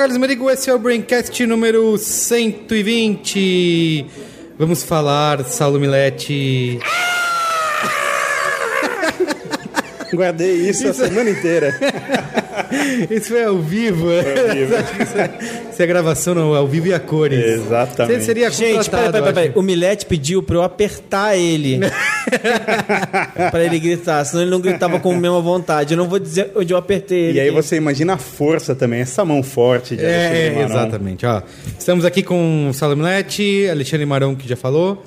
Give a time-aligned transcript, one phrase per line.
[0.00, 4.06] Carlos Merigo, esse é o Braincast número 120.
[4.58, 6.80] Vamos falar, Saulo Milete.
[10.10, 11.78] Guardei isso, a semana inteira.
[13.10, 14.06] Isso foi ao vivo.
[14.10, 14.74] ao vivo.
[15.02, 17.44] isso, é, é gravação não, ao vivo e a cores.
[17.44, 18.20] Exatamente.
[18.20, 19.52] Você seria Gente, peraí, peraí, peraí.
[19.54, 21.80] O Milete pediu pra eu apertar ele.
[23.50, 25.94] pra ele gritar, senão ele não gritava com a mesma vontade.
[25.94, 27.38] Eu não vou dizer onde eu apertei ele.
[27.38, 30.74] E aí você imagina a força também, essa mão forte de É, Alexandre é, Maron.
[30.80, 31.26] exatamente.
[31.26, 31.42] Ó,
[31.78, 35.02] estamos aqui com o Saulo Milete, Alexandre Marão, que já falou.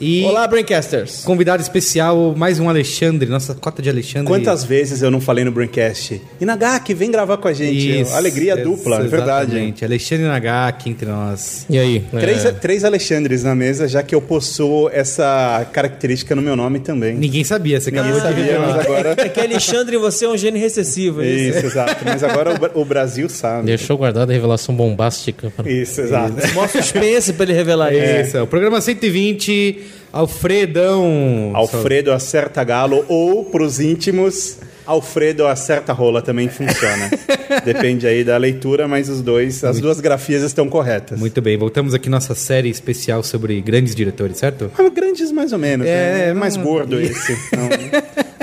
[0.00, 1.22] E Olá, Braincasters.
[1.24, 4.26] convidado especial, mais um Alexandre, nossa cota de Alexandre.
[4.28, 6.20] Quantas vezes eu não falei no Braincast?
[6.40, 8.02] Inagaki, vem gravar com a gente.
[8.02, 9.50] Isso, Alegria dupla, é verdade.
[9.52, 9.84] Exatamente.
[9.84, 11.66] Alexandre Nagaki entre nós.
[11.68, 12.04] E aí?
[12.20, 17.14] Três, três Alexandres na mesa, já que eu possuo essa característica no meu nome também.
[17.16, 19.14] Ninguém sabia, você acabou Ninguém de sabia, mas agora...
[19.18, 21.22] É que Alexandre, você é um gênio recessivo.
[21.22, 21.58] é isso?
[21.58, 22.04] Isso, exato.
[22.04, 23.66] Mas agora o o Brasil sabe.
[23.66, 25.50] Deixou guardada a revelação bombástica.
[25.56, 26.34] pra- Isso, exato.
[26.54, 28.28] Mó suspense pra ele revelar isso.
[28.28, 31.52] Isso, é o programa 120, Alfredão.
[31.54, 37.10] Alfredo acerta galo ou, pros íntimos, Alfredo acerta rola também funciona.
[37.64, 41.18] Depende aí da leitura, mas os dois, as duas grafias estão corretas.
[41.18, 44.70] Muito bem, voltamos aqui nossa série especial sobre grandes diretores, certo?
[44.78, 46.24] Ah, Grandes mais ou menos, É, né?
[46.28, 47.32] É não- mais gordo esse.
[47.54, 47.68] Não,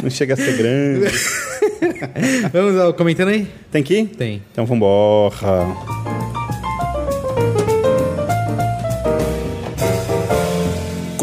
[0.04, 1.08] não chega a ser grande.
[2.54, 3.48] Vamos ao comentando aí?
[3.72, 4.06] Tem que ir?
[4.08, 4.42] Tem.
[4.52, 5.34] Então vambora.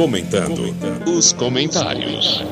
[0.03, 0.75] Comentando
[1.07, 2.43] os comentários.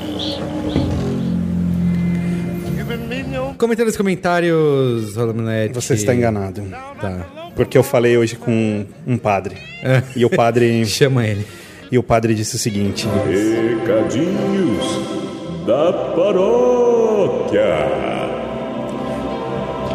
[3.59, 5.75] Comentando os comentários, Rolamilete.
[5.75, 6.62] Você está enganado.
[7.00, 7.50] Tá.
[7.56, 9.56] Porque eu falei hoje com um padre.
[9.83, 10.00] É.
[10.15, 11.44] E o padre, Chama ele.
[11.91, 14.87] e o padre disse o seguinte: Recadinhos
[15.67, 17.67] da paróquia.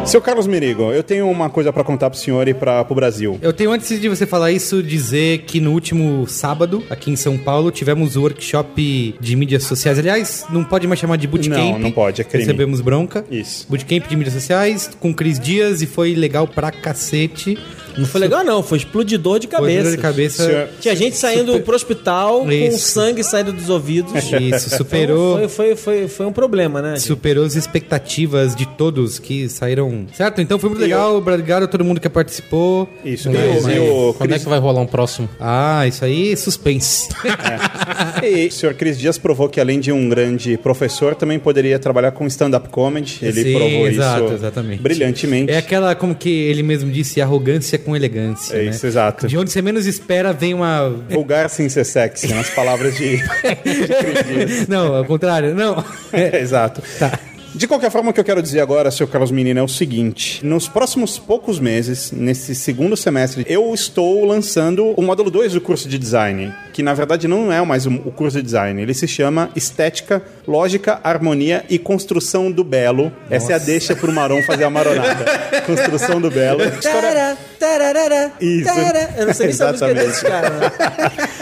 [0.06, 3.38] Seu Carlos Merigo, eu tenho uma coisa para contar pro senhor e para pro Brasil.
[3.42, 7.36] Eu tenho, antes de você falar isso, dizer que no último sábado, aqui em São
[7.36, 9.98] Paulo, tivemos o workshop de mídias sociais.
[9.98, 11.58] Aliás, não pode mais chamar de bootcamp.
[11.58, 12.44] Não, não pode, é crime.
[12.44, 13.24] Recebemos bronca.
[13.30, 13.66] Isso.
[13.68, 17.58] Bootcamp de mídias sociais com Cris Dias e foi legal pra cacete.
[17.98, 18.62] Não foi legal, não.
[18.62, 19.82] Foi explodidor de Foi cabeça.
[19.82, 20.44] dor de cabeça.
[20.46, 22.78] Senhor- Tinha gente saindo pro hospital com Isso.
[22.90, 24.12] sangue saindo dos ouvidos.
[24.38, 25.38] Isso, superou.
[25.38, 26.90] Então, foi, foi, foi, foi um problema, né?
[26.90, 27.06] gente?
[27.06, 29.95] Superou as expectativas de todos que saíram.
[30.12, 30.40] Certo?
[30.40, 31.16] Então foi muito legal.
[31.16, 32.88] Obrigado a todo mundo que participou.
[33.04, 35.28] Isso, Mas, e o- mas e o quando é Cris- que vai rolar um próximo?
[35.40, 37.08] Ah, isso aí, suspense.
[38.22, 42.10] E o senhor Cris Dias provou que, além de um grande professor, também poderia trabalhar
[42.12, 43.18] com stand-up comedy.
[43.22, 44.82] Ele Sim, provou exato, isso exatamente.
[44.82, 45.52] brilhantemente.
[45.52, 48.54] É aquela, como que ele mesmo disse, arrogância com elegância.
[48.56, 48.70] É né?
[48.70, 49.26] isso, exato.
[49.26, 50.88] De onde você menos espera vem uma.
[51.10, 54.68] Vulgar sem ser sexy, nas palavras de, de Cris Dias.
[54.68, 55.82] Não, ao contrário, não.
[56.12, 56.82] É, exato.
[57.56, 60.44] De qualquer forma, o que eu quero dizer agora, seu Carlos Menino, é o seguinte:
[60.44, 65.88] nos próximos poucos meses, nesse segundo semestre, eu estou lançando o módulo 2 do curso
[65.88, 69.48] de design, que na verdade não é mais o curso de design, ele se chama
[69.56, 73.10] Estética, Lógica, Harmonia e Construção do Belo.
[73.30, 75.24] Essa é a deixa pro Maron fazer a maronada.
[75.64, 76.62] Construção do Belo.
[76.62, 77.38] História-
[78.38, 78.68] Isso.
[79.16, 80.06] Eu não sei se a música é Exatamente.
[80.08, 80.50] desse cara.
[80.50, 80.72] né?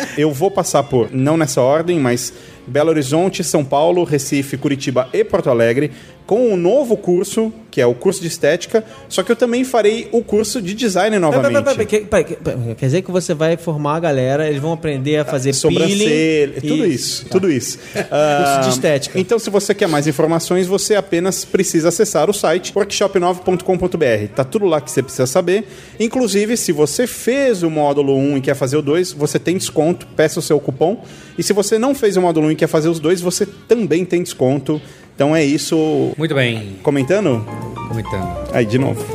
[0.17, 2.33] Eu vou passar por, não nessa ordem, mas
[2.67, 5.93] Belo Horizonte, São Paulo, Recife, Curitiba e Porto Alegre,
[6.27, 10.09] com um novo curso, que é o curso de estética, só que eu também farei
[10.13, 11.53] o curso de design novamente.
[11.53, 14.49] Pera, pera, pera, que- pera, que- pera, Quer dizer que você vai formar a galera,
[14.49, 17.79] eles vão aprender a fazer Sobrancelha, tudo isso, tudo isso.
[18.11, 19.19] Ah, de estética.
[19.19, 24.29] Então, se você quer mais informações, você apenas precisa acessar o site workshop9.com.br.
[24.35, 25.65] Tá tudo lá que você precisa saber.
[25.99, 30.07] Inclusive, se você fez o módulo 1 e quer fazer o 2, você tem desconto,
[30.17, 31.03] peça o seu cupom.
[31.37, 34.05] E se você não fez o módulo 1 e quer fazer os dois, você também
[34.05, 34.81] tem desconto.
[35.15, 36.13] Então é isso.
[36.17, 36.77] Muito bem.
[36.83, 37.45] Comentando?
[37.89, 38.51] Comentando.
[38.53, 39.05] Aí, de novo.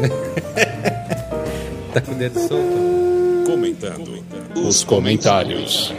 [1.92, 3.48] Tá com o dedo solto?
[3.48, 4.24] Comentando
[4.56, 5.92] os comentários.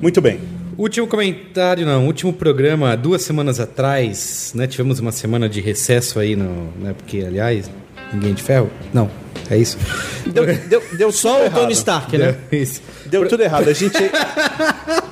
[0.00, 0.40] Muito bem.
[0.78, 4.66] Último comentário, não, último programa, duas semanas atrás, né?
[4.66, 6.94] Tivemos uma semana de recesso aí, no, né?
[6.96, 7.70] Porque, aliás,
[8.12, 8.70] ninguém de ferro?
[8.92, 9.10] Não,
[9.50, 9.78] é isso.
[10.26, 11.72] Deu, deu, deu Só o Tony.
[11.72, 12.34] Stark, né?
[12.50, 12.82] Isso.
[13.06, 13.68] Deu tudo errado.
[13.68, 13.96] A gente.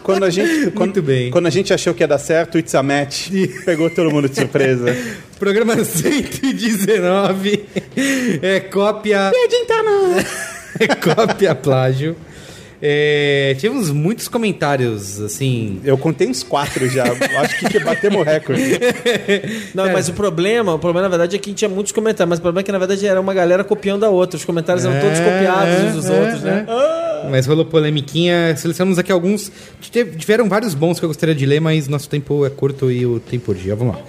[0.02, 0.70] Quando a gente.
[0.73, 1.31] Quando, Muito bem.
[1.31, 3.29] Quando a gente achou que ia dar certo, o It's a Match
[3.64, 4.87] pegou todo mundo de surpresa.
[5.38, 7.64] Programa 119
[8.43, 9.31] é cópia.
[10.81, 12.17] é cópia plágio.
[12.87, 15.81] É, tivemos muitos comentários, assim.
[15.83, 17.05] Eu contei uns quatro já.
[17.41, 18.79] Acho que batemos o recorde.
[19.75, 22.43] Não, mas o problema, o problema na verdade é que tinha muitos comentários, mas o
[22.43, 24.37] problema é que na verdade era uma galera copiando a outra.
[24.37, 26.67] Os comentários eram todos É, copiados uns dos é, outros, né?
[27.31, 28.55] Mas rolou polemiquinha.
[28.55, 29.51] Selecionamos aqui alguns.
[29.81, 33.19] Tiveram vários bons que eu gostaria de ler, mas nosso tempo é curto e o
[33.19, 33.75] tempo urgia.
[33.75, 34.03] Vamos lá.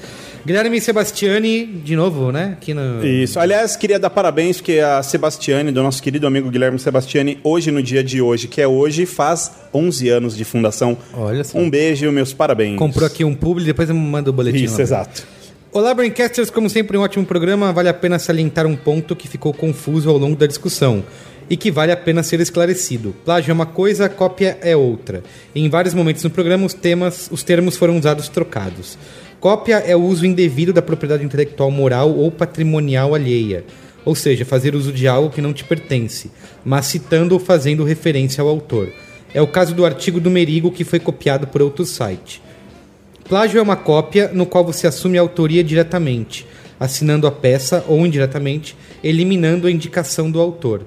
[0.45, 2.55] Guilherme Sebastiani, de novo, né?
[2.55, 3.03] Aqui no.
[3.03, 3.39] Isso.
[3.39, 7.81] Aliás, queria dar parabéns porque a Sebastiane, do nosso querido amigo Guilherme Sebastiani, hoje no
[7.81, 10.95] dia de hoje, que é hoje, faz 11 anos de fundação.
[11.13, 11.57] Olha só.
[11.57, 12.77] Um beijo, meus parabéns.
[12.77, 14.65] Comprou aqui um publi, depois eu mando o boletim.
[14.65, 15.25] Isso, exato.
[15.71, 16.51] Olá, Braincasters.
[16.51, 17.73] Como sempre, um ótimo programa.
[17.73, 21.03] Vale a pena salientar um ponto que ficou confuso ao longo da discussão
[21.49, 23.15] e que vale a pena ser esclarecido.
[23.25, 25.23] Plágio é uma coisa, cópia é outra.
[25.55, 28.97] Em vários momentos no programa, os, temas, os termos foram usados trocados.
[29.45, 33.63] Cópia é o uso indevido da propriedade intelectual moral ou patrimonial alheia,
[34.03, 36.31] ou seja, fazer uso de algo que não te pertence,
[36.65, 38.91] mas citando ou fazendo referência ao autor.
[39.35, 42.41] É o caso do artigo do Merigo que foi copiado por outro site.
[43.29, 46.47] Plágio é uma cópia no qual você assume a autoria diretamente,
[46.79, 50.81] assinando a peça ou indiretamente, eliminando a indicação do autor.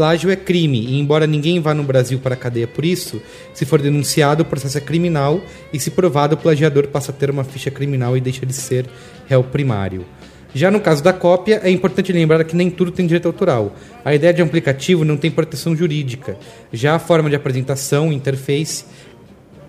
[0.00, 3.20] Plágio é crime e, embora ninguém vá no Brasil para a cadeia por isso,
[3.52, 5.42] se for denunciado, o processo é criminal
[5.74, 8.86] e, se provado, o plagiador passa a ter uma ficha criminal e deixa de ser
[9.28, 10.06] réu primário.
[10.54, 13.76] Já no caso da cópia, é importante lembrar que nem tudo tem direito autoral.
[14.02, 16.38] A ideia de um aplicativo não tem proteção jurídica.
[16.72, 18.86] Já a forma de apresentação, interface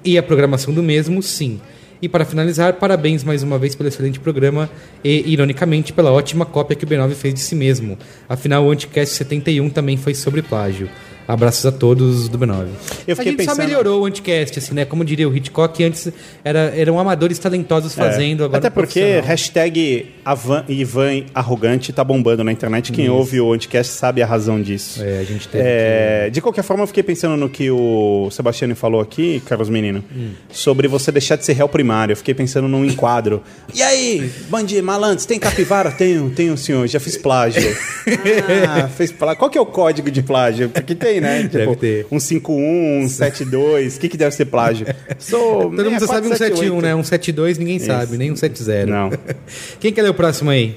[0.01, 1.60] e a programação do mesmo, sim.
[2.01, 4.68] E para finalizar, parabéns mais uma vez pelo excelente programa
[5.03, 7.95] e, ironicamente, pela ótima cópia que o B9 fez de si mesmo.
[8.27, 10.89] Afinal, o Anticast 71 também foi sobre plágio.
[11.27, 12.65] Abraços a todos do B9.
[13.07, 14.85] Eu a fiquei gente só pensando- melhorou o Anticast, assim, né?
[14.85, 16.12] Como diria o Hitchcock, antes
[16.44, 18.59] era, eram amadores talentosos fazendo, agora É.
[18.62, 19.25] Até porque profissional.
[19.27, 22.91] hashtag Avan, Ivan arrogante tá bombando na internet.
[22.91, 25.01] Quem ouve o Anticast sabe a razão disso.
[25.03, 28.75] É, a gente teve É, De qualquer forma, eu fiquei pensando no que o Sebastiano
[28.75, 30.03] falou aqui, Carlos Menino,
[30.51, 32.13] sobre você deixar de ser réu primário.
[32.13, 33.41] Eu fiquei pensando num enquadro.
[33.73, 35.89] E aí, bandido, malandro, tem capivara?
[35.91, 36.85] Tenho, tenho, senhor.
[36.88, 37.75] Já fiz plágio.
[38.69, 39.38] ah, fez plágio.
[39.39, 40.69] Qual que é o código de plágio?
[40.69, 41.44] Porque tem, né?
[41.44, 42.08] Tipo, Deve ter.
[42.12, 43.98] Um 51, um 72.
[43.98, 44.86] O que, que deve ser plágio?
[45.19, 46.81] Sou Todo mundo sabe um 71, 6478.
[46.81, 46.96] né?
[46.96, 48.86] Um 72 ninguém sabe, nem um 70.
[48.86, 49.10] Não.
[49.80, 50.75] Quem quer ler o próximo aí?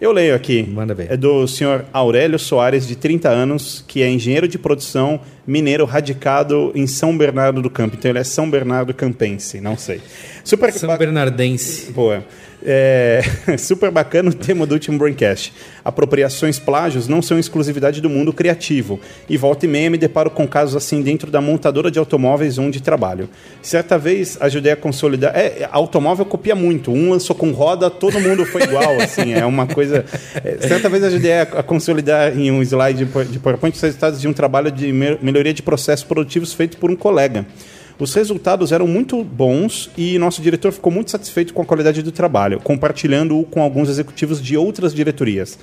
[0.00, 0.62] Eu leio aqui.
[0.62, 1.12] Manda ver.
[1.12, 6.72] É do senhor Aurélio Soares, de 30 anos, que é engenheiro de produção mineiro radicado
[6.74, 7.96] em São Bernardo do Campo.
[7.98, 10.00] Então ele é São Bernardo Campense, não sei.
[10.42, 11.92] Super São Bernardense.
[11.92, 12.24] Boa.
[12.64, 13.22] É,
[13.58, 15.52] super bacana o tema do último Braincast.
[15.84, 19.00] Apropriações plágios não são exclusividade do mundo criativo.
[19.28, 22.82] E volta e meia me deparo com casos assim dentro da montadora de automóveis onde
[22.82, 23.28] trabalho.
[23.62, 25.32] Certa vez ajudei a consolidar.
[25.34, 26.92] É, automóvel copia muito.
[26.92, 29.00] Um lançou com roda, todo mundo foi igual.
[29.00, 30.04] assim, é uma coisa.
[30.44, 33.80] é, certa vez ajudei a, a consolidar em um slide de po- de PowerPoint os
[33.82, 37.46] resultados de um trabalho de me- melhoria de processos produtivos feito por um colega.
[38.00, 42.10] Os resultados eram muito bons e nosso diretor ficou muito satisfeito com a qualidade do
[42.10, 45.58] trabalho, compartilhando-o com alguns executivos de outras diretorias.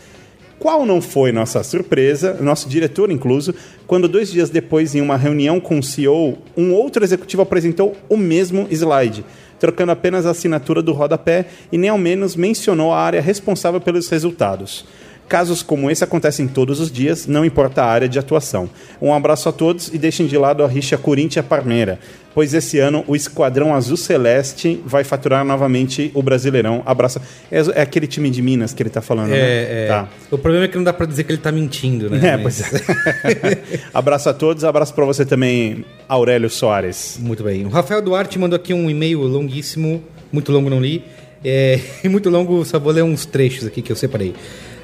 [0.59, 3.55] Qual não foi nossa surpresa, nosso diretor incluso,
[3.87, 8.15] quando dois dias depois, em uma reunião com o CEO, um outro executivo apresentou o
[8.15, 9.25] mesmo slide,
[9.59, 14.09] trocando apenas a assinatura do rodapé e nem ao menos mencionou a área responsável pelos
[14.09, 14.85] resultados.
[15.27, 18.69] Casos como esse acontecem todos os dias, não importa a área de atuação.
[19.01, 21.99] Um abraço a todos e deixem de lado a rixa Corinthians-Parmeira,
[22.37, 26.83] pois esse ano o Esquadrão Azul Celeste vai faturar novamente o Brasileirão.
[26.85, 27.19] Abraço.
[27.51, 29.39] É, é aquele time de Minas que ele tá falando, né?
[29.39, 29.87] É, é.
[29.87, 30.07] Tá.
[30.29, 32.19] O problema é que não dá pra dizer que ele tá mentindo, né?
[32.33, 33.79] É, Mas- pois é.
[33.91, 37.17] abraço a todos, abraço pra você também, Aurélio Soares.
[37.19, 37.65] Muito bem.
[37.65, 41.03] O Rafael Duarte mandou aqui um e-mail longuíssimo, muito longo não li,
[41.43, 44.35] é, e muito longo, só vou ler uns trechos aqui que eu separei.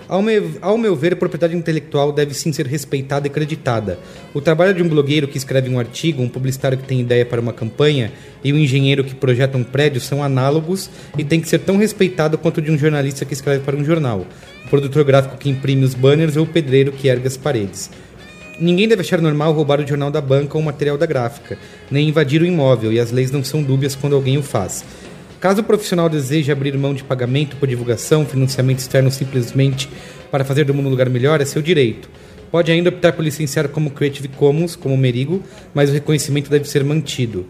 [0.08, 3.98] Ao meu, ao meu ver, a propriedade intelectual deve sim ser respeitada e creditada.
[4.34, 7.40] O trabalho de um blogueiro que escreve um artigo, um publicitário que tem ideia para
[7.40, 8.12] uma campanha
[8.44, 12.38] e um engenheiro que projeta um prédio são análogos e tem que ser tão respeitado
[12.38, 14.26] quanto o de um jornalista que escreve para um jornal,
[14.66, 17.90] o produtor gráfico que imprime os banners ou o pedreiro que ergue as paredes.
[18.60, 21.58] Ninguém deve achar normal roubar o jornal da banca ou o material da gráfica,
[21.90, 24.86] nem invadir o imóvel, e as leis não são dúbias quando alguém o faz.
[25.44, 29.90] Caso o profissional deseje abrir mão de pagamento por divulgação, financiamento externo simplesmente
[30.32, 32.10] para fazer do mundo um lugar melhor, é seu direito.
[32.50, 36.86] Pode ainda optar por licenciar como Creative Commons, como Merigo, mas o reconhecimento deve ser
[36.86, 37.46] mantido.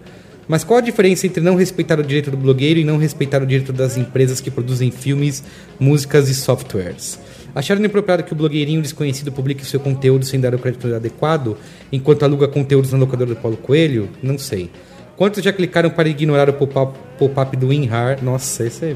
[0.48, 3.46] Mas qual a diferença entre não respeitar o direito do blogueiro e não respeitar o
[3.46, 5.44] direito das empresas que produzem filmes,
[5.80, 7.20] músicas e softwares?
[7.54, 11.56] Acharam inapropriado que o blogueirinho desconhecido publique seu conteúdo sem dar o crédito adequado,
[11.92, 14.10] enquanto aluga conteúdos na locadora do Paulo Coelho?
[14.24, 14.72] Não sei.
[15.16, 16.98] Quantos já clicaram para ignorar o pop-up
[17.30, 18.24] pop do WinRAR?
[18.24, 18.96] Nossa, esse é...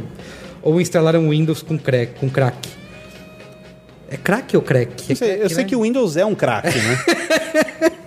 [0.61, 2.19] Ou instalaram Windows com crack?
[2.19, 2.57] Com crack.
[4.09, 5.03] É crack ou crack?
[5.09, 5.69] É Eu sei, eu crack, sei né?
[5.69, 6.97] que o Windows é um craque, né?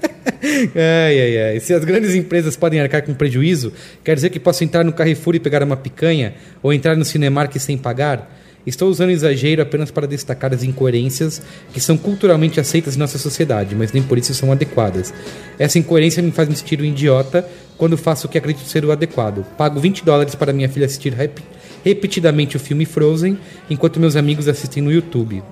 [0.75, 1.61] Ai, ai, ai.
[1.61, 3.73] Se as grandes empresas podem arcar com prejuízo,
[4.03, 6.35] quer dizer que posso entrar no Carrefour e pegar uma picanha?
[6.63, 8.40] Ou entrar no Cinemark sem pagar?
[8.67, 11.41] Estou usando exagero apenas para destacar as incoerências
[11.73, 15.15] que são culturalmente aceitas em nossa sociedade, mas nem por isso são adequadas.
[15.59, 17.49] Essa incoerência me faz me sentir um idiota
[17.79, 19.45] quando faço o que acredito ser o adequado.
[19.57, 21.43] Pago 20 dólares para minha filha assistir Happy,
[21.83, 23.39] repetidamente o filme Frozen,
[23.71, 25.43] enquanto meus amigos assistem no YouTube.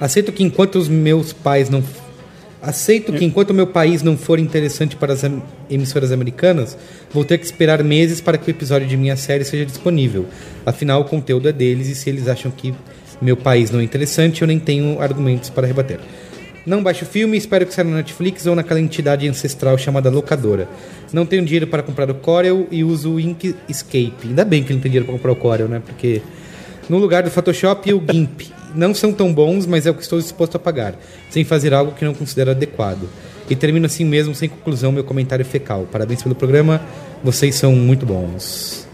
[0.00, 1.82] Aceito que enquanto os meus pais não
[2.60, 5.22] Aceito que enquanto meu país não for interessante para as
[5.70, 6.76] emissoras americanas,
[7.12, 10.26] vou ter que esperar meses para que o episódio de minha série seja disponível.
[10.66, 12.74] Afinal, o conteúdo é deles e se eles acham que
[13.22, 16.00] meu país não é interessante, eu nem tenho argumentos para rebater.
[16.66, 20.68] Não baixo o filme, espero que saia na Netflix ou naquela entidade ancestral chamada locadora.
[21.12, 24.12] Não tenho dinheiro para comprar o Corel e uso o Inkscape.
[24.24, 25.80] Ainda bem que não tem dinheiro para comprar o Corel, né?
[25.84, 26.20] Porque
[26.88, 28.57] no lugar do Photoshop o GIMP.
[28.74, 30.94] Não são tão bons, mas é o que estou disposto a pagar,
[31.30, 33.08] sem fazer algo que não considero adequado.
[33.48, 35.86] E termino assim mesmo, sem conclusão, meu comentário fecal.
[35.90, 36.82] Parabéns pelo programa,
[37.24, 38.86] vocês são muito bons.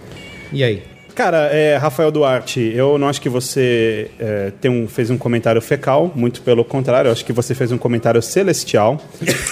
[0.53, 0.94] E aí?
[1.15, 5.61] Cara, é, Rafael Duarte, eu não acho que você é, tem um- fez um comentário
[5.63, 9.01] fecal, muito pelo contrário, eu acho que você fez um comentário celestial.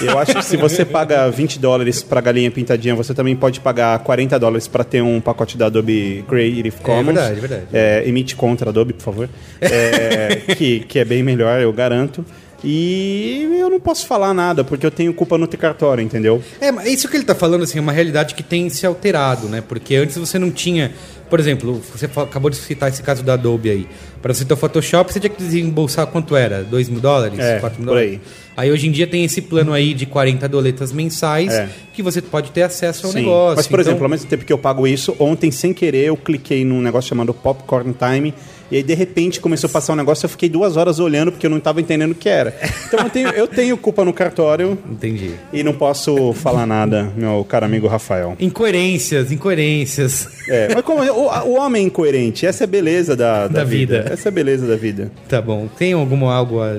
[0.00, 3.98] Eu acho que se você paga 20 dólares pra galinha pintadinha, você também pode pagar
[4.00, 7.06] 40 dólares pra ter um pacote da Adobe Creative Commons.
[7.14, 7.62] verdade, verdade.
[7.72, 9.28] É, emite contra Adobe, por favor.
[9.60, 12.24] É, que, que é bem melhor, eu garanto.
[12.64, 16.40] E eu não posso falar nada, porque eu tenho culpa no cartório, entendeu?
[16.60, 19.48] É, mas isso que ele tá falando, assim, é uma realidade que tem se alterado,
[19.48, 19.62] né?
[19.66, 20.92] Porque antes você não tinha.
[21.32, 23.88] Por exemplo, você acabou de citar esse caso da Adobe aí.
[24.20, 26.62] Para você ter o Photoshop, você tinha que desembolsar quanto era?
[26.62, 27.38] 2 mil dólares?
[27.38, 28.10] É, 4 mil por dólares?
[28.12, 28.20] aí.
[28.56, 31.68] Aí hoje em dia tem esse plano aí de 40 doletas mensais É.
[31.92, 33.20] que você pode ter acesso ao Sim.
[33.20, 33.56] negócio.
[33.56, 36.16] Mas, por Então, exemplo, ao mesmo tempo que eu pago isso, ontem, sem querer, eu
[36.16, 38.34] cliquei num negócio chamado Popcorn Time.
[38.70, 40.24] E aí, de repente, começou a passar um negócio.
[40.24, 42.54] Eu fiquei duas horas olhando porque eu não estava entendendo o que era.
[42.86, 45.32] Então, eu tenho, eu tenho culpa no cartório Entendi.
[45.52, 48.34] e não posso falar nada, meu caro amigo Rafael.
[48.40, 50.26] Incoerências, incoerências.
[50.48, 53.64] É, mas como o, o homem é incoerente, essa é a beleza da, da, Da
[53.64, 54.06] vida.
[54.10, 55.10] Essa é a beleza da vida.
[55.28, 55.68] Tá bom.
[55.78, 56.76] Tem algum algo a...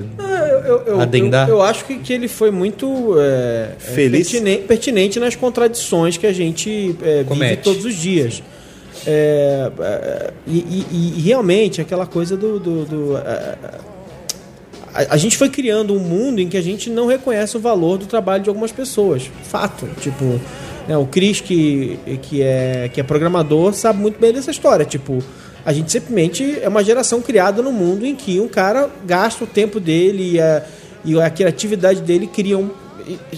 [0.64, 1.48] Eu, eu, Adendar?
[1.48, 4.30] eu, eu acho que, que ele foi muito é, é, Feliz?
[4.30, 8.42] pertine- pertinente nas contradições que a gente é, vive todos os dias.
[9.06, 12.58] É, é, e, e- e realmente aquela coisa do.
[12.58, 13.56] do- do, é,
[14.94, 17.98] a, a gente foi criando um mundo em que a gente não reconhece o valor
[17.98, 19.30] do trabalho de algumas pessoas.
[19.42, 19.88] Fato.
[20.00, 20.40] Tipo,
[20.88, 24.84] né, o Cris, que, que, é, que é programador, sabe muito bem dessa história.
[24.84, 25.22] Tipo,
[25.64, 29.46] a gente simplesmente é uma geração criada no mundo em que um cara gasta o
[29.46, 30.62] tempo dele e a,
[31.04, 32.70] e a criatividade dele criam.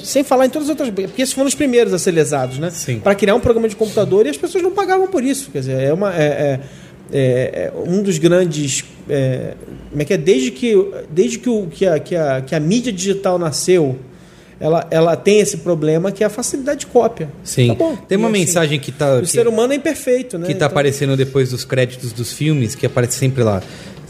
[0.02, 0.90] Sem falar em todas as outras.
[0.90, 2.70] Porque esses foram os primeiros a ser lesados, né?
[3.00, 5.50] Para criar um programa de computador e as pessoas não pagavam por isso.
[5.50, 6.14] Quer dizer, é uma.
[6.14, 6.60] é- é-
[7.12, 7.18] é-
[7.66, 8.84] é um dos grandes.
[9.08, 9.54] é,
[9.90, 10.16] como é que é?
[10.16, 10.74] Desde que,
[11.10, 13.96] desde que, o, que, a, que, a, que a mídia digital nasceu,
[14.58, 17.28] ela, ela tem esse problema que é a facilidade de cópia.
[17.44, 17.68] Sim.
[17.68, 17.96] Tá bom.
[17.96, 19.16] Tem uma E, assim, mensagem que tá...
[19.16, 20.46] O que- ser humano é imperfeito, né?
[20.46, 23.62] que tá Então- aparecendo depois dos créditos dos filmes, que aparece sempre lá.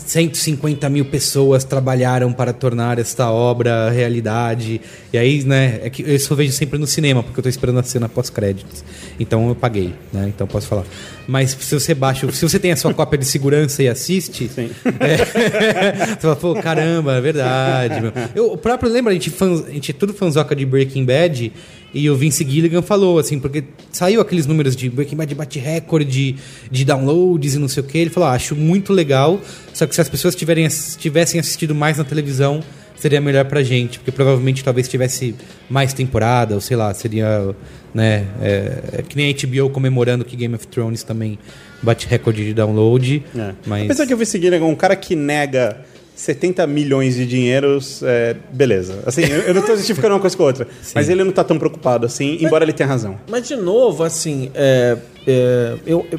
[0.06, 4.80] 150 mil pessoas trabalharam para tornar esta obra realidade.
[5.12, 7.80] E aí, né, é que eu só vejo sempre no cinema, porque eu tô esperando
[7.80, 8.84] a cena pós-créditos.
[9.18, 10.30] Então eu paguei, né?
[10.34, 10.84] Então posso falar.
[11.26, 15.16] Mas se você baixa, se você tem a sua cópia de segurança e assiste, é,
[16.14, 18.00] você fala, pô, caramba, é verdade.
[18.00, 18.12] Meu.
[18.34, 21.52] Eu, o próprio, lembra, a gente, a gente é tudo fanzoca de Breaking Bad,
[21.96, 26.36] e o Vince Gilligan falou, assim, porque saiu aqueles números de Breaking Bad bate recorde
[26.70, 27.96] de, downloads e não sei o que.
[27.96, 29.40] Ele falou, ah, acho muito legal,
[29.72, 32.62] só que se as pessoas tiverem, tivessem assistido mais na televisão,
[32.96, 35.34] seria melhor pra gente, porque provavelmente talvez tivesse
[35.70, 37.54] mais temporada, ou sei lá, seria,
[37.94, 41.38] né, é, é que nem a HBO comemorando que Game of Thrones também
[41.82, 43.52] bate recorde de download, É.
[43.66, 43.84] mas...
[43.84, 45.82] Apesar que eu vi seguir um cara que nega
[46.16, 49.00] 70 milhões de dinheiros, é, beleza.
[49.06, 50.66] Assim, eu, eu não tô justificando uma coisa com a outra.
[50.94, 53.18] Mas ele não tá tão preocupado assim, embora ele tenha razão.
[53.28, 54.96] Mas, de novo, assim, é,
[55.26, 56.18] é, eu, eu-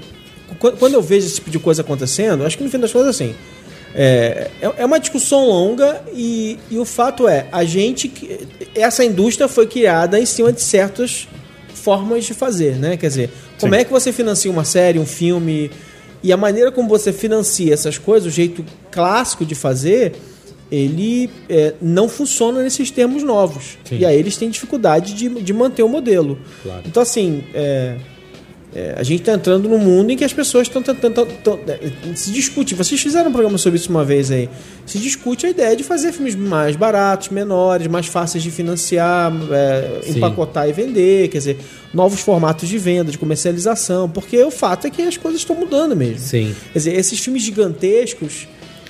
[0.60, 3.08] qu- quando eu vejo esse tipo de coisa acontecendo, acho que no fim das contas,
[3.10, 3.34] assim,
[3.96, 8.12] é, é é uma discussão longa e, e o fato é, a gente,
[8.76, 11.28] essa indústria foi criada em cima de certas
[11.74, 12.98] formas de fazer, né?
[12.98, 13.80] Quer dizer, como Sim.
[13.82, 15.72] é que você financia uma série, um filme,
[16.22, 18.64] e a maneira como você financia essas coisas, o jeito
[18.98, 20.14] clássico de fazer,
[20.72, 23.78] ele é, não funciona nesses termos novos.
[23.86, 24.00] Sim.
[24.00, 26.38] E aí eles têm dificuldade de, de manter o modelo.
[26.64, 26.82] Claro.
[26.86, 27.96] Então, assim, é,
[28.76, 31.26] é, a gente está entrando num mundo em que as pessoas estão tentando.
[31.44, 31.80] tão- é,
[32.16, 32.76] se discute.
[32.76, 34.50] Vocês fizeram um programa sobre isso uma vez aí.
[34.86, 40.10] Se discute a ideia de fazer filmes mais baratos, menores, mais fáceis de financiar, é,
[40.10, 41.58] empacotar e vender, quer dizer,
[41.94, 45.96] novos formatos de venda, de comercialização, porque o fato é que as coisas estão mudando
[45.96, 46.20] mesmo.
[46.20, 46.54] Sim.
[46.74, 48.48] Quer dizer, esses filmes gigantescos.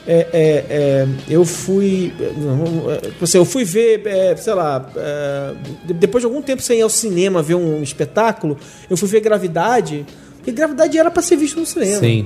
[0.08, 2.14] É, é, é, eu fui.
[2.20, 5.54] é, assim, eu fui ver, é, sei lá, é,
[5.86, 8.58] de- depois de algum tempo sem ir ao cinema ver um espetáculo,
[8.90, 10.06] eu fui ver Gravidade,
[10.46, 12.00] e Gravidade era para ser visto no cinema.
[12.00, 12.26] Sim.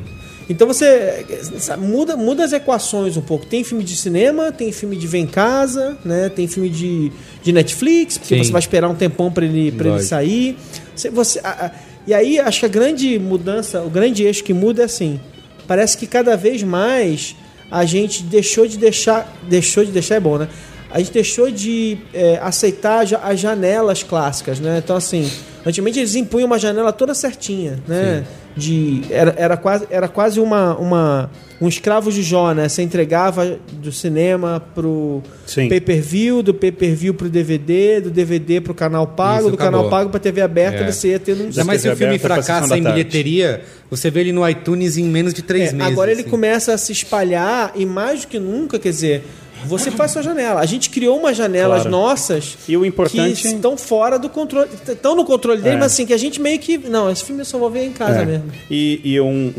[0.50, 1.26] Então você
[1.60, 3.46] sabe, muda, muda as equações um pouco.
[3.46, 6.30] Tem filme de cinema, tem filme de ver em casa, né?
[6.30, 7.12] Tem filme de,
[7.42, 8.44] de Netflix, porque Sim.
[8.44, 10.58] você vai esperar um tempão para ele, pra ele sair.
[10.96, 11.72] Você, você, a- a-
[12.06, 15.20] E aí acho que a grande mudança, o grande eixo que muda é assim.
[15.68, 17.36] Parece que cada vez mais
[17.72, 19.34] a gente deixou de deixar.
[19.44, 20.50] Deixou de deixar é bom, né?
[20.94, 24.82] A gente deixou de é, aceitar as janelas clássicas, né?
[24.84, 25.30] Então, assim,
[25.66, 28.26] antigamente eles impunham uma janela toda certinha, né?
[28.58, 31.32] De, era, era quase, era quase uma, uma,
[31.62, 32.68] um escravo de Jó, né?
[32.68, 35.22] Você entregava do cinema pro
[35.70, 39.90] pay-per-view, do pay-per-view pro DVD, do DVD pro canal pago, Isso, do canal acabou.
[39.90, 40.92] pago pra TV aberta, É.
[40.92, 44.34] você ia tendo um Ainda mais se o filme fracassa em bilheteria, você vê ele
[44.34, 45.92] no iTunes em menos de três É, meses.
[45.94, 46.30] Agora ele assim.
[46.30, 49.24] começa a se espalhar e mais do que nunca, quer dizer,
[49.66, 50.60] você faz sua janela.
[50.62, 51.90] A gente criou umas janelas Claro.
[51.92, 54.70] nossas E o importante- que estão fora do controle.
[54.88, 55.80] Estão no controle dele, É.
[55.80, 56.78] mas assim, que a gente meio que.
[56.78, 58.26] Não, esse filme eu só vou ver em casa É.
[58.26, 58.46] mesmo.
[58.70, 59.54] E, e um,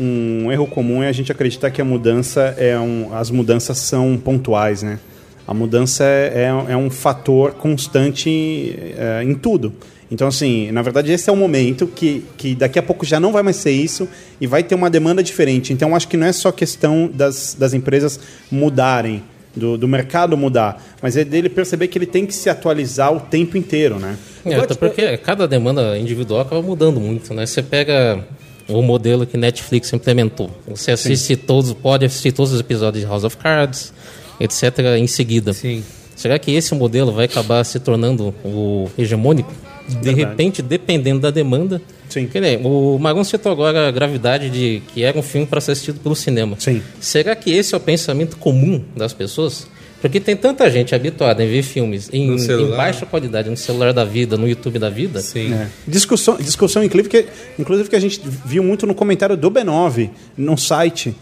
[0.45, 4.17] um erro comum é a gente acreditar que a mudança é um, as mudanças são
[4.17, 4.99] pontuais, né?
[5.47, 9.73] A mudança é, é um fator constante é, em tudo.
[10.11, 13.31] Então, assim, na verdade, esse é o momento que, que daqui a pouco já não
[13.31, 14.07] vai mais ser isso
[14.39, 15.73] e vai ter uma demanda diferente.
[15.73, 18.19] Então, acho que não é só questão das, das empresas
[18.51, 19.23] mudarem,
[19.55, 23.19] do, do mercado mudar, mas é dele perceber que ele tem que se atualizar o
[23.19, 24.17] tempo inteiro, né?
[24.45, 27.45] É, até porque cada demanda individual acaba mudando muito, né?
[27.45, 28.23] Você pega
[28.67, 30.49] o modelo que Netflix implementou.
[30.67, 33.93] Você assiste todos, pode assistir todos os episódios de House of Cards,
[34.39, 34.79] etc.
[34.97, 35.53] em seguida.
[35.53, 35.83] Sim.
[36.15, 39.51] Será que esse modelo vai acabar se tornando o hegemônico?
[39.87, 40.15] De Verdade.
[40.15, 41.81] repente, dependendo da demanda.
[42.09, 42.27] Sim.
[42.27, 45.71] Que nem, o Magon citou agora a gravidade de que era um filme para ser
[45.71, 46.55] assistido pelo cinema.
[46.59, 46.81] Sim.
[46.99, 49.67] Será que esse é o pensamento comum das pessoas?
[50.03, 54.03] Porque tem tanta gente habituada em ver filmes em, em baixa qualidade, no celular da
[54.03, 55.21] vida, no YouTube da vida.
[55.21, 55.53] Sim.
[55.53, 55.67] É.
[55.87, 57.25] Discussão, discussão incrível que,
[57.57, 61.15] inclusive, que a gente viu muito no comentário do B9, no site,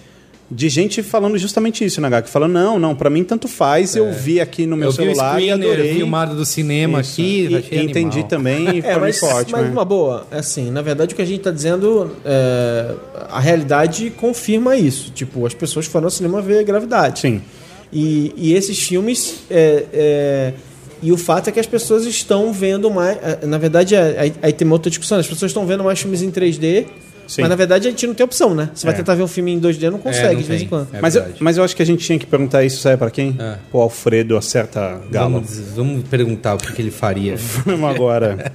[0.53, 2.29] de gente falando justamente isso, né, Gak?
[2.29, 5.05] Falando, não, não, pra mim tanto faz, eu vi aqui no meu Eu vi o
[5.05, 5.95] celular e screener adorei.
[5.95, 7.11] filmado do cinema Isso.
[7.13, 8.27] aqui, e, achei entendi animal.
[8.27, 9.57] também e É, pra mim mas, foi ótimo.
[9.57, 9.71] mas né?
[9.71, 12.93] uma boa, assim, na verdade o que a gente está dizendo, é,
[13.29, 15.09] a realidade confirma isso.
[15.11, 17.21] Tipo, as pessoas foram ao cinema ver Gravidade.
[17.21, 17.41] Sim.
[17.93, 19.43] E, e esses filmes.
[19.49, 20.53] é, é,
[21.03, 23.17] e o fato é que as pessoas estão vendo mais.
[23.23, 25.17] é, Na verdade, é- aí, aí tem uma outra discussão.
[25.17, 26.85] As pessoas estão vendo mais filmes em 3D.
[27.31, 27.43] Sim.
[27.43, 28.69] Mas na verdade a gente não tem opção, né?
[28.73, 28.97] Você vai É.
[28.97, 30.89] tentar ver um filme em 2D, não É, consegue não de vez em quando.
[30.93, 33.09] É mas, eu, mas eu acho que a gente tinha que perguntar isso, sabe pra
[33.09, 33.37] quem?
[33.39, 33.55] É.
[33.71, 35.35] O Alfredo acerta galo.
[35.35, 37.37] Vamos, vamos perguntar o que, que ele faria.
[37.65, 38.51] Vamos agora.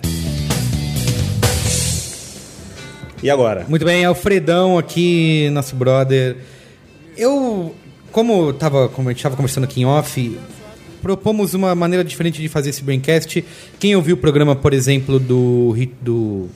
[3.23, 3.65] e agora?
[3.67, 6.37] Muito bem, Alfredão aqui, nosso brother.
[7.17, 7.75] Eu,
[8.13, 10.39] como, tava, como a gente estava conversando aqui em off,
[11.01, 13.43] propomos uma maneira diferente de fazer esse Braincast.
[13.79, 16.47] Quem ouviu o programa, por exemplo, do, do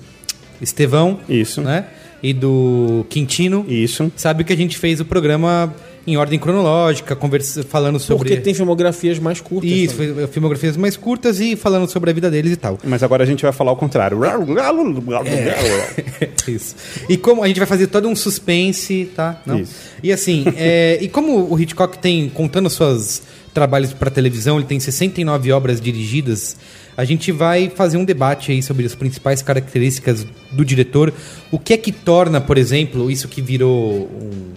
[0.61, 1.63] Estevão Isso.
[1.63, 1.87] né?
[2.23, 4.11] E do Quintino, Isso.
[4.17, 5.75] sabe que a gente fez o programa
[6.07, 8.29] em ordem cronológica, conversa, falando sobre...
[8.31, 9.71] Porque tem filmografias mais curtas.
[9.71, 10.15] Isso, também.
[10.15, 12.79] foi- filmografias mais curtas e falando sobre a vida deles e tal.
[12.85, 14.19] Mas agora a gente vai falar o contrário.
[16.49, 16.75] Isso.
[17.09, 19.41] E como a gente vai fazer todo um suspense, tá?
[19.45, 19.61] Não?
[19.61, 19.75] Isso.
[20.03, 24.79] E assim, é, e como o Hitchcock tem, contando seus trabalhos para televisão, ele tem
[24.79, 26.57] 69 obras dirigidas,
[26.97, 31.13] a gente vai fazer um debate aí sobre as principais características do diretor.
[31.51, 34.53] O que é que torna, por exemplo, isso que virou um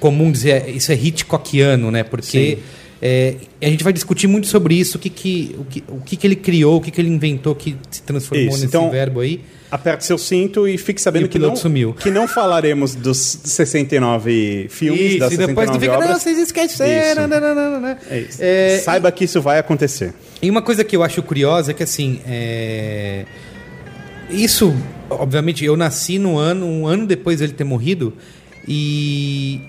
[0.00, 2.02] comum dizer, isso é Hitchcockiano, né?
[2.02, 2.58] Porque
[3.00, 6.16] é, a gente vai discutir muito sobre isso, o que, que, o, que, o que,
[6.16, 9.20] que ele criou, o que, que ele inventou que se transformou Isso, nesse então, verbo
[9.20, 9.40] aí.
[9.70, 11.94] Aperte seu cinto e fique sabendo E que, não, sumiu.
[11.94, 16.10] que não falaremos dos 69 filmes, Isso, das e depois 69 tu fica, obras.
[16.10, 17.28] não, vocês esqueceram, Isso.
[17.28, 17.96] não, não, não, não.
[18.10, 18.38] É isso.
[18.40, 20.12] É, Saiba que isso vai acontecer.
[20.42, 23.26] E uma coisa que eu acho curiosa é que, assim, é...
[24.30, 24.74] isso,
[25.10, 28.12] obviamente, eu nasci no ano, um ano depois dele ter morrido,
[28.66, 29.60] e...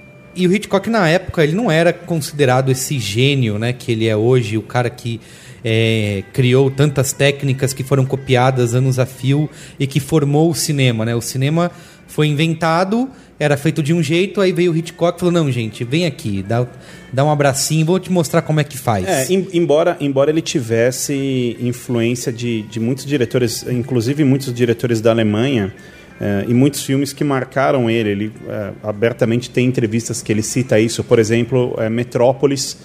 [0.44, 4.16] e o Hitchcock, na época, ele não era considerado esse gênio, né, que ele é
[4.16, 5.20] hoje, o cara que
[5.64, 9.50] é, criou tantas técnicas que foram copiadas anos a fio
[9.80, 11.14] e que formou o cinema, né?
[11.14, 11.70] O cinema
[12.08, 15.84] foi inventado, era feito de um jeito, aí veio o Hitchcock e falou, não, gente,
[15.84, 16.66] vem aqui, dá,
[17.12, 19.06] dá um abracinho, vou te mostrar como é que faz.
[19.08, 25.12] É, em- embora, embora ele tivesse influência de, de muitos diretores, inclusive muitos diretores da
[25.12, 25.74] Alemanha,
[26.20, 28.10] eh, e muitos filmes que marcaram ele.
[28.10, 31.04] Ele eh, abertamente tem entrevistas que ele cita isso.
[31.04, 32.78] Por exemplo, eh, Metrópolis,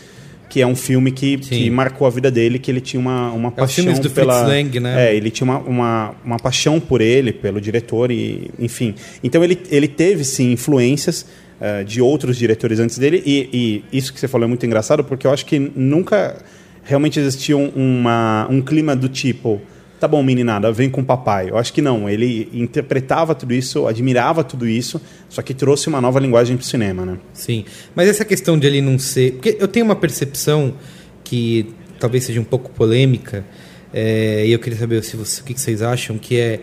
[0.49, 3.49] que é um filme que, que marcou a vida dele, que ele tinha uma, uma
[3.49, 4.45] os paixão do pela...
[4.45, 5.09] Fritz Lang, né?
[5.09, 8.95] É, ele tinha uma, uma, uma paixão por ele, pelo diretor, e enfim.
[9.23, 11.27] Então ele, ele teve, sim, influências
[11.61, 15.03] eh, de outros diretores antes dele, e, e isso que você falou é muito engraçado,
[15.03, 16.37] porque eu acho que nunca
[16.85, 19.61] realmente existiu uma, um clima do tipo,
[20.01, 21.51] tá bom, meninada, vem com o papai.
[21.51, 26.01] Eu acho que não, ele interpretava tudo isso, admirava tudo isso, só que trouxe uma
[26.01, 27.19] nova linguagem pro cinema, né?
[27.33, 29.33] Sim, mas essa questão de ele não ser.
[29.35, 30.75] Porque eu tenho uma percepção
[31.23, 33.45] que talvez seja um pouco polêmica,
[33.93, 36.61] é, e eu queria saber se você- o que que vocês acham, que é.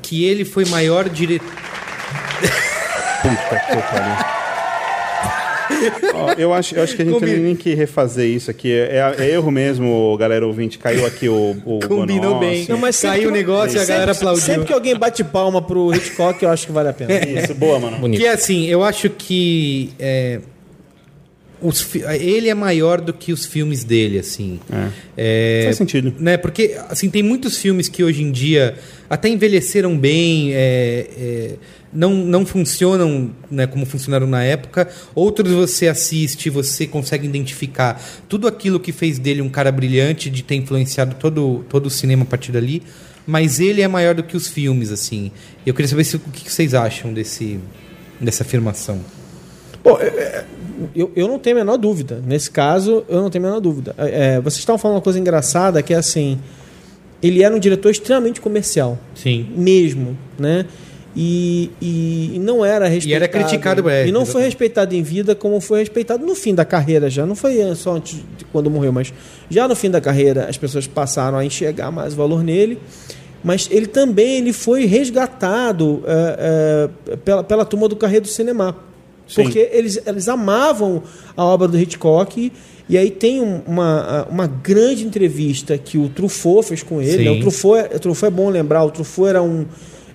[0.00, 1.46] que ele foi maior diretor.
[3.22, 4.41] Puta que pariu.
[6.14, 8.72] Ó, eu, acho, eu acho que a gente Combi- tem nem que refazer isso aqui.
[8.72, 10.78] É, é erro mesmo, galera ouvinte.
[10.78, 11.56] Caiu aqui o.
[11.64, 12.66] o Combinou bem.
[12.68, 14.42] Não, mas Caiu o negócio e a sempre- galera aplaudiu.
[14.42, 17.12] Sempre que alguém bate palma pro Hitchcock, eu acho que vale a pena.
[17.26, 17.98] Isso, boa, mano.
[17.98, 18.20] Bonito.
[18.20, 20.40] Que assim, eu acho que é,
[21.60, 24.58] os ele é maior do que os filmes dele, assim.
[25.16, 26.12] É, Faz sentido.
[26.18, 28.74] Né, porque assim, tem muitos filmes que hoje em dia
[29.08, 31.50] até envelheceram bem, é, é,
[31.92, 34.88] não, não funcionam né, como funcionaram na época.
[35.14, 40.42] Outros você assiste, você consegue identificar tudo aquilo que fez dele um cara brilhante, de
[40.42, 42.82] ter influenciado todo, todo o cinema a partir dali.
[43.26, 45.30] Mas ele é maior do que os filmes, assim.
[45.64, 47.60] Eu queria saber se, o que vocês acham desse,
[48.20, 49.00] dessa afirmação.
[49.84, 50.44] Bom, é, é,
[50.94, 52.22] eu, eu não tenho a menor dúvida.
[52.26, 53.94] Nesse caso, eu não tenho a menor dúvida.
[53.98, 56.38] É, é, vocês estavam falando uma coisa engraçada que é assim:
[57.22, 59.48] ele era um diretor extremamente comercial, Sim.
[59.56, 60.66] mesmo, né?
[61.14, 63.28] E, e, e não era respeitado.
[63.30, 67.10] criticado, é, E não foi respeitado em vida como foi respeitado no fim da carreira
[67.10, 67.26] já.
[67.26, 69.12] Não foi só antes de quando morreu, mas
[69.50, 72.78] já no fim da carreira as pessoas passaram a enxergar mais valor nele.
[73.44, 78.76] Mas ele também ele foi resgatado é, é, pela, pela turma do Carreiro do Cinema.
[79.28, 79.42] Sim.
[79.42, 81.02] Porque eles, eles amavam
[81.36, 82.52] a obra do Hitchcock.
[82.88, 87.24] E aí tem um- uma, uma grande entrevista que o Truffaut fez com ele.
[87.24, 87.30] Né?
[87.32, 89.64] O, Truffaut, é- o Truffaut é bom lembrar, o Truffaut era um,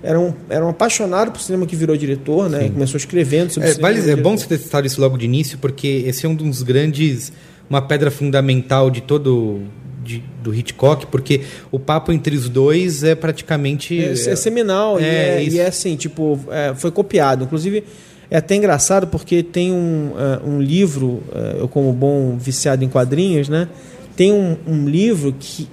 [0.04, 2.70] era um, era um apaixonado por cinema que virou diretor, né?
[2.70, 3.88] Começou escrevendo sobre É, cinema.
[3.90, 4.50] vale- é virou bom diretor.
[4.50, 7.32] você ter citado isso logo de início, porque esse é um dos grandes.
[7.70, 9.62] Uma pedra fundamental de todo.
[10.06, 14.00] de- do Hitchcock, porque o papo entre os dois é praticamente.
[14.02, 15.08] É, é seminal e, É,
[15.40, 15.56] é, isso.
[15.58, 17.44] e é assim, tipo, é, foi copiado.
[17.44, 17.84] Inclusive,
[18.32, 22.88] é até engraçado porque tem um, é, um livro, é, eu como bom viciado em
[22.88, 23.68] quadrinhos, né?
[24.16, 25.68] Tem um, um livro que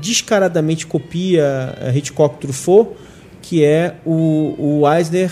[0.00, 2.90] descaradamente copia é, Hitchcock Truffaut,
[3.46, 5.30] que é o, o Eisner,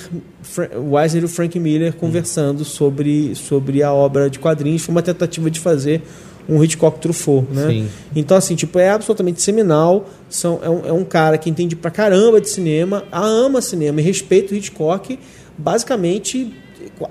[0.77, 4.83] o Eisner e o Frank Miller conversando sobre, sobre a obra de quadrinhos.
[4.83, 6.03] Foi uma tentativa de fazer
[6.46, 7.68] um Hitchcock Truffaut, né?
[7.68, 7.88] Sim.
[8.14, 10.11] Então, assim, tipo, é absolutamente seminal.
[10.29, 14.05] São, é, um, é um cara que entende pra caramba de cinema, ama cinema e
[14.05, 15.18] respeita o Hitchcock,
[15.57, 16.53] basicamente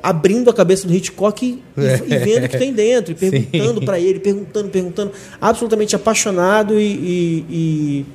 [0.04, 4.00] abrindo a cabeça do Hitchcock e, e vendo o que tem dentro, e perguntando pra
[4.00, 8.06] ele, perguntando, perguntando, absolutamente apaixonado e, e- e-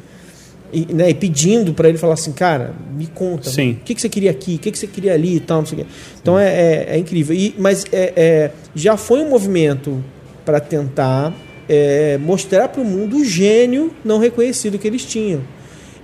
[0.72, 3.72] e, né, e pedindo pra ele falar assim, cara, me conta, Sim.
[3.72, 5.66] o que, que você queria aqui, o que, que você queria ali e tal, não
[5.66, 5.90] sei o quê.
[6.20, 7.34] Então é, é, é incrível.
[7.34, 10.02] E, mas é, é, já foi um movimento
[10.44, 11.32] para tentar
[11.68, 15.40] é, mostrar para o mundo o gênio não reconhecido que eles tinham.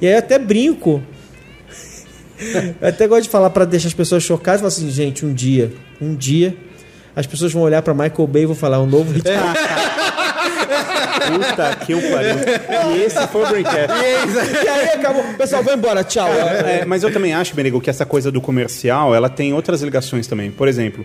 [0.01, 1.03] E aí eu até brinco.
[2.81, 5.33] eu até gosto de falar para deixar as pessoas chocadas e falar assim, gente, um
[5.33, 6.57] dia, um dia,
[7.15, 9.33] as pessoas vão olhar para Michael Bay e vão falar, um novo Hitchcock.
[11.31, 12.35] Puta que o pariu.
[12.97, 13.77] E esse foi o Braincast.
[14.65, 15.23] e aí acabou.
[15.37, 16.29] Pessoal, vai embora, tchau.
[16.33, 20.27] É, mas eu também acho, Benigo, que essa coisa do comercial, ela tem outras ligações
[20.27, 20.51] também.
[20.51, 21.05] Por exemplo,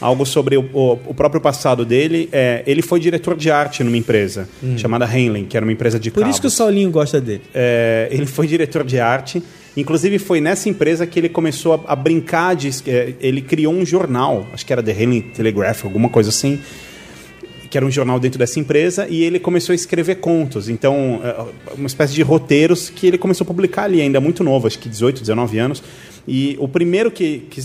[0.00, 2.28] algo sobre o, o- o próprio passado dele.
[2.32, 6.10] É, ele foi diretor de arte numa empresa chamada Henley, que era uma empresa de
[6.10, 6.56] Por isso que o cabos.
[6.56, 7.42] Saulinho gosta dele.
[7.54, 9.42] É, ele foi diretor de arte.
[9.76, 12.68] Inclusive, foi nessa empresa que ele começou a, a brincar de.
[12.88, 16.58] é, Ele criou um jornal, acho que era The Henley Telegraph, alguma coisa assim,
[17.70, 20.68] que era um jornal dentro dessa empresa, e ele começou a escrever contos.
[20.68, 24.66] Então, é, uma espécie de roteiros que ele começou a publicar ali, ainda muito novo,
[24.66, 25.82] acho que 18, 19 anos.
[26.26, 27.62] E o primeiro que, que,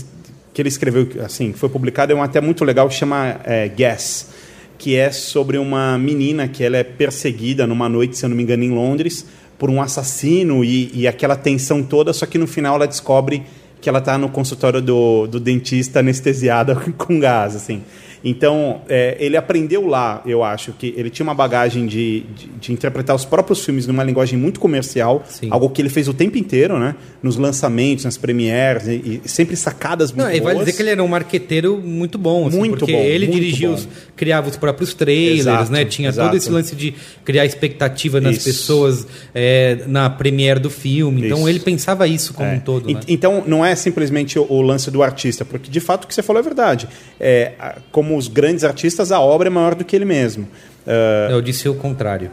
[0.52, 3.68] que ele escreveu, assim, que foi publicado, é um até muito legal, que chama é,
[3.68, 4.34] Guess
[4.78, 8.42] que é sobre uma menina que ela é perseguida numa noite, se eu não me
[8.42, 9.26] engano, em Londres,
[9.58, 13.42] por um assassino e, e aquela tensão toda, só que no final ela descobre
[13.80, 17.82] que ela está no consultório do, do dentista anestesiada com gás, assim.
[18.26, 22.72] Então, é, ele aprendeu lá, eu acho, que ele tinha uma bagagem de, de, de
[22.72, 25.48] interpretar os próprios filmes numa linguagem muito comercial, Sim.
[25.50, 26.94] algo que ele fez o tempo inteiro, né?
[27.22, 30.64] Nos lançamentos, nas premieres, e, e sempre sacadas muito Não, e vale boas.
[30.66, 33.68] dizer que ele era um marqueteiro muito bom, assim, Muito porque bom, ele muito dirigia
[33.68, 33.74] bom.
[33.74, 35.84] os, criava os próprios trailers, Exato, né?
[35.84, 36.28] Tinha exato.
[36.30, 36.94] todo esse lance de
[37.26, 38.44] criar expectativa nas Isso.
[38.46, 41.26] pessoas é, na premiere do filme.
[41.26, 41.48] Então Isso.
[41.50, 42.54] ele pensava isso como É.
[42.54, 43.00] um todo, E- né?
[43.06, 46.22] Então, não é simplesmente o, o lance do artista, porque de fato o que você
[46.22, 46.88] falou é verdade.
[47.20, 47.76] É, a-
[48.14, 50.46] como os grandes artistas, a obra é maior do que ele mesmo.
[50.86, 52.30] Ah, Eu disse o contrário.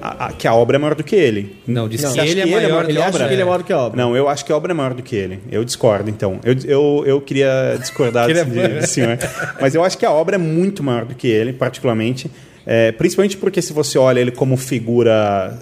[0.00, 1.56] a- a- que a obra é maior do que ele.
[1.66, 2.12] Não, disse Não.
[2.12, 3.72] que ele é que ele é maior Ele acha que ele é maior do que
[3.72, 3.96] a obra.
[4.00, 5.40] Não, eu acho que a obra é maior do que ele.
[5.50, 6.38] Eu discordo, então.
[6.44, 9.18] Eu, eu, eu queria discordar é desse, senhor.
[9.60, 12.30] Mas eu acho que a obra é muito maior do que ele, particularmente.
[12.64, 15.58] É, principalmente porque se você olha ele como figura,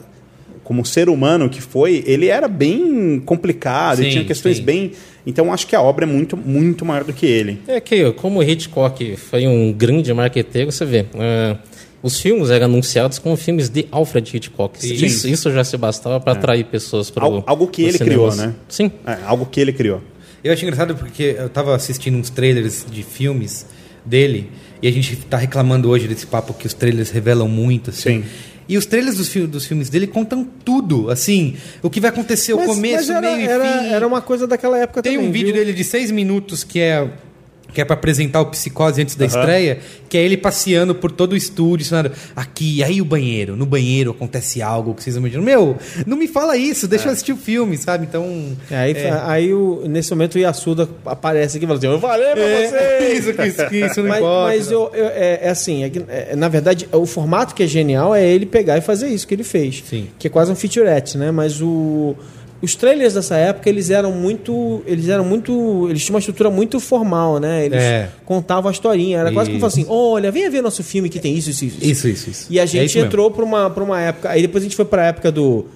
[0.67, 4.65] como ser humano que foi, ele era bem complicado, ele Sim, tinha questões sim.
[4.65, 4.93] bem...
[5.25, 7.61] Então acho que a obra é muito, muito maior do que ele.
[7.69, 11.07] É que, como o Hitchcock foi um grande marqueteiro, você vê.
[11.15, 11.57] é,
[12.03, 14.81] os filmes eram anunciados como filmes de Alfred Hitchcock.
[14.81, 14.95] Sim.
[14.95, 18.55] Isso, isso já se bastava para atrair pessoas para Al- algo que ele criou, né?
[18.69, 18.91] Sim.
[19.07, 20.01] É, algo que ele criou.
[20.43, 23.67] Eu acho engraçado porque eu tava assistindo uns trailers de filmes
[24.05, 24.51] dele
[24.83, 28.23] e a gente tá reclamando hoje desse papo que os trailers revelam muito, assim.
[28.23, 28.25] Sim.
[28.69, 32.53] E os trailers dos, fi- dos filmes dele contam tudo, assim, o que vai acontecer,
[32.53, 33.87] o começo, era, meio e era, fim.
[33.93, 35.29] era uma coisa daquela época Tem também.
[35.29, 35.57] um vídeo viu?
[35.57, 37.09] dele de seis minutos que é
[37.73, 41.33] que é para apresentar o Psicose antes da estreia, que é ele passeando por todo
[41.33, 45.43] o estúdio, ensinando, aqui, aí o banheiro, no banheiro acontece algo que vocês imaginam.
[45.45, 45.77] Meu,
[46.07, 48.07] não me fala isso, deixa eu assistir o filme, sabe?
[48.09, 48.95] Então, É, Aí,
[49.27, 52.69] aí o, nesse momento o Yasuda aparece aqui e fala assim: Eu falei pra É,
[52.69, 53.19] vocês!
[53.27, 54.47] isso, que isso, que isso não mas, importa.
[54.57, 57.67] mas eu, eu- é, é assim, é que, é, na verdade, o formato que é
[57.67, 59.83] genial é ele pegar e fazer isso que ele fez.
[59.89, 60.09] Sim.
[60.19, 61.31] Que é quase um featurette, né?
[61.31, 62.15] Mas o,
[62.63, 64.83] os trailers dessa época, eles eram muito.
[64.87, 65.87] Eles eram muito.
[65.91, 67.67] Eles tinham uma estrutura muito formal, né?
[67.67, 68.09] Eles É.
[68.25, 69.19] contavam a historinha.
[69.19, 69.67] Era quase como Isso.
[69.67, 71.79] assim: olha, venha ver nosso filme que tem isso, isso, isso.
[71.85, 72.47] Isso, isso, isso.
[72.51, 73.09] E a É gente isso mesmo.
[73.09, 74.31] entrou pra uma, pra uma época.
[74.31, 75.67] Aí depois a gente foi pra época do.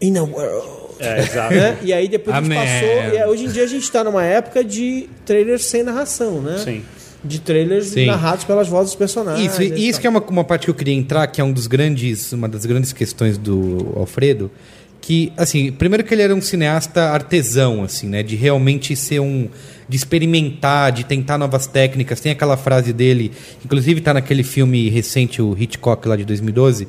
[0.00, 0.78] In a World.
[1.00, 1.54] É, exato.
[1.54, 1.78] né?
[1.82, 3.14] E aí depois a gente passou.
[3.18, 6.58] E hoje em dia a gente está numa época de trailers sem narração, né?
[6.58, 6.82] Sim.
[7.24, 8.06] De trailers Sim.
[8.06, 9.52] narrados pelas vozes dos personagens.
[9.52, 10.00] Isso, e e isso tal.
[10.00, 12.48] que é uma, uma parte que eu queria entrar, que é um dos grandes, uma
[12.48, 14.50] das grandes questões do Alfredo,
[15.08, 19.48] que, assim, primeiro que ele era um cineasta artesão, assim, né, de realmente ser um,
[19.88, 22.20] de experimentar, de tentar novas técnicas.
[22.20, 23.32] Tem aquela frase dele,
[23.64, 26.86] inclusive está naquele filme recente, o Hitchcock lá de 2012,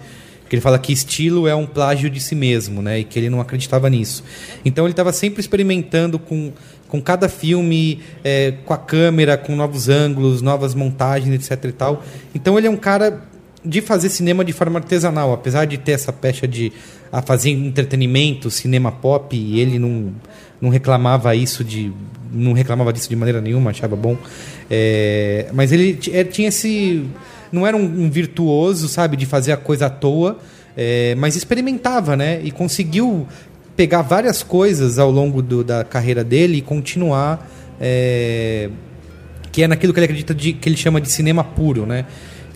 [0.49, 3.29] que ele fala que estilo é um plágio de si mesmo, né, e que ele
[3.29, 4.21] não acreditava nisso.
[4.65, 6.51] Então ele estava sempre experimentando com
[6.89, 12.03] com cada filme, é, com a câmera, com novos ângulos, novas montagens, etc e tal.
[12.33, 13.29] Então ele é um cara
[13.63, 16.71] de fazer cinema de forma artesanal, apesar de ter essa pecha de
[17.11, 20.13] a fazer entretenimento, cinema pop, e ele não,
[20.61, 21.91] não reclamava isso de
[22.31, 24.15] não reclamava disso de maneira nenhuma, achava bom.
[24.69, 27.03] É, mas ele é, tinha esse
[27.51, 30.37] não era um, um virtuoso, sabe, de fazer a coisa à toa,
[30.77, 32.39] é, mas experimentava, né?
[32.43, 33.27] E conseguiu
[33.75, 37.49] pegar várias coisas ao longo do- da carreira dele e continuar
[37.81, 38.69] é,
[39.51, 42.05] que é naquilo que ele acredita de, que ele chama de cinema puro, né?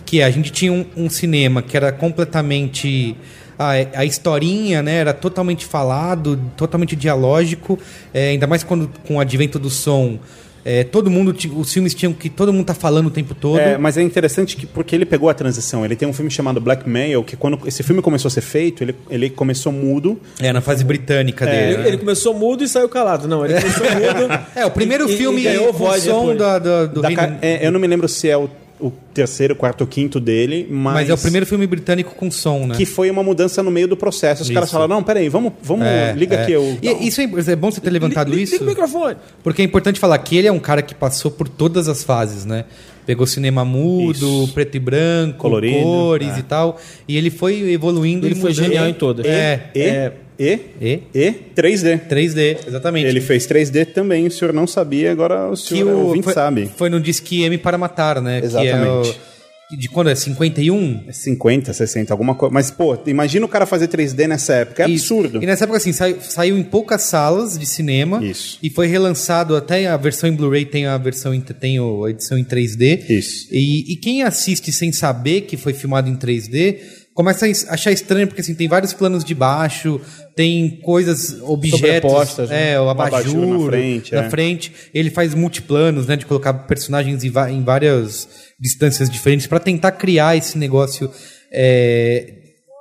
[0.04, 3.16] Que a gente tinha um, um cinema que era completamente
[3.58, 4.96] a, a historinha, né?
[4.96, 7.78] Era totalmente falado, totalmente dialógico,
[8.12, 10.18] é, ainda mais quando com o advento do som.
[10.64, 13.58] é, todo mundo, os filmes tinham que todo mundo tá falando o tempo todo.
[13.60, 15.84] É, mas é interessante que, porque ele pegou a transição.
[15.84, 18.94] Ele tem um filme chamado Blackmail, que quando esse filme começou a ser feito, ele,
[19.10, 20.18] ele começou mudo.
[20.40, 21.74] É, na fase britânica dele.
[21.74, 21.88] Ele, né?
[21.88, 23.28] ele começou mudo e saiu calado.
[23.28, 24.40] Não, ele começou mudo.
[24.56, 27.08] É, o primeiro e- e- filme e ganhou com voz som da, da- do Da
[27.08, 28.48] Reino- é, eu não me lembro se é o,
[28.80, 30.94] o terceiro, quarto quinto dele, mas...
[30.94, 32.74] Mas é o primeiro filme britânico com som, né?
[32.76, 34.42] Que foi uma mudança no meio do processo.
[34.42, 34.72] Os caras Isso.
[34.72, 36.42] falaram, não, peraí, vamos, vamos É, liga é.
[36.42, 36.52] aqui.
[36.52, 38.52] Eu, E isso é, é bom você ter levantado Liga- isso.
[38.54, 39.16] Liga o microfone.
[39.42, 42.44] Porque é importante falar que ele é um cara que passou por todas as fases,
[42.44, 42.64] né?
[43.06, 44.50] Pegou cinema mudo, Isso.
[44.54, 46.38] preto e branco, Colorido, cores é.
[46.38, 46.80] e tal.
[47.06, 48.64] E ele foi evoluindo Ele e foi mudando.
[48.64, 49.26] genial em todas.
[49.26, 50.12] É, é.
[50.38, 51.00] E, E?
[51.14, 52.00] e 3D.
[52.08, 53.06] 3D, exatamente.
[53.06, 56.32] Ele fez 3D também, o senhor não sabia, agora o que senhor o, ouvinte foi,
[56.34, 56.70] sabe.
[56.76, 58.40] foi no Disque M para Matar, né?
[58.40, 59.10] Que é Exatamente.
[59.30, 59.34] o-
[59.78, 60.14] de quando é?
[60.14, 61.04] 51?
[61.08, 62.52] É 50, 60, alguma coisa.
[62.52, 64.84] Mas, pô, imagina o cara fazer 3D nessa época.
[64.84, 65.14] É Isso.
[65.14, 65.42] absurdo.
[65.42, 68.22] E nessa época, assim, saiu, saiu em poucas salas de cinema.
[68.24, 68.58] Isso.
[68.62, 72.38] E foi relançado até a versão em Blu-ray, tem a versão em, tem a edição
[72.38, 73.04] em 3D.
[73.08, 73.48] Isso.
[73.50, 76.76] E, e quem assiste sem saber que foi filmado em 3D,
[77.14, 80.00] começa a achar estranho, porque assim, tem vários planos de baixo,
[80.34, 81.80] tem coisas, objetos.
[81.80, 82.72] Sobrepostas, né?
[82.72, 84.30] É, o Um abajur, abajur na frente, na é.
[84.30, 84.72] frente.
[84.92, 86.16] Ele faz multiplanos, né?
[86.16, 88.28] De colocar personagens em várias
[88.60, 91.10] distâncias diferentes para tentar criar esse negócio
[91.52, 92.32] é,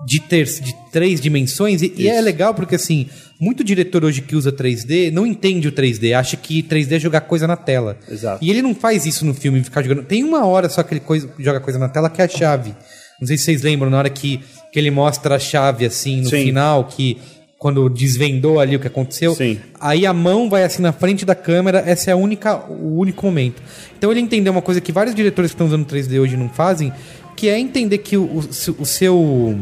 [0.05, 1.81] de, ter, de três dimensões.
[1.81, 3.07] E, e é legal porque, assim,
[3.39, 7.21] muito diretor hoje que usa 3D não entende o 3D, acha que 3D é jogar
[7.21, 7.97] coisa na tela.
[8.09, 8.43] Exato.
[8.43, 10.03] E ele não faz isso no filme, ficar jogando.
[10.05, 12.73] Tem uma hora só que ele coisa- joga coisa na tela que é a chave.
[13.23, 16.29] Não sei se vocês lembram, na hora que, que ele mostra a chave assim no
[16.29, 16.43] Sim.
[16.43, 17.17] final, que
[17.57, 19.57] quando desvendou ali o que aconteceu, Sim.
[19.79, 23.25] aí a mão vai assim na frente da câmera, essa é a única, o único
[23.25, 23.61] momento.
[23.97, 26.91] Então ele entendeu uma coisa que vários diretores que estão usando 3D hoje não fazem,
[27.37, 28.39] que é entender que o, o,
[28.79, 29.57] o seu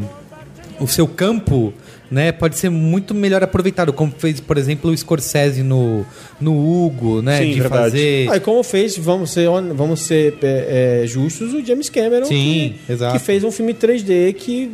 [0.80, 1.72] o seu campo
[2.12, 6.06] né, pode ser muito melhor aproveitado, como fez, por exemplo, o Scorsese no,
[6.42, 7.38] no Hugo, né?
[7.38, 7.84] Sim, de verdade.
[7.84, 8.30] fazer.
[8.30, 12.92] Aí como fez, vamos ser, vamos ser é, é, justos, o James Cameron, Sim, que,
[12.92, 13.14] exato.
[13.14, 14.70] que fez um filme 3D que,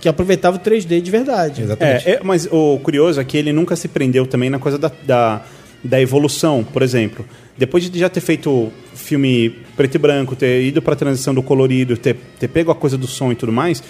[0.00, 1.62] que, aproveitava o 3D de verdade.
[1.62, 2.08] Exatamente.
[2.08, 4.90] É, é, mas o curioso é que ele nunca se prendeu também na coisa da,
[5.06, 5.42] da,
[5.84, 7.26] da evolução, por exemplo.
[7.58, 11.42] Depois de já ter feito filme preto e branco, ter ido para a transição do
[11.42, 13.82] colorido, ter, ter pego a coisa do som e tudo mais,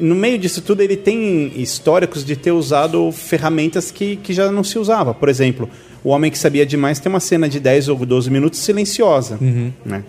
[0.00, 4.62] no meio disso tudo ele tem históricos de ter usado ferramentas que, que já não
[4.62, 5.12] se usava.
[5.12, 5.68] Por exemplo,
[6.04, 9.38] O Homem que Sabia Demais tem uma cena de 10 ou 12 minutos silenciosa.
[9.84, 10.02] Né?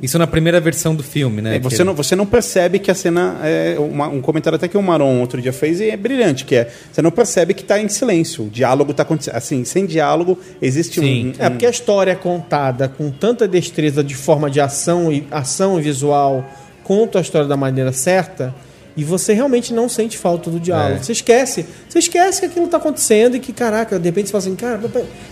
[0.00, 1.56] Isso na primeira versão do filme, né?
[1.56, 4.76] É, você, não, você não percebe que a cena é uma- um comentário até que
[4.78, 7.80] o Maron outro dia fez e é brilhante, que é você não percebe que está
[7.80, 8.44] em silêncio.
[8.44, 9.34] O diálogo está acontecendo.
[9.34, 11.30] Assim, sem diálogo existe Sim.
[11.30, 15.26] um, É porque a história é contada com tanta destreza de forma de ação e
[15.32, 16.48] ação visual,
[16.84, 18.54] conta a história da maneira certa
[18.98, 20.96] e você realmente não sente falta do diálogo.
[20.96, 21.02] É.
[21.04, 24.42] Você esquece, você esquece que aquilo está acontecendo e que caraca, de repente você fala
[24.42, 24.80] assim, cara,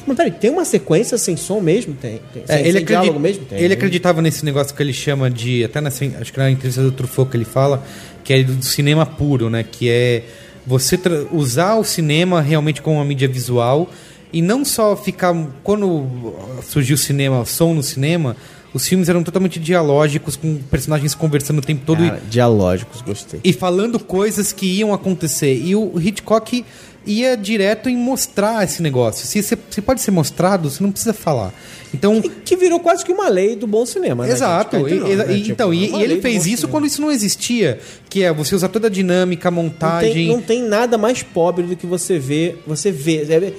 [0.07, 3.19] mas peraí, tem uma sequência sem som mesmo, tem, tem É, sem, ele, sem diálogo
[3.19, 3.59] mesmo, tem.
[3.59, 5.65] ele acreditava nesse negócio que ele chama de.
[5.65, 7.83] Até nessa, acho que na entrevista do Truffaut que ele fala,
[8.23, 9.65] que é do cinema puro, né?
[9.69, 10.23] Que é
[10.65, 10.97] você
[11.33, 13.91] usar o cinema realmente como uma mídia visual
[14.33, 15.35] e não só ficar.
[15.65, 16.37] Quando
[16.69, 18.37] surgiu o cinema, o som no cinema,
[18.77, 23.41] os filmes eram totalmente dialógicos, com personagens conversando o tempo todo e- Cara, dialógicos, gostei.
[23.43, 25.55] e falando coisas que iam acontecer.
[25.55, 26.65] E o Hitchcock
[27.07, 29.27] ia direto em mostrar esse negócio.
[29.27, 31.55] Se, se, se pode ser mostrado, você não precisa falar.
[31.95, 32.21] Então.
[32.45, 34.33] Que virou quase que uma lei do bom cinema, né?
[34.33, 34.77] Exato.
[34.77, 34.89] gente?
[34.89, 35.39] Cá E- nós, e- né?
[35.39, 36.69] Tipo, então, e, uma e ele lei do fez isso cinema.
[36.73, 37.79] quando isso não existia,
[38.11, 40.12] que é você usar toda a dinâmica, a Não montagem.
[40.12, 43.53] tem, não tem nada mais pobre do que você vê, você vê, é, é,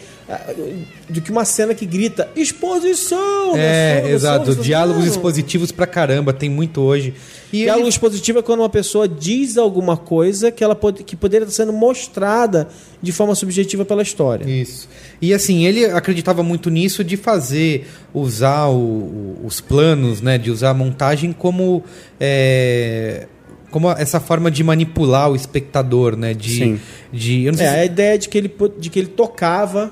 [1.10, 3.56] do que uma cena que grita exposição.
[3.56, 4.12] É, né?
[4.12, 4.56] exato.
[4.56, 7.14] Diálogos expositivos pra caramba, tem muito hoje.
[7.54, 11.16] E Diálogo ele- expositivo é quando uma pessoa diz alguma coisa que ela pode, que
[11.16, 12.68] poderia estar sendo mostrada
[13.02, 14.44] de forma subjetiva pela história.
[14.50, 14.90] Isso.
[15.22, 20.38] E assim, ele acreditava muito nisso de fazer, usar o- os planos, né?
[20.38, 21.84] De usar a montagem como.
[22.20, 23.28] é,
[23.72, 26.34] como essa forma de manipular o espectador, né?
[26.34, 26.50] De.
[26.58, 26.80] Sim.
[27.14, 29.92] de É, se- a ideia de que, ele, de que ele tocava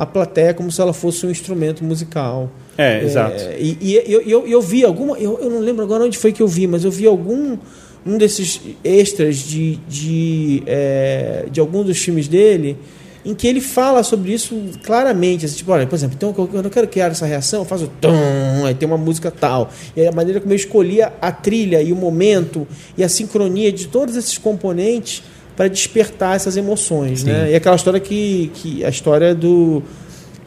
[0.00, 2.50] a plateia como se ela fosse um instrumento musical.
[2.78, 3.36] É, exato.
[3.58, 5.18] E, e eu, eu, eu vi alguma.
[5.18, 7.58] Eu, eu não lembro agora onde foi que eu vi, mas eu vi algum.
[8.06, 12.78] Um desses extras de, de, é, de algum dos filmes dele
[13.22, 15.44] em que ele fala sobre isso claramente.
[15.44, 18.64] Assim, tipo, olha, por exemplo, então eu não quero criar essa reação, eu faço tum,
[18.64, 19.70] aí tem uma música tal.
[19.94, 23.70] E aí a maneira como eu escolhia a trilha e o momento e a sincronia
[23.70, 25.22] de todos esses componentes
[25.60, 27.50] para despertar essas emoções, né?
[27.52, 29.82] E aquela história que, que a história do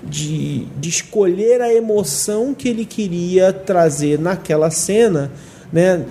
[0.04, 5.32] de, de escolher a emoção que ele queria trazer naquela cena,
[5.72, 6.04] né?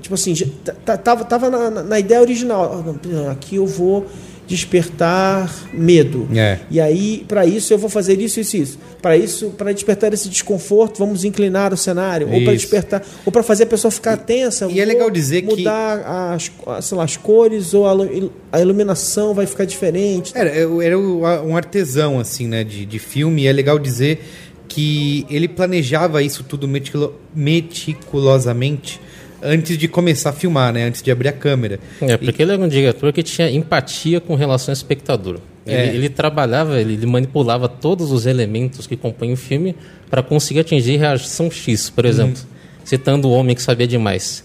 [0.00, 0.46] Tipo assim, já
[0.84, 2.84] tá- tava, tava na, na- ideia original.
[3.26, 4.06] Ah, Aqui eu vou
[4.46, 6.28] despertar medo.
[6.34, 6.58] É.
[6.70, 8.78] E aí, para isso, eu vou fazer isso, isso, isso.
[9.00, 12.26] Para isso, para despertar esse desconforto, vamos inclinar o cenário.
[12.28, 12.62] Ou para Isso.
[12.62, 14.66] despertar, ou para fazer a pessoa ficar tensa.
[14.70, 16.50] e é legal dizer que- mudar as,
[16.84, 20.32] sei lá, as cores ou a, lu- a iluminação vai ficar diferente.
[20.34, 20.50] Era,
[20.82, 24.22] era um artesão, assim, né, de, de filme, e é legal dizer
[24.68, 29.00] que ele planejava isso tudo meticulo- meticulosamente
[29.42, 31.78] antes de começar a filmar, né, antes de abrir a câmera.
[32.00, 35.38] É, porque ele era um diretor que tinha empatia com relação ao espectador.
[35.66, 35.86] Ele, É.
[35.94, 39.74] ele trabalhava, ele, ele manipulava todos os elementos que compõem o filme
[40.10, 42.42] para conseguir atingir reação X, por exemplo.
[42.84, 44.44] Citando o homem que sabia demais.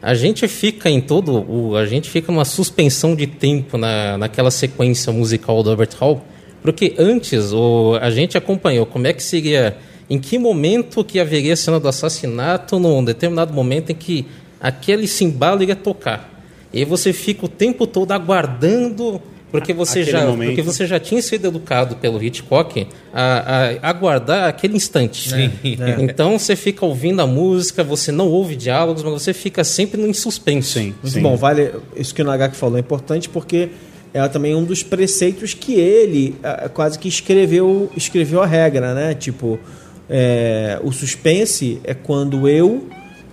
[0.00, 1.44] A gente fica em todo.
[1.50, 6.22] O, a gente fica numa suspensão de tempo na, naquela sequência musical do Albert Hall.
[6.62, 9.76] Porque antes o, a gente acompanhou como é que seria.
[10.08, 14.26] Em que momento que haveria a cena do assassinato, num determinado momento em que
[14.60, 16.30] aquele cimbalo iria tocar.
[16.72, 20.48] E aí você fica o tempo todo aguardando, porque você, Aquele já, momento.
[20.48, 25.30] porque você já tinha sido educado pelo Hitchcock a, a aguardar aquele instante.
[26.00, 30.12] Então você fica ouvindo a música, você não ouve diálogos, mas você fica sempre no
[30.12, 30.70] suspense.
[30.70, 31.22] Sim, Muito sim.
[31.22, 33.68] bom, vale isso que o Nagaki falou é importante porque
[34.12, 39.14] é também um dos preceitos que ele ah, quase que escreveu escreveu a regra, né?
[39.14, 39.60] Tipo,
[40.08, 42.88] é, o suspense é quando eu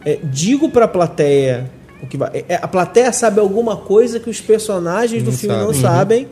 [0.05, 1.69] é, digo para a plateia
[2.01, 5.55] o que vai, é, a plateia sabe alguma coisa que os personagens do Não filme
[5.55, 5.65] sabe.
[5.65, 6.27] não sabem,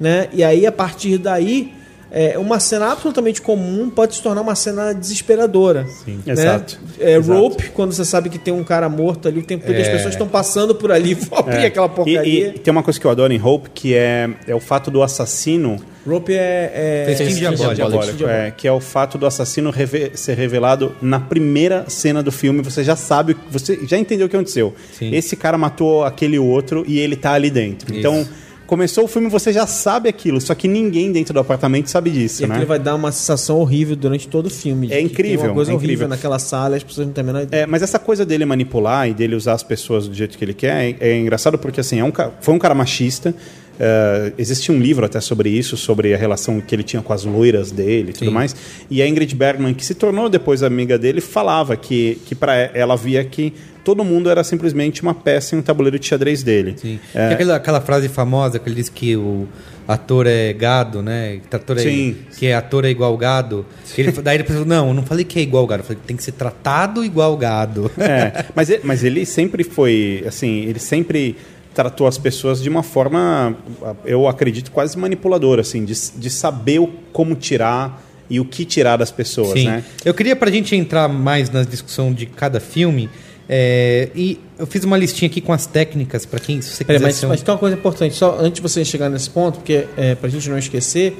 [0.00, 0.28] né?
[0.32, 1.72] E aí a partir daí
[2.12, 5.86] é, uma cena absolutamente comum pode se tornar uma cena desesperadora.
[6.04, 6.78] Sim, Exato.
[7.00, 7.38] É, Exato.
[7.40, 9.88] Rope, quando você sabe que tem um cara morto ali o tempo todo e as
[9.88, 9.92] É.
[9.92, 11.66] pessoas estão passando por ali, vou abrir É.
[11.66, 12.48] aquela porcaria.
[12.48, 14.90] E, e tem uma coisa que eu adoro em Hope, que é, é o fato
[14.90, 17.06] do assassino Rope é.
[17.08, 17.74] é Festim diabólico.
[17.76, 18.24] diabólico.
[18.26, 22.60] é, que é o fato do assassino reve- ser revelado na primeira cena do filme.
[22.60, 24.74] Você já sabe, você já entendeu o que aconteceu.
[24.98, 25.14] Sim.
[25.14, 27.96] Esse cara matou aquele outro e ele tá ali dentro.
[27.96, 28.26] Então,
[28.72, 32.42] começou o filme, você já sabe aquilo, só que ninguém dentro do apartamento sabe disso,
[32.42, 32.64] E né?
[32.64, 34.88] vai dar uma sensação horrível durante todo o filme.
[34.90, 36.08] É incrível, Tem uma coisa é horrível incrível.
[36.08, 37.64] naquela sala as pessoas não têm a menor ideia.
[37.64, 40.54] É, mas essa coisa dele manipular e dele usar as pessoas do jeito que ele
[40.54, 42.10] quer é, é engraçado porque assim é um,
[42.40, 43.34] foi um cara machista.
[43.78, 47.24] eh, existe um livro até sobre isso, sobre a relação que ele tinha com as
[47.24, 48.34] loiras dele e tudo Sim.
[48.34, 48.56] mais.
[48.90, 52.96] E a Ingrid Bergman, que se tornou depois amiga dele, falava que, que para ela
[52.96, 53.52] via que
[53.84, 56.74] todo mundo era simplesmente uma peça em um tabuleiro de xadrez dele.
[56.76, 56.98] Sim.
[57.14, 57.26] É.
[57.28, 59.46] Tem aquela, aquela frase famosa que ele diz que o
[59.88, 61.40] ator é gado, né?
[61.50, 62.16] Que ator é, Sim.
[62.38, 63.66] que é ator é igual gado.
[63.98, 66.06] Ele, daí ele pensou, não, eu não falei que é igual gado, eu falei que
[66.06, 67.90] tem que ser tratado igual gado.
[67.98, 71.36] É, mas, ele, mas ele sempre foi, assim, ele sempre
[71.74, 73.56] tratou as pessoas de uma forma,
[74.04, 78.96] eu acredito, quase manipuladora, assim, de, de saber o- como tirar e o que tirar
[78.98, 79.66] das pessoas, Sim.
[79.66, 79.84] né?
[80.04, 83.08] Eu queria pra gente entrar mais na discussão de cada filme.
[83.54, 87.00] É, e eu fiz uma listinha aqui com as técnicas para quem se você quiser
[87.02, 89.84] mas, um- mas tem uma coisa importante, só antes de você chegar nesse ponto, porque
[89.94, 91.14] é, pra gente não esquecer,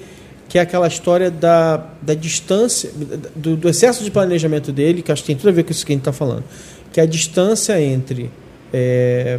[0.49, 2.91] que é aquela história da, da distância,
[3.37, 5.85] do, do excesso de planejamento dele, que acho que tem tudo a ver com isso
[5.85, 6.43] que a gente está falando,
[6.91, 8.31] que é a distância entre
[8.73, 9.39] é,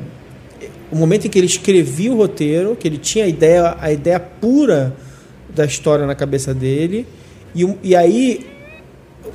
[0.92, 4.20] o momento em que ele escrevia o roteiro, que ele tinha a ideia, a ideia
[4.20, 4.96] pura
[5.56, 7.08] da história na cabeça dele,
[7.56, 8.46] e, e aí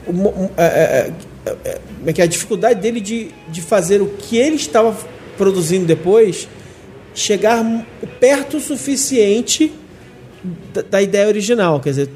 [0.06, 1.10] o mo- um, é,
[1.48, 2.24] é, é, é, é que é?
[2.24, 4.96] a dificuldade dele de, de fazer o que ele estava
[5.36, 6.48] produzindo depois
[7.14, 7.64] chegar
[8.20, 9.72] perto o suficiente
[10.72, 11.80] da, da ideia original.
[11.80, 12.10] Quer dizer,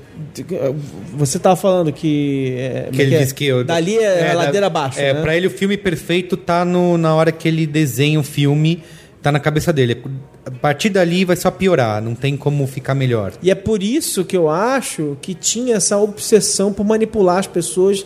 [1.15, 2.55] você estava falando que.
[2.59, 3.19] é, que é ele é?
[3.19, 5.01] diz que eu- Dali é, a da- ladeira abaixo.
[5.01, 5.21] É, né?
[5.23, 8.83] pra ele o filme perfeito tá no, na hora que ele desenha o filme,
[9.23, 10.03] tá na cabeça dele.
[10.45, 13.33] A partir dali vai só piorar, não tem como ficar melhor.
[13.43, 18.05] E é por isso que eu acho que tinha essa obsessão por manipular as pessoas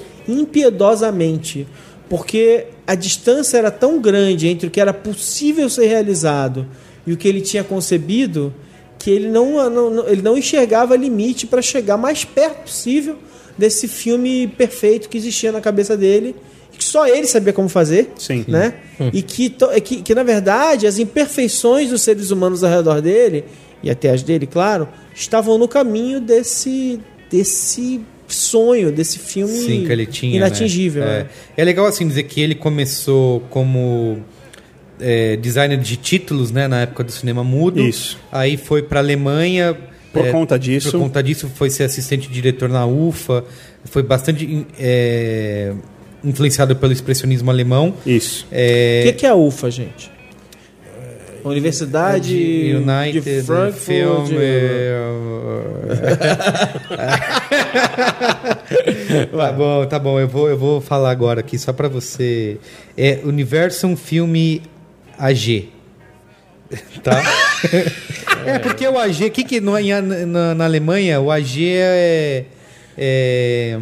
[0.70, 1.66] impiedosamente.
[2.08, 6.66] Porque a distância era tão grande entre o que era possível ser realizado
[7.06, 8.54] e o que ele tinha concebido
[8.98, 13.16] que ele não, não- ele não enxergava limite para chegar mais perto possível
[13.58, 16.34] desse filme perfeito que existia na cabeça dele
[16.76, 18.44] que só ele sabia como fazer Sim.
[18.46, 18.74] né?
[19.12, 23.00] E que, to- é que, que, na verdade, as imperfeições dos seres humanos ao redor
[23.00, 23.44] dele,
[23.82, 27.00] e até as dele, claro, estavam no caminho desse,
[27.30, 30.36] desse sonho, desse filme Sim, que ele tinha.
[30.36, 31.04] inatingível.
[31.04, 31.18] né?
[31.20, 31.26] né?
[31.56, 31.62] É.
[31.62, 34.18] é legal assim dizer que ele começou como
[35.00, 37.80] é, designer de títulos, né, na época do cinema mudo.
[37.80, 38.18] Isso.
[38.32, 39.76] Aí foi pra Alemanha.
[40.12, 40.90] Por é, conta disso.
[40.90, 43.44] Por conta disso, foi ser assistente diretor na UFA.
[43.84, 45.72] Foi bastante é,
[46.26, 47.94] influenciado pelo expressionismo alemão.
[48.04, 48.44] Isso.
[48.44, 50.10] O É, que, que é a UFA, gente?
[51.44, 53.80] Universidade de United de Frankfurt.
[54.26, 54.36] Film.
[54.40, 54.96] é,
[59.30, 60.18] tá bom, tá bom.
[60.20, 62.58] Eu vou, eu vou falar agora aqui só pra você.
[62.96, 64.62] É Universum Filme
[65.18, 65.68] AG.
[67.00, 67.22] Tá?
[68.44, 69.74] é porque o AG, que que no,
[70.26, 72.44] na, na Alemanha o AG é
[72.98, 73.78] é,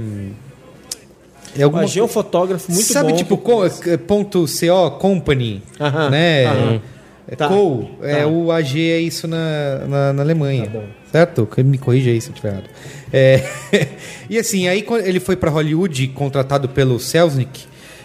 [1.58, 3.16] é alguma é um fotógrafo muito Sabe, bom.
[3.16, 6.46] tipo, co, é, ponto CO, company, Aham, né?
[6.46, 6.80] aham.
[7.26, 8.26] É Tá, co, é, tá.
[8.26, 10.66] o AG é isso na, na, na Alemanha.
[10.66, 10.80] Tá
[11.10, 11.48] certo?
[11.64, 12.68] Me corrija aí se eu estiver errado.
[13.12, 13.42] É,
[14.28, 17.64] e assim, aí ele foi para Hollywood, contratado pelo Selznick,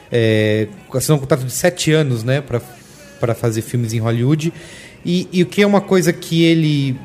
[0.09, 2.41] é, assinou um contrato de sete anos, né?
[3.19, 4.53] Para fazer filmes em Hollywood.
[5.05, 6.95] E, e o que é uma coisa que ele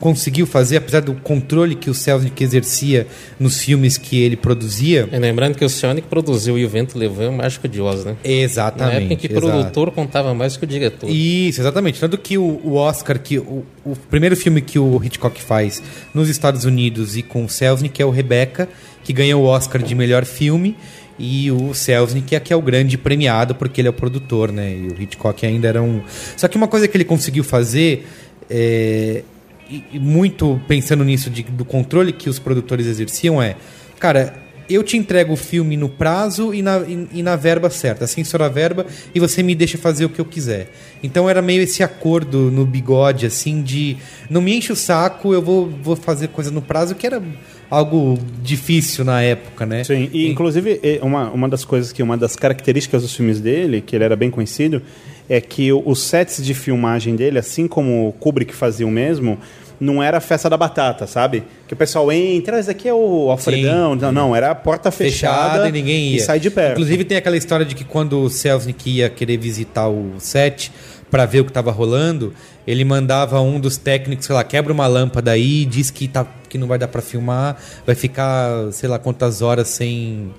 [0.00, 3.06] conseguiu fazer, apesar do controle que o Selznick exercia
[3.38, 5.06] nos filmes que ele produzia...
[5.12, 8.16] E lembrando que o Sonic produziu e o Vento Levou o Mágico de Oz, né?
[8.24, 8.94] Exatamente.
[8.94, 11.08] Na época em que o produtor contava mais que o diretor.
[11.08, 12.00] Isso, exatamente.
[12.00, 15.82] Tanto que o, o Oscar, que o, o primeiro filme que o Hitchcock faz
[16.14, 18.68] nos Estados Unidos e com o Selznick é o Rebecca,
[19.04, 20.74] que ganhou o Oscar de melhor filme.
[21.18, 24.74] E o Selznick é que é o grande premiado, porque ele é o produtor, né?
[24.74, 26.00] E o Hitchcock ainda era um.
[26.34, 28.06] Só que uma coisa que ele conseguiu fazer,
[28.48, 29.22] é,
[29.70, 33.56] e, e muito pensando nisso, de- do controle que os produtores exerciam, é:
[33.98, 34.34] cara,
[34.68, 38.46] eu te entrego o filme no prazo e na, e, e na verba certa, censura
[38.46, 40.70] a verba e você me deixa fazer o que eu quiser.
[41.02, 43.96] Então era meio esse acordo no bigode, assim, de
[44.28, 47.20] não me enche o saco, eu vou, vou fazer coisa no prazo, que era
[47.68, 49.82] algo difícil na época, né?
[49.84, 53.80] Sim, e inclusive eh, uma, uma das coisas que, uma das características dos filmes dele,
[53.80, 54.82] que ele era bem conhecido,
[55.30, 59.38] é que os sets de filmagem dele, assim como o Kubrick fazia o mesmo,
[59.78, 61.44] não era a festa da batata, sabe?
[61.68, 63.94] Que o pessoal entra, "Ah, esse aqui é o Alfredão.
[63.94, 66.16] Não, não, era a porta fechada, fechada e ninguém ia.
[66.16, 66.72] e sai de perto.
[66.72, 70.72] Inclusive tem aquela história de que quando o Selznick ia querer visitar o set
[71.10, 72.34] para ver o que estava rolando,
[72.66, 76.58] ele mandava um dos técnicos, sei lá, quebra uma lâmpada aí, diz que, tá, que
[76.58, 77.56] não vai dar para filmar,
[77.86, 80.30] vai ficar, sei lá, quantas horas sem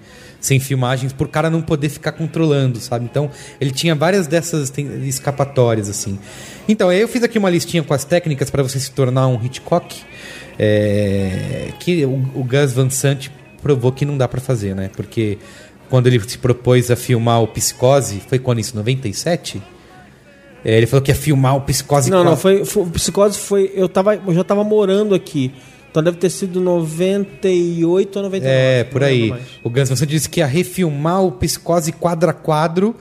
[0.41, 3.05] sem filmagens por cara não poder ficar controlando, sabe?
[3.05, 3.29] Então,
[3.61, 4.73] ele tinha várias dessas
[5.05, 6.19] escapatórias assim.
[6.67, 9.41] Então, aí eu fiz aqui uma listinha com as técnicas para você se tornar um
[9.41, 10.01] Hitchcock,
[10.57, 13.29] é, que o, o Gus Van Sant
[13.61, 14.89] provou que não dá pra fazer, né?
[14.95, 15.37] Porque
[15.89, 18.75] quando ele se propôs a filmar o Psicose, foi quando isso?
[18.75, 19.61] 97?
[20.63, 23.71] É, ele falou que ia filmar o Psicose Não, não, foi, foi, o Psicose foi.
[23.75, 25.53] Eu, tava, eu já tava morando aqui.
[25.91, 28.57] Então deve ter sido 98 ou 99.
[28.57, 29.33] É, por aí.
[29.61, 32.95] O Van Sant disse que ia refilmar o Psicose quadro a quadro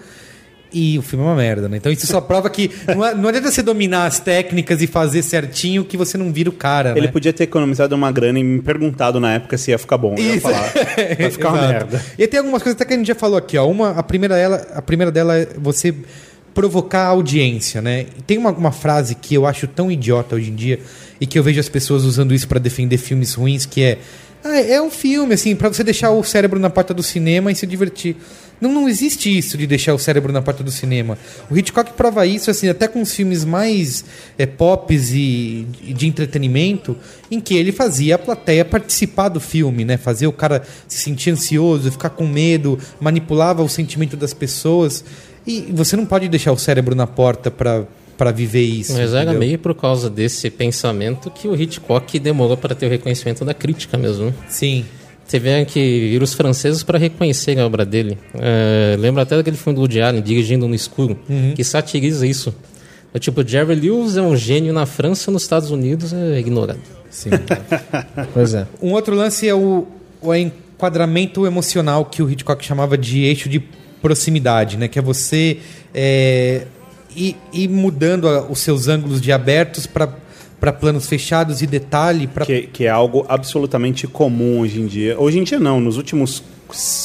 [0.72, 1.76] E o filme é uma merda, né?
[1.76, 5.84] Então isso só prova que não, não adianta você dominar as técnicas e fazer certinho
[5.84, 7.12] que você não vira o cara, Ele né?
[7.12, 10.16] podia ter economizado uma grana e me perguntado na época se ia ficar bom.
[10.18, 10.40] Eu ia Isso.
[10.40, 10.72] falar,
[11.18, 12.04] vai ficar uma merda.
[12.18, 13.68] E tem algumas coisas até que a gente já falou aqui, ó.
[13.68, 15.94] Uma, a primeira dela, a primeira dela é você
[16.52, 18.06] provocar a audiência, né?
[18.26, 20.80] Tem uma, uma frase que eu acho tão idiota hoje em dia
[21.20, 23.98] e que eu vejo as pessoas usando isso para defender filmes ruins, que é
[24.42, 27.54] ah, é um filme assim para você deixar o cérebro na porta do cinema e
[27.54, 28.16] se divertir.
[28.58, 31.18] Não, não existe isso de deixar o cérebro na porta do cinema.
[31.50, 34.04] O Hitchcock prova isso assim até com os filmes mais
[34.38, 36.96] é, pops e, e de entretenimento,
[37.30, 39.96] em que ele fazia a plateia participar do filme, né?
[39.96, 45.04] Fazer o cara se sentir ansioso, ficar com medo, manipulava o sentimento das pessoas.
[45.46, 47.86] E você não pode deixar o cérebro na porta para
[48.20, 48.92] para viver isso.
[48.92, 49.38] Mas era entendeu?
[49.38, 53.96] meio por causa desse pensamento que o Hitchcock demorou para ter o reconhecimento da crítica
[53.96, 54.34] mesmo.
[54.46, 54.84] Sim.
[55.26, 58.18] Teve que ir os franceses para reconhecer a obra dele.
[58.34, 61.18] É, lembro até daquele filme do Woody Allen, Dirigindo no Escuro,
[61.54, 62.54] que satiriza isso.
[63.14, 66.80] É tipo, Jerry Lewis é um gênio na França, nos Estados Unidos é ignorado.
[67.08, 67.30] Sim.
[68.34, 68.66] Pois é.
[68.82, 69.86] Um outro lance é o,
[70.20, 73.60] o enquadramento emocional que o Hitchcock chamava de eixo de
[74.02, 74.88] proximidade, né?
[74.88, 75.56] Que é você
[75.94, 76.66] é,
[77.16, 82.44] ir, ir mudando a- os seus ângulos de abertos para planos fechados e detalhe para
[82.46, 85.18] Que, que é algo absolutamente comum hoje em dia.
[85.18, 86.42] Hoje em dia não, nos últimos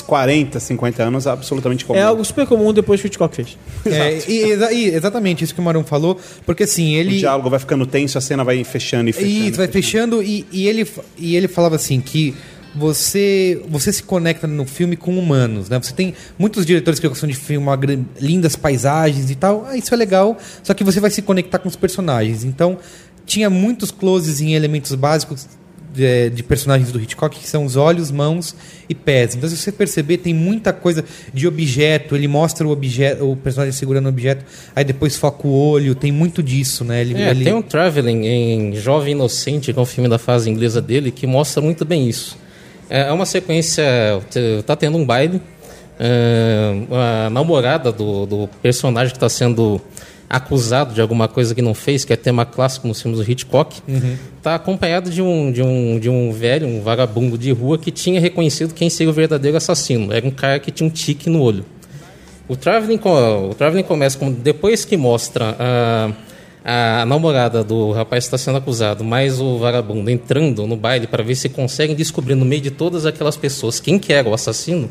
[0.06, 1.98] 40, 50 anos, absolutamente comum.
[2.00, 3.58] É algo super comum depois que o Hitchcock fez.
[3.86, 7.50] é, e, exa- e exatamente isso que o Marão falou, porque assim O ele diálogo
[7.50, 9.48] vai ficando tenso, a cena vai fechando e fechando.
[9.48, 10.88] Isso, vai fechando e, e ele,
[11.18, 12.36] e ele falava assim que
[12.76, 15.80] você você se conecta no filme com humanos, né?
[15.82, 17.80] Você tem muitos diretores que gostam de filmar
[18.20, 19.66] lindas paisagens e tal.
[19.68, 22.44] Ah, isso é legal, só que você vai se conectar com os personagens.
[22.44, 22.78] Então,
[23.26, 25.48] tinha muitos closes em elementos básicos
[25.94, 28.54] de, de personagens do Hitchcock, que são os olhos, mãos
[28.90, 29.34] e pés.
[29.34, 32.16] Então, se você perceber, tem muita coisa de objeto.
[32.18, 34.44] Ele mostra o objeto, o personagem segurando o objeto,
[34.76, 35.96] aí depois foca o olho.
[35.96, 37.00] Tem muito disso, né?
[37.00, 40.50] Ele, É, ele- tem um Traveling em Jovem Inocente, que é um filme da fase
[40.50, 42.38] inglesa dele, que mostra muito bem isso.
[42.90, 43.84] É é uma sequência.
[44.66, 45.42] Tá tendo um baile.
[46.00, 46.74] é,
[47.26, 49.82] a namorada do, do personagem que está sendo
[50.30, 53.82] acusado de alguma coisa que não fez, que é tema clássico nos filmes do Hitchcock,
[54.38, 58.20] está acompanhado de um, de, um, de um velho, um vagabundo de rua, que tinha
[58.20, 60.12] reconhecido quem seria o verdadeiro assassino.
[60.12, 61.64] Era um cara que tinha um tique no olho.
[62.48, 66.12] O Traveling, o Traveling começa com, depois que mostra a,
[66.68, 71.22] a namorada do rapaz que está sendo acusado, mais o vagabundo entrando no baile para
[71.22, 74.90] ver se conseguem descobrir no meio de todas aquelas pessoas quem que era o assassino,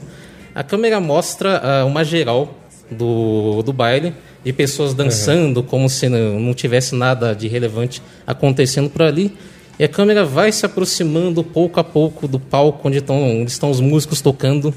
[0.54, 2.54] a câmera mostra ah, uma geral
[2.88, 4.14] do, do baile
[4.44, 9.32] de pessoas dançando como se não, não tivesse nada de relevante acontecendo por ali.
[9.76, 13.68] E a câmera vai se aproximando pouco a pouco do palco onde estão, onde estão
[13.68, 14.72] os músicos tocando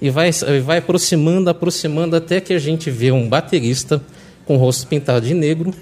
[0.00, 0.30] e vai,
[0.64, 4.00] vai aproximando, aproximando até que a gente vê um baterista
[4.46, 5.74] com o rosto pintado de negro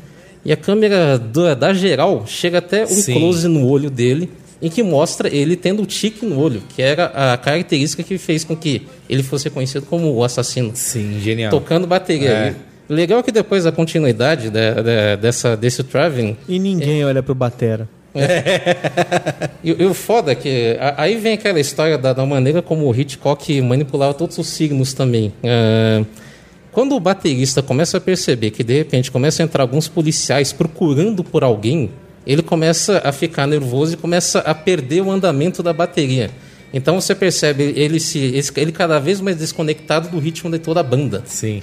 [0.47, 3.15] e a câmera da, da geral chega até um Sim.
[3.15, 4.31] close no olho dele
[4.63, 8.43] em que mostra ele tendo o tique no olho, que era a característica que fez
[8.45, 11.51] com que ele fosse reconhecido como o assassino Sim, genial.
[11.51, 12.31] tocando bateria.
[12.31, 12.55] É.
[12.89, 17.87] Legal que depois da continuidade da- da- dessa, desse Traveling, E ninguém olha pro Batera.
[19.63, 22.87] e, e o foda é que a- aí vem aquela história da, da maneira como
[22.87, 25.33] o Hitchcock manipulava todos os signos também.
[25.45, 26.03] Ah,
[26.77, 31.25] quando o baterista começa a perceber que de repente começa a entrar alguns policiais procurando
[31.25, 31.89] por alguém,
[32.27, 36.31] ele começa a ficar nervoso e começa a perder o andamento da bateria.
[36.75, 38.19] Então você percebe ele se
[38.57, 41.23] ele cada vez mais desconectado do ritmo de toda a banda.
[41.25, 41.63] Sim.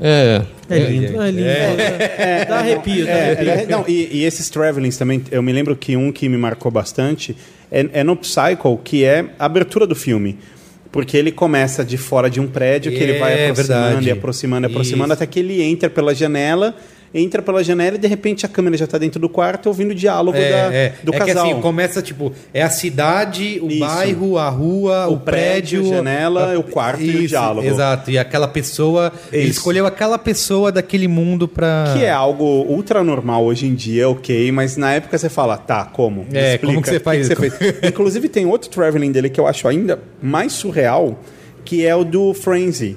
[0.00, 1.48] É, É lindo, é lindo.
[1.48, 3.50] É, dá arrepio, dá É, arrepio.
[3.50, 6.70] é, não, e, e esses travelings também, eu me lembro que um que me marcou
[6.70, 7.36] bastante
[7.72, 10.38] é, é no Psycho, que é a abertura do filme.
[10.90, 14.08] Porque ele começa de fora de um prédio, que ele vai É, aproximando verdade.
[14.08, 15.22] e aproximando, aproximando, Isso.
[15.22, 16.74] até que ele entra pela janela,
[17.14, 19.94] entra pela janela e de repente a câmera já está dentro do quarto ouvindo o
[19.94, 20.94] diálogo da- É, é.
[21.02, 21.50] do é que casal.
[21.50, 23.78] assim, começa tipo, é a cidade, o Isso.
[23.80, 27.66] bairro, a rua, o, O prédio, prédio, a janela, o quarto e o diálogo.
[27.66, 29.52] Exato, e aquela pessoa, ele Isso.
[29.58, 34.52] escolheu aquela pessoa daquele mundo pra Que é algo ultra normal hoje em dia, ok,
[34.52, 36.26] mas na época você fala, tá, como?
[36.30, 37.40] Me É, como que você faz você isso?
[37.58, 37.74] fez?
[37.84, 41.18] Inclusive tem outro traveling dele que eu acho ainda mais surreal,
[41.64, 42.96] que é o do Frenzy,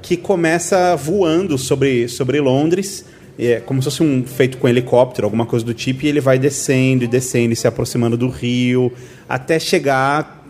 [0.00, 3.04] que começa voando sobre, sobre Londres,
[3.46, 6.38] é como se fosse um feito com helicóptero, alguma coisa do tipo, e ele vai
[6.38, 8.92] descendo e descendo e se aproximando do rio,
[9.28, 10.44] até chegar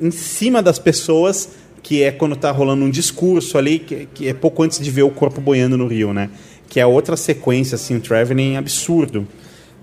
[0.00, 1.48] em cima das pessoas,
[1.82, 5.02] que é quando tá rolando um discurso ali, que, que é pouco antes de ver
[5.02, 6.30] o corpo boiando no rio, né?
[6.68, 9.26] Que é outra sequência, assim, um traveling absurdo.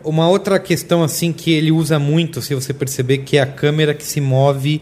[0.03, 3.93] Uma outra questão assim que ele usa muito, se você perceber, que é a câmera
[3.93, 4.81] que se move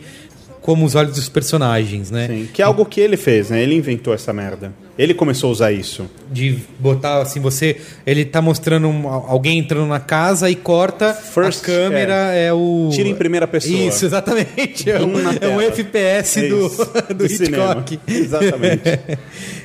[0.62, 2.28] como os olhos dos personagens, né?
[2.28, 3.64] Sim, que é algo que ele fez, né?
[3.64, 4.72] Ele inventou essa merda.
[4.98, 6.06] Ele começou a usar isso.
[6.32, 7.78] De botar assim, você.
[8.06, 11.14] Ele tá mostrando um- alguém entrando na casa e corta.
[11.14, 12.90] First, a câmera é, o.
[12.94, 13.76] Tira em primeira pessoa.
[13.76, 14.88] Isso, exatamente.
[14.90, 15.60] É, um- é um.
[15.62, 16.70] FPS É do,
[17.16, 17.84] do, cinema.
[17.88, 18.00] Hitchcock.
[18.08, 18.84] Exatamente.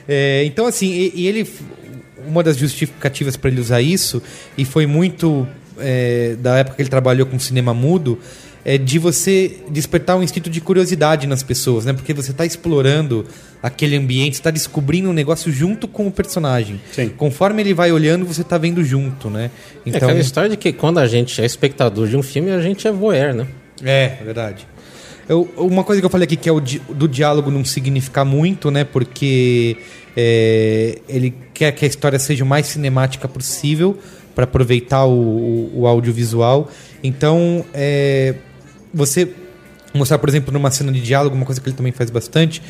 [0.09, 1.49] É, então, assim, e, e ele.
[2.28, 4.22] Uma das justificativas para ele usar isso,
[4.59, 5.47] e foi muito
[5.78, 8.18] é, da época que ele trabalhou com cinema mudo,
[8.68, 11.92] é de você despertar um instinto de curiosidade nas pessoas, né?
[11.92, 13.24] Porque você está explorando
[13.62, 16.80] aquele ambiente, está descobrindo um negócio junto com o personagem.
[16.90, 17.10] Sim.
[17.10, 19.52] Conforme ele vai olhando, você está vendo junto, né?
[19.54, 22.60] É Então, aquela história de que quando a gente é espectador de um filme, a
[22.60, 23.46] gente é voyeur, né?
[23.84, 24.66] É, verdade.
[25.28, 28.24] Eu, uma coisa que eu falei aqui que é o di- do diálogo não significar
[28.24, 28.82] muito, né?
[28.82, 29.76] Porque
[30.16, 33.96] é, ele quer que a história seja o mais cinemática possível
[34.34, 36.68] para aproveitar o, o- o audiovisual.
[37.02, 38.34] Então, é,
[38.93, 39.28] você
[39.95, 42.61] mostrar, por exemplo, numa cena de diálogo, uma coisa que ele também faz bastante,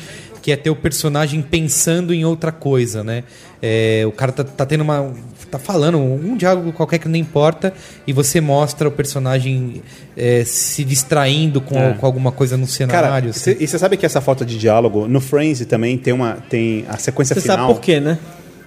[0.41, 3.23] que é ter o personagem pensando em outra coisa, né?
[3.61, 5.11] É, o cara tá, tá tendo uma.
[5.51, 7.73] tá falando um diálogo qualquer que não importa,
[8.05, 9.81] e você mostra o personagem
[10.15, 11.93] é, se distraindo com, É.
[11.93, 13.09] com alguma coisa no cenário.
[13.09, 13.39] Cara, assim.
[13.39, 16.35] cê- e você sabe que essa falta de diálogo, no Frenzy também tem uma.
[16.49, 17.57] tem a sequência Você final.
[17.57, 18.17] sabe por quê, né?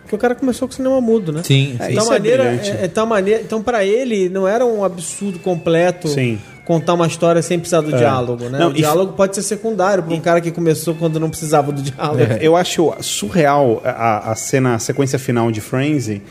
[0.02, 1.42] Porque o cara começou com cinema mudo, né?
[1.44, 1.92] Sim, É, sim.
[1.92, 5.38] Então, isso é maneira, é, é tal maneira, então para ele não era um absurdo
[5.38, 6.38] completo Sim.
[6.70, 7.98] Contar uma história sem precisar do É.
[7.98, 8.56] diálogo, né?
[8.60, 11.72] Não, o e- diálogo pode ser secundário para um cara que começou quando não precisava
[11.72, 12.22] do diálogo.
[12.22, 16.22] É, Eu acho surreal a, a cena, a sequência final de Frenzy,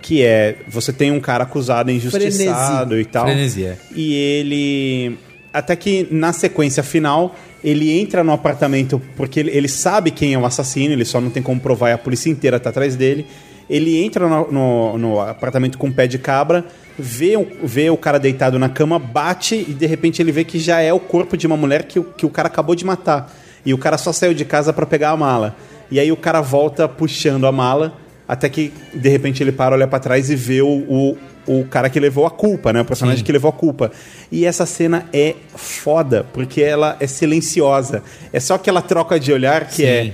[0.00, 3.00] que é você tem um cara acusado, injustiçado Frenesi.
[3.00, 3.24] e tal.
[3.24, 3.76] Frenesi, é.
[3.92, 5.18] E ele.
[5.52, 7.34] Até que na sequência final,
[7.64, 11.30] ele entra no apartamento porque ele, ele sabe quem é o assassino, ele só não
[11.30, 13.26] tem como provar e a polícia inteira tá atrás dele.
[13.68, 16.64] Ele entra no, no- no apartamento com um pé de cabra,
[16.98, 20.58] vê, o- vê o cara deitado na cama, bate e de repente ele vê que
[20.58, 23.32] já é o corpo de uma mulher que, o- que o cara acabou de matar.
[23.64, 25.54] E o cara só saiu de casa para pegar a mala.
[25.90, 27.94] E aí o cara volta puxando a mala,
[28.26, 31.88] até que de repente ele para, olha para trás e vê o, o, o cara
[31.88, 32.80] que levou a culpa, né?
[32.82, 33.24] O personagem Sim.
[33.24, 33.90] que levou a culpa.
[34.30, 38.02] E essa cena é foda, porque ela é silenciosa.
[38.32, 39.84] É só aquela troca de olhar que Sim.
[39.84, 40.12] é.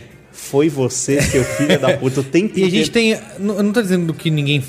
[0.51, 3.47] Foi você, seu filho da puta, o tempo E a gente inteiro." tem.
[3.57, 4.62] Eu não tô dizendo que ninguém.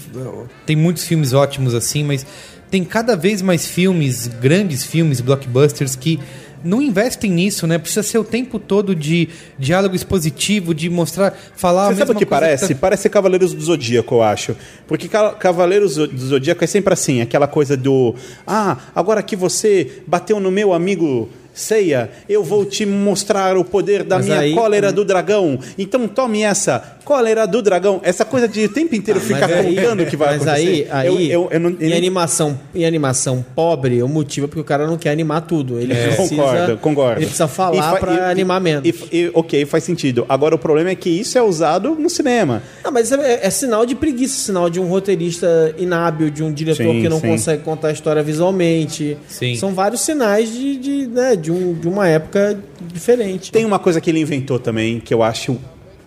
[0.65, 2.25] Tem muitos filmes ótimos assim, mas
[2.71, 6.19] tem cada vez mais filmes, grandes filmes, blockbusters, que
[6.63, 7.77] não investem nisso, né?
[7.77, 11.89] Precisa ser o tempo todo de diálogo expositivo, de mostrar, falar.
[11.93, 12.73] Você sabe o que parece?
[12.73, 14.55] tá- Parece Cavaleiros do Zodíaco, eu acho.
[14.87, 18.15] Porque Ca- Cavaleiros do Zodíaco é sempre assim, aquela coisa do.
[18.47, 24.03] Ah, agora que você bateu no meu amigo Ceia, eu vou te mostrar o poder
[24.03, 25.57] da Mas minha aí- cólera do dragão.
[25.77, 28.01] Então tome essa, cólera do dragão.
[28.03, 30.87] Essa coisa de o tempo inteiro ficar Mas aí- contando o que vai mas acontecer.
[30.91, 34.47] aí, aí Eu- eu- eu não- eu em, animação, em animação pobre, o motivo é
[34.47, 35.79] porque o cara não quer animar tudo.
[35.79, 37.19] Ele precisa, É, Concordo, concordo.
[37.19, 38.83] Ele precisa falar fa- para animar menos.
[38.87, 40.25] e- e- ok, faz sentido.
[40.27, 42.61] Agora o problema é que isso é usado no cinema.
[42.83, 46.83] Não, mas é, é sinal de preguiça, sinal de um roteirista inábil, de um diretor
[46.91, 47.27] Sim, que não sim.
[47.27, 49.17] consegue contar a história visualmente.
[49.27, 49.55] Sim.
[49.55, 53.51] São vários sinais de, de, né, de, um, de uma época diferente.
[53.51, 55.57] Tem uma coisa que ele inventou também que eu acho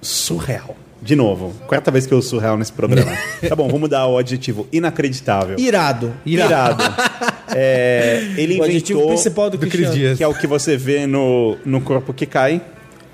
[0.00, 0.76] surreal.
[1.00, 3.12] De novo, quarta vez que eu uso surreal nesse programa.
[3.48, 5.58] tá bom, vamos mudar o adjetivo inacreditável.
[5.58, 6.12] Irado.
[6.24, 6.82] Irado.
[7.50, 9.94] É, ele O adjetivo inventou principal do, do Cristiano.
[9.94, 10.18] Dias.
[10.18, 12.60] que é o que você vê no, no corpo que cai,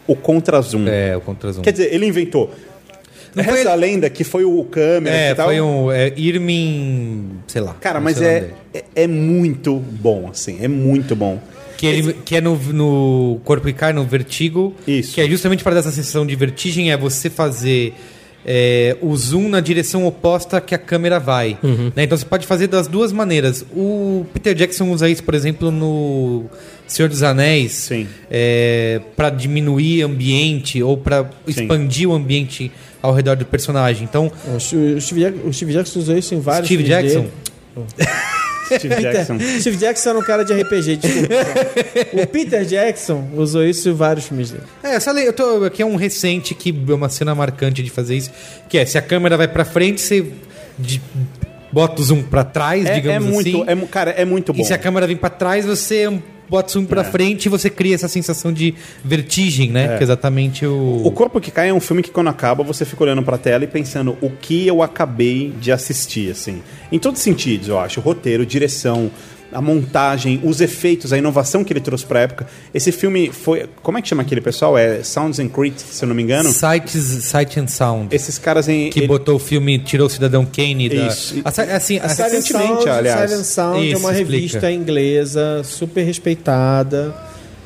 [0.08, 0.88] o contra-zoom.
[0.88, 1.62] É, o contra-zoom.
[1.62, 2.52] Quer dizer, ele inventou.
[3.34, 5.46] Não foi Reza a lenda que foi o câmera É, e tal.
[5.46, 5.90] foi um.
[5.90, 7.30] É, Irmin.
[7.46, 7.74] sei lá.
[7.80, 10.58] Cara, mas é, é, é muito bom, assim.
[10.60, 11.40] É muito bom.
[11.76, 14.74] Que, ele, que é no, no Corpo que Cai, no Vertigo.
[14.86, 15.14] Isso.
[15.14, 17.94] Que é justamente para dar essa sensação de vertigem, é você fazer
[18.46, 21.58] é, o zoom na direção oposta que a câmera vai.
[21.96, 22.04] né?
[22.04, 23.64] Então você pode fazer das duas maneiras.
[23.74, 26.44] O Peter Jackson usa isso, por exemplo, no
[26.86, 27.72] Senhor dos Anéis.
[27.72, 28.06] Sim.
[29.16, 32.70] para diminuir ambiente ou para expandir o ambiente
[33.02, 34.04] ao redor do personagem.
[34.04, 34.60] Então, O
[35.00, 37.26] Steve, o Steve Jackson usou isso em vários Steve Jackson.
[38.64, 39.38] Steve Jackson.
[39.60, 41.34] Steve Jackson era um cara de RPG, desculpa.
[42.22, 44.64] o Peter Jackson usou isso em vários filmes dele.
[44.82, 47.90] É, essa lei, eu tô, aqui é um recente que é uma cena marcante de
[47.90, 48.30] fazer isso,
[48.68, 50.24] que é se a câmera vai pra frente, você
[50.78, 51.00] de-
[51.72, 53.82] bota o zoom pra trás, É, é digamos muito, assim.
[53.82, 54.62] é cara, é muito bom.
[54.62, 56.08] E se a câmera vem pra trás, você
[56.48, 57.04] bota o zoom pra É.
[57.04, 58.74] frente e você cria essa sensação de
[59.04, 59.88] vertigem, né?
[59.96, 62.84] Que é exatamente o O Corpo que Cai é um filme que quando acaba você
[62.84, 66.62] fica olhando pra tela e pensando o que eu acabei de assistir, assim.
[66.92, 68.00] Em todos os sentidos, eu acho.
[68.00, 69.10] Roteiro, direção,
[69.54, 72.46] a montagem, os efeitos, a inovação que ele trouxe pra época.
[72.74, 73.68] Esse filme foi...
[73.82, 74.76] Como é que chama aquele pessoal?
[74.76, 76.50] É Sounds and Critics, se eu não me engano.
[76.52, 78.14] Sights, Sight and Sound.
[78.14, 78.90] Esses caras em...
[78.90, 81.06] que ele- botou o filme, tirou o Cidadão Kane da.
[81.06, 81.40] Isso.
[81.44, 83.30] A, assim, a, Silent Recentemente, Sound, aliás.
[83.30, 84.32] Silent Sound é Isso, uma explica.
[84.32, 87.14] revista inglesa super respeitada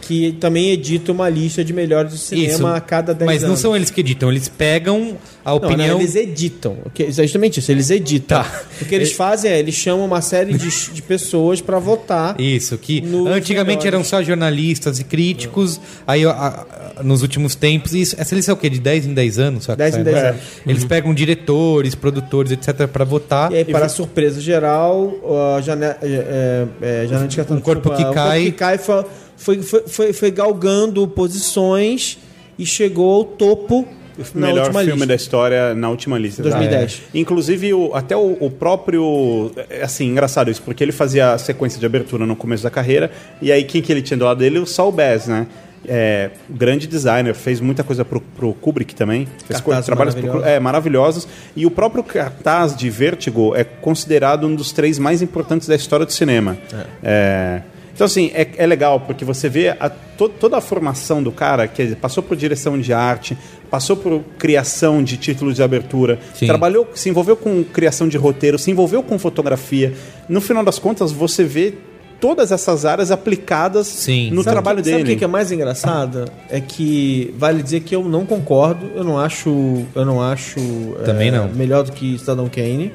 [0.08, 2.66] que também edita uma lista de melhores do cinema Isso.
[2.66, 3.50] a cada 10 Mas anos.
[3.50, 5.88] não são eles que editam, eles pegam a Não, opinião.
[5.96, 6.78] não, eles editam.
[6.82, 8.42] O que- Exatamente isso, eles editam.
[8.42, 8.62] Tá.
[8.80, 12.40] O que eles fazem é, eles chamam uma série de, de pessoas pra votar.
[12.40, 13.84] Isso, que antigamente melhores.
[13.84, 18.54] eram só jornalistas e críticos, aí a- a- nos últimos tempos, isso, essa lista é
[18.54, 18.70] o quê?
[18.70, 19.64] De 10 em 10 anos?
[19.64, 20.28] só que 10 em sai, 10 né?
[20.30, 20.40] anos.
[20.66, 23.52] Eles pegam diretores, produtores, etc, pra votar.
[23.52, 25.12] E aí, para surpresa geral,
[25.56, 28.44] a Janela é, é, Janela de Cartão, Um corpo que o cai.
[28.44, 29.04] que cai foi,
[29.38, 32.18] foi, foi, foi, foi galgando posições
[32.58, 33.86] e chegou ao topo
[34.34, 35.06] na melhor última filme lista.
[35.06, 36.42] da história na última lista.
[36.42, 37.02] 2010.
[37.14, 37.18] É.
[37.18, 39.52] Inclusive, o- até o, o próprio.
[39.70, 43.10] é, Assim, engraçado isso, porque ele fazia a sequência de abertura no começo da carreira,
[43.40, 44.58] e aí quem que ele tinha do lado dele?
[44.58, 45.46] O Saul Bass, né?
[45.86, 49.28] É, grande designer, fez muita coisa pro, pro Kubrick também.
[49.46, 50.52] Fez Cartazes trabalhos pro- maravilhosos.
[50.52, 51.28] é, maravilhosos.
[51.54, 56.04] E o próprio cartaz de Vertigo é considerado um dos três mais importantes da história
[56.04, 56.58] do cinema.
[57.02, 57.62] É,
[57.98, 61.66] então, assim, é, é legal, porque você vê a- to- toda a formação do cara,
[61.66, 63.36] que passou por direção de arte,
[63.68, 66.46] passou por criação de títulos de abertura, Sim.
[66.46, 69.94] trabalhou, se envolveu com criação de roteiro, se envolveu com fotografia.
[70.28, 71.74] No final das contas, você vê
[72.20, 74.30] todas essas áreas aplicadas Sim.
[74.30, 75.14] no Sabe trabalho que- Sabe o dele.
[75.14, 76.24] que que é mais engraçado?
[76.48, 80.58] É que vale dizer que eu não concordo, eu não acho, eu não acho
[81.04, 81.48] Também é, não.
[81.48, 82.92] melhor do que Cidadão Kane.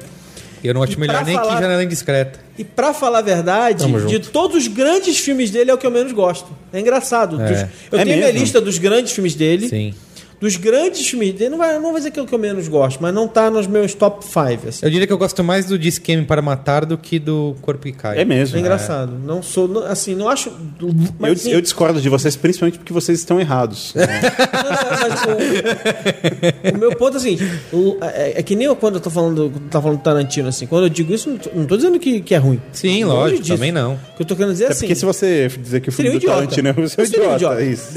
[0.64, 2.40] Eu não acho E melhor nem falar- que Janela Indiscreta.
[2.58, 5.90] E pra falar a verdade, de todos os grandes filmes dele é o que eu
[5.90, 6.48] menos gosto.
[6.72, 7.40] É engraçado.
[7.40, 7.48] É.
[7.48, 7.60] Dos-
[7.92, 8.40] eu É tenho minha mesmo?
[8.40, 9.68] lista dos grandes filmes dele.
[9.68, 9.94] Sim.
[10.44, 12.68] Dos grandes filmes dele, não, vai, não vou dizer que é o que eu menos
[12.68, 14.68] gosto, mas não tá nos meus top 5.
[14.68, 14.84] Assim.
[14.84, 17.92] Eu diria que eu gosto mais do Disqueme para Matar do que do Corpo que
[17.92, 18.18] Cai.
[18.20, 18.58] É mesmo.
[18.58, 19.12] É engraçado.
[19.24, 20.52] Não sou, não- assim, não acho.
[21.18, 23.94] Mas, Eu, assim, eu discordo de vocês, principalmente porque vocês estão errados.
[23.94, 25.22] Não, não, mas
[26.72, 29.00] o, o meu ponto é o seguinte: o- é, é que nem eu quando eu
[29.00, 31.76] tô falando, tá falando do Tarantino, assim, quando eu digo isso, não tô, não tô
[31.76, 32.60] dizendo que, que é ruim.
[32.72, 33.54] Sim, Longe lógico, disso.
[33.54, 33.94] também não.
[33.94, 34.80] O que eu tô querendo dizer é É assim.
[34.80, 36.34] porque se você dizer que o filme do idiota.
[36.40, 37.34] Tarantino é é um idiota.
[37.36, 37.62] idiota.
[37.64, 37.88] Isso.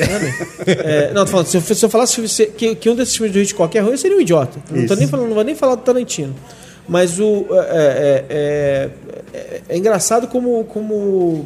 [0.65, 3.33] É, não, tô falando, se eu, se eu falasse se- que, que um desses filmes
[3.33, 4.59] do Hitchcock é ruim, eu seria um idiota.
[4.69, 4.95] Não, tô Isso.
[4.95, 6.35] nem falando, não vou nem falar do Tarantino.
[6.87, 8.89] Mas o, é, é- é-
[9.33, 11.45] é- é engraçado como, como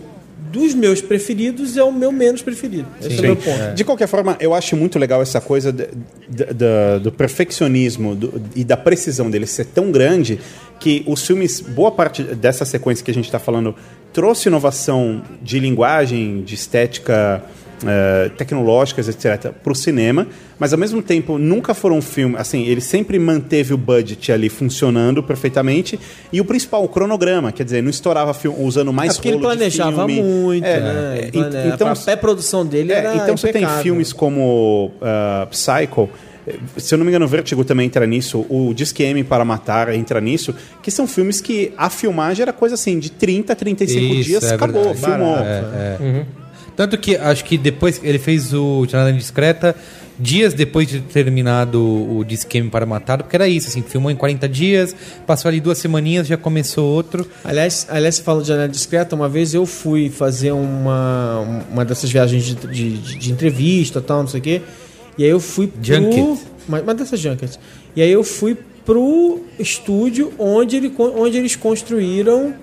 [0.52, 2.86] dos meus preferidos é o meu menos preferido.
[3.00, 3.74] Esse é o meu ponto.
[3.74, 5.88] De qualquer forma, eu acho muito legal essa coisa de-
[6.28, 10.40] de- da- do perfeccionismo do- e da precisão dele ser tão grande
[10.80, 13.74] que os filmes, boa parte dessa sequência que a gente está falando,
[14.12, 17.42] trouxe inovação de linguagem, de estética.
[17.86, 20.28] Eh, tecnológicas, etc., para o cinema,
[20.60, 22.36] mas ao mesmo tempo nunca foram um filme.
[22.38, 26.00] Assim, ele sempre manteve o budget ali funcionando perfeitamente
[26.32, 29.40] e o principal, o cronograma, quer dizer, não estourava filme usando mais É porque ele
[29.40, 31.20] planejava muito, É, né?
[31.28, 33.84] é, plane- então- a pré-produção dele é, era então você tem impecável.
[33.84, 36.10] filmes como uh, Psycho,
[36.78, 39.94] se eu não me engano, o Vertigo também entra nisso, o Disque M para Matar
[39.94, 44.14] entra nisso, que são filmes que a filmagem era coisa assim, de 30 a 35
[44.16, 45.00] Isso, dias, é acabou, verdade.
[45.06, 45.38] filmou.
[45.38, 46.26] É, é.
[46.76, 49.76] Tanto que acho que depois ele fez o Janela Indiscreta,
[50.18, 54.16] dias depois de ter terminado o Disqueme para Matar, porque era isso, assim, filmou em
[54.16, 54.96] 40 dias,
[55.26, 57.28] passou ali duas semaninhas, já começou outro.
[57.44, 62.10] Aliás, aliás, você fala de janela discreta, uma vez eu fui fazer uma, uma dessas
[62.12, 64.62] viagens de, de, de- de entrevista e tal, não sei o quê.
[65.18, 65.84] E aí eu fui pro...
[65.84, 66.40] Junket.
[66.68, 67.60] Uma, uma dessas junkets.
[67.96, 68.56] E aí eu fui
[68.86, 72.54] pro estúdio onde, ele, onde eles construíram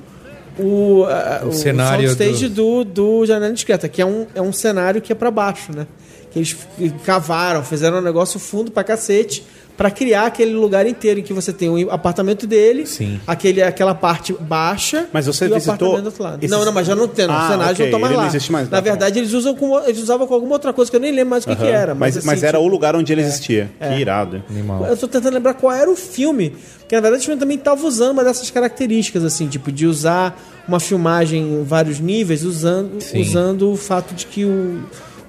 [0.59, 5.01] o, a- O cenário soundstage do, do Janela Discreta, que é um, é um cenário
[5.01, 5.87] que é pra baixo, né?
[6.31, 6.57] Que eles
[7.05, 9.45] cavaram, fizeram um negócio fundo pra cacete
[9.79, 13.19] pra criar aquele lugar inteiro em que você tem o apartamento dele, Sim.
[13.27, 16.39] aquele, aquela parte baixa Mas você e o visitou apartamento do outro lado.
[16.45, 17.27] esses- Não, não, mas já não tem.
[17.27, 18.23] Ah, o cenário ok, não tá mais ele lá.
[18.25, 18.85] não existe mais, Na tá bom.
[18.91, 21.45] verdade, eles usam com, eles usavam com alguma outra coisa que eu nem lembro mais
[21.45, 21.95] o que, que era.
[21.95, 23.71] Mas, Mas, mas assim, era tipo, o lugar onde ele existia.
[23.79, 23.95] É.
[23.95, 24.43] Que irado.
[24.51, 24.85] Animal.
[24.85, 26.57] Eu tô tentando lembrar qual era o filme.
[26.81, 30.37] Porque na verdade o filme também tava usando uma dessas características, assim, tipo, de usar
[30.67, 33.21] uma filmagem em vários níveis, usando, Sim.
[33.21, 34.81] usando o fato de que o,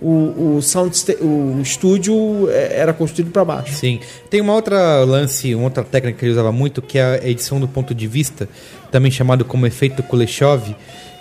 [0.02, 3.74] o, o, sound o estúdio é, era construído para baixo.
[3.74, 4.00] Sim.
[4.30, 7.60] Tem uma outra lance, uma outra técnica que ele usava muito, que é a edição
[7.60, 8.48] do ponto de vista,
[8.92, 10.76] também chamado como efeito Kuleshov,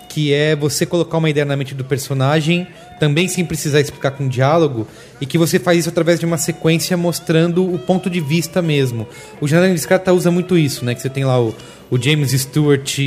[0.07, 2.67] que é você colocar uma ideia na mente do personagem,
[2.99, 4.87] também sem precisar explicar com diálogo,
[5.21, 9.07] e que você faz isso através de uma sequência mostrando o ponto de vista mesmo.
[9.39, 10.95] O Janela Discreta usa muito isso, né?
[10.95, 11.53] Que você tem lá o,
[11.91, 12.99] o James Stewart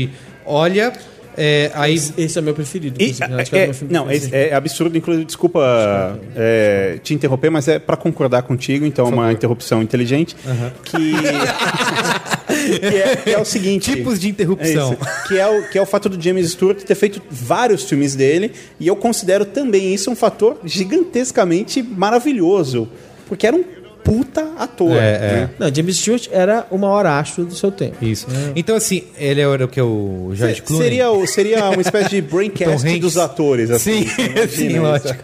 [0.44, 0.92] olha,
[1.36, 3.00] é, aí Esse, esse é meu preferido.
[3.00, 4.36] E, é, é meu não, preferido.
[4.36, 9.08] é, é absurdo, inclusive, desculpa é, te interromper, mas é para concordar contigo, então é
[9.08, 10.36] uma interrupção inteligente,
[10.84, 11.12] que,
[12.80, 13.90] que, é, que é o seguinte...
[13.94, 14.92] tipos de É interrupção.
[14.92, 18.14] isso, que, é o, que é o fato do James Stewart ter feito vários filmes
[18.14, 22.88] dele, e eu considero também isso um fator gigantescamente maravilhoso,
[23.26, 23.64] porque era um
[24.04, 24.92] puta ator.
[24.96, 25.50] É, né?
[25.58, 27.96] Não, James Stewart era o maior astro do seu tempo.
[28.04, 28.26] Isso.
[28.56, 29.80] Então, assim, ele era o que?
[29.80, 30.88] O George Se- Clooney?
[30.88, 33.70] Seria, o- seria uma espécie de braincast dos atores.
[33.70, 35.22] Assim, Sim, sim, lógico.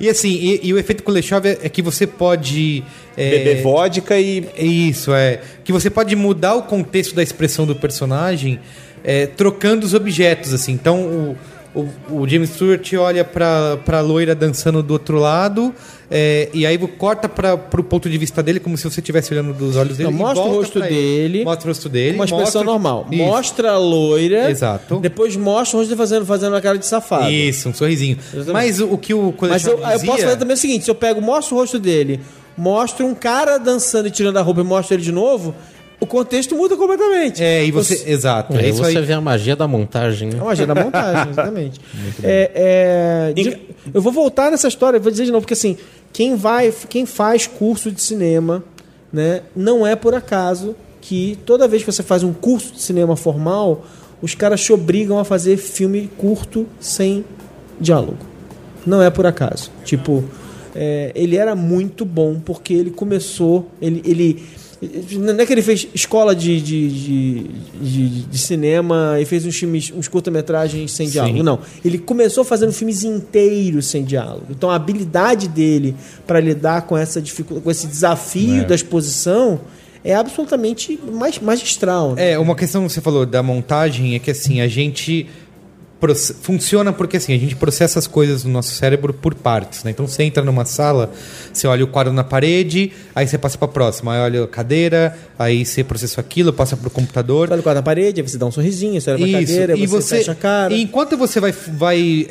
[0.00, 2.82] E assim, e, e o efeito Kuleshov é, é que você pode...
[3.16, 5.40] é, Beber vodka e Isso, é.
[5.64, 8.58] Que você pode mudar o contexto da expressão do personagem
[9.04, 10.72] é, trocando os objetos, assim.
[10.72, 11.36] Então, o,
[12.10, 15.74] o, o James Stewart olha pra, pra loira dançando do outro lado
[16.10, 19.52] é, e aí corta pra, pro ponto de vista dele como se você estivesse olhando
[19.52, 20.10] dos olhos dele.
[20.10, 22.14] Não, mostra o rosto dele, Mostra o rosto dele.
[22.14, 23.06] Uma expressão mostra- normal.
[23.10, 23.22] Isso.
[23.22, 24.50] Mostra a loira.
[24.50, 24.98] Exato.
[25.00, 27.30] Depois mostra o rosto dele fazendo, fazendo uma cara de safado.
[27.30, 28.16] Isso, um sorrisinho.
[28.32, 28.52] Exatamente.
[28.52, 30.90] Mas o, que o Mas eu, Kuleshov eu posso dizia- fazer também o seguinte: se
[30.90, 32.20] eu pego, mostro o rosto dele,
[32.56, 35.54] mostro um cara dançando e tirando a roupa e mostro ele de novo,
[36.00, 37.42] o contexto muda completamente.
[37.42, 38.02] É, e você.
[38.10, 38.54] Exato.
[38.54, 39.04] É Aí isso você aí.
[39.04, 40.34] vê a magia da montagem, né?
[40.34, 41.80] É uma magia da montagem, exatamente.
[42.22, 43.58] É, é, de-
[43.94, 45.76] eu vou voltar nessa história, vou dizer de novo, porque assim,
[46.12, 48.62] quem vai, quem faz curso de cinema,
[49.12, 53.14] né, não é por acaso que toda vez que você faz um curso de cinema
[53.16, 53.84] formal,
[54.20, 57.24] os caras te obrigam a fazer filme curto sem
[57.80, 58.18] diálogo.
[58.84, 59.70] Não é por acaso.
[59.84, 60.24] Tipo,
[60.74, 64.44] é, ele era muito bom porque ele começou, ele, ele
[65.18, 67.50] não é que ele fez escola de, de, de,
[67.80, 71.42] de, de cinema e fez uns filmes, uns curta-metragens sem diálogo.
[71.42, 71.58] Não.
[71.84, 74.46] Ele começou fazendo filmes inteiros sem diálogo.
[74.50, 75.94] Então a habilidade dele
[76.26, 79.60] para lidar com essa dificuldade, com esse desafio da exposição
[80.04, 82.14] é absolutamente mais, magistral.
[82.14, 82.32] né?
[82.32, 85.26] É, uma questão que você falou da montagem é que assim, a gente
[86.42, 89.90] funciona porque assim, a gente processa as coisas no nosso cérebro por partes, né?
[89.90, 91.10] Então você entra numa sala,
[91.52, 95.16] você olha o quadro na parede, aí você passa para próxima, aí olha a cadeira,
[95.38, 97.48] aí você processa aquilo, passa pro computador.
[97.48, 99.76] Você olha o quadro na parede, aí você dá um sorrisinho, você olha pra cadeira,
[99.76, 100.74] e você, você fecha a cara.
[100.74, 102.28] e enquanto você vai vai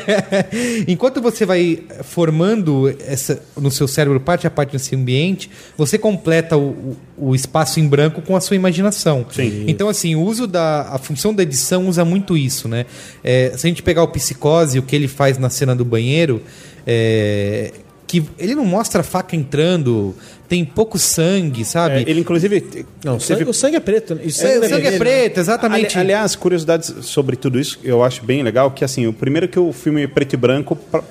[0.88, 6.56] enquanto você vai formando essa no seu cérebro parte a parte desse ambiente, você completa
[6.56, 6.96] o, o,
[7.28, 9.26] o espaço em branco com a sua imaginação.
[9.30, 9.64] Sim.
[9.68, 12.77] Então assim, o uso da a função da edição usa muito isso, né?
[13.24, 16.42] É, se a gente pegar o psicose, o que ele faz na cena do banheiro,
[16.86, 17.72] é,
[18.06, 20.14] que ele não mostra a faca entrando,
[20.48, 21.96] tem pouco sangue, sabe?
[21.96, 22.84] É, ele, inclusive.
[23.04, 24.14] Não, o teve- sangue, o sangue é preto.
[24.14, 24.22] né?
[24.24, 24.98] É, o sangue é vermelho.
[24.98, 25.98] preto, exatamente.
[25.98, 29.58] Ali- aliás, curiosidades sobre tudo isso, eu acho bem legal, que assim, o primeiro que
[29.58, 31.02] o filme é preto e branco pra,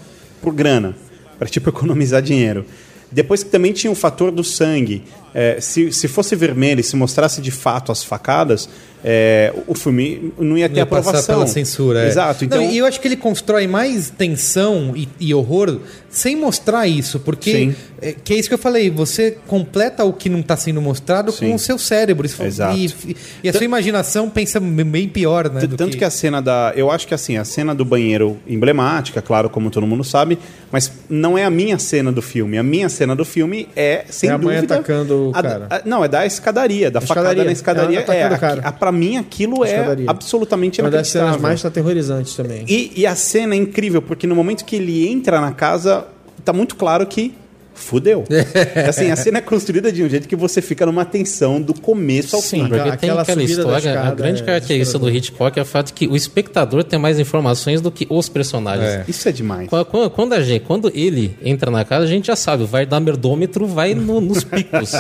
[0.41, 0.95] por grana,
[1.38, 2.65] para tipo economizar dinheiro.
[3.11, 5.03] Depois que também tinha o fator do sangue.
[5.39, 8.67] É, se, se fosse vermelho e se mostrasse de fato as facadas,
[9.05, 11.35] é, o filme não ia ter ia passar aprovação.
[11.35, 12.03] pela censura.
[12.03, 12.07] é.
[12.07, 12.43] Exato.
[12.43, 15.77] Então, Não, e eu acho que ele constrói mais tensão e, e horror
[16.09, 17.75] sem mostrar isso, porque Sim.
[18.01, 21.31] é, que é isso que eu falei, você completa o que não está sendo mostrado
[21.31, 21.49] Sim.
[21.49, 22.25] com o seu cérebro.
[22.25, 22.75] Isso- Exato.
[22.75, 25.61] E, e a sua imaginação pensa bem pior, né?
[25.61, 26.03] T- Tanto que...
[26.03, 26.73] a cena da.
[26.75, 30.39] Eu acho que assim, a cena do banheiro emblemática, claro, como todo mundo sabe,
[30.71, 32.57] mas não é a minha cena do filme.
[32.57, 34.75] A minha cena do filme é, sem É a mãe dúvida.
[34.75, 35.67] atacando a- cara.
[35.69, 37.45] a- não, é da escadaria, da A facada escadaria.
[37.45, 37.99] na escadaria.
[37.99, 38.53] É, cara.
[38.59, 40.09] aqui- a, pra mim, aquilo é Escadaria.
[40.09, 42.65] absolutamente É uma das cenas mais aterrorizantes também.
[42.67, 46.05] E, e a cena é incrível, porque no momento que ele entra na casa,
[46.45, 47.34] tá muito claro que
[47.80, 48.23] fudeu.
[48.88, 52.36] assim, a cena é construída de um jeito que você fica numa tensão do começo
[52.36, 52.67] ao Sim, fim.
[52.69, 53.91] porque tem aquela aquela subida da história.
[53.91, 56.99] A escada grande é característica do Hitchcock é o fato de que o espectador tem
[56.99, 58.88] mais informações do que os personagens.
[58.88, 59.05] É.
[59.07, 59.69] Isso é demais.
[59.69, 62.86] Quando- Quando, quando a gente, quando ele entra na casa, a gente já sabe, vai
[62.86, 64.91] dar merdômetro, vai no- nos picos.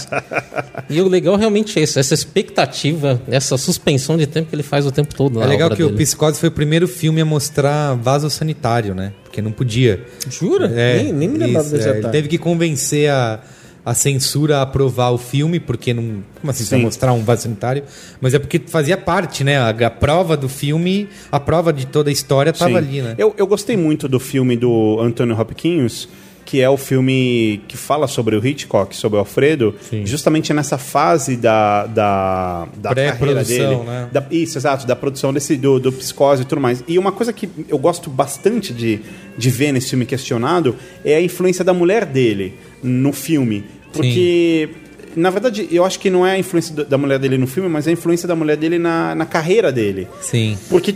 [0.89, 4.85] e o legal realmente é isso, essa expectativa, essa suspensão de tempo que ele faz
[4.85, 5.41] o tempo todo.
[5.41, 5.97] É legal obra que o dele.
[5.97, 9.11] Psicose foi o primeiro filme a mostrar vaso sanitário, né?
[9.37, 10.03] Porque não podia.
[10.31, 10.65] Jura?
[10.75, 13.39] É, nem, nem me lembrava desse é, Ele teve que convencer a,
[13.85, 16.23] a censura a aprovar o filme, porque não.
[16.41, 17.83] Como assim, você vai mostrar um vaso sanitário?
[18.19, 19.59] Mas é porque fazia parte, né?
[19.59, 23.13] A, a prova do filme, a prova de toda a história estava ali, né?
[23.15, 26.09] Eu, eu gostei muito do filme do Anthony Hopkins,
[26.47, 30.05] que é o filme que fala sobre o Hitchcock, sobre o Alfredo, Sim.
[30.05, 33.75] justamente nessa fase da, da, da carreira dele.
[33.83, 34.07] né?
[34.13, 36.81] Da- isso, exato, da produção desse, do, do psicose e tudo mais.
[36.87, 39.01] E uma coisa que eu gosto bastante de,
[39.37, 40.73] de ver nesse filme questionado
[41.03, 43.65] é a influência da mulher dele no filme.
[43.91, 44.69] Porque,
[45.17, 47.67] na verdade, eu acho que não é a influência da- da mulher dele no filme,
[47.67, 50.07] mas é a influência da mulher dele na, na carreira dele.
[50.21, 50.57] Sim.
[50.69, 50.95] Porque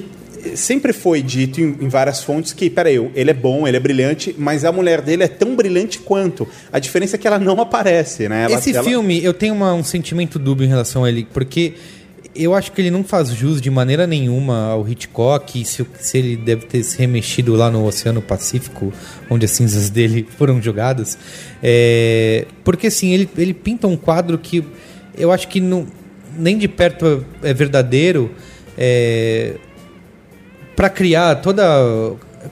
[0.55, 4.35] sempre foi dito em, em várias fontes que, peraí, ele é bom, ele é brilhante,
[4.37, 6.47] mas a mulher dele é tão brilhante quanto.
[6.71, 8.43] A diferença é que ela não aparece, né?
[8.45, 11.73] Ela- Esse ela- filme, eu tenho uma- um sentimento dúbio em relação a ele, porque
[12.33, 16.37] eu acho que ele não faz jus de maneira nenhuma ao Hitchcock, se, se ele
[16.37, 18.93] deve ter se remexido lá no Oceano Pacífico,
[19.29, 21.17] onde as cinzas dele foram jogadas.
[21.61, 24.63] É, porque assim, ele, ele pinta um quadro que
[25.17, 25.85] eu acho que não,
[26.37, 28.31] nem de perto é verdadeiro.
[28.77, 29.55] É,
[30.81, 31.63] para criar toda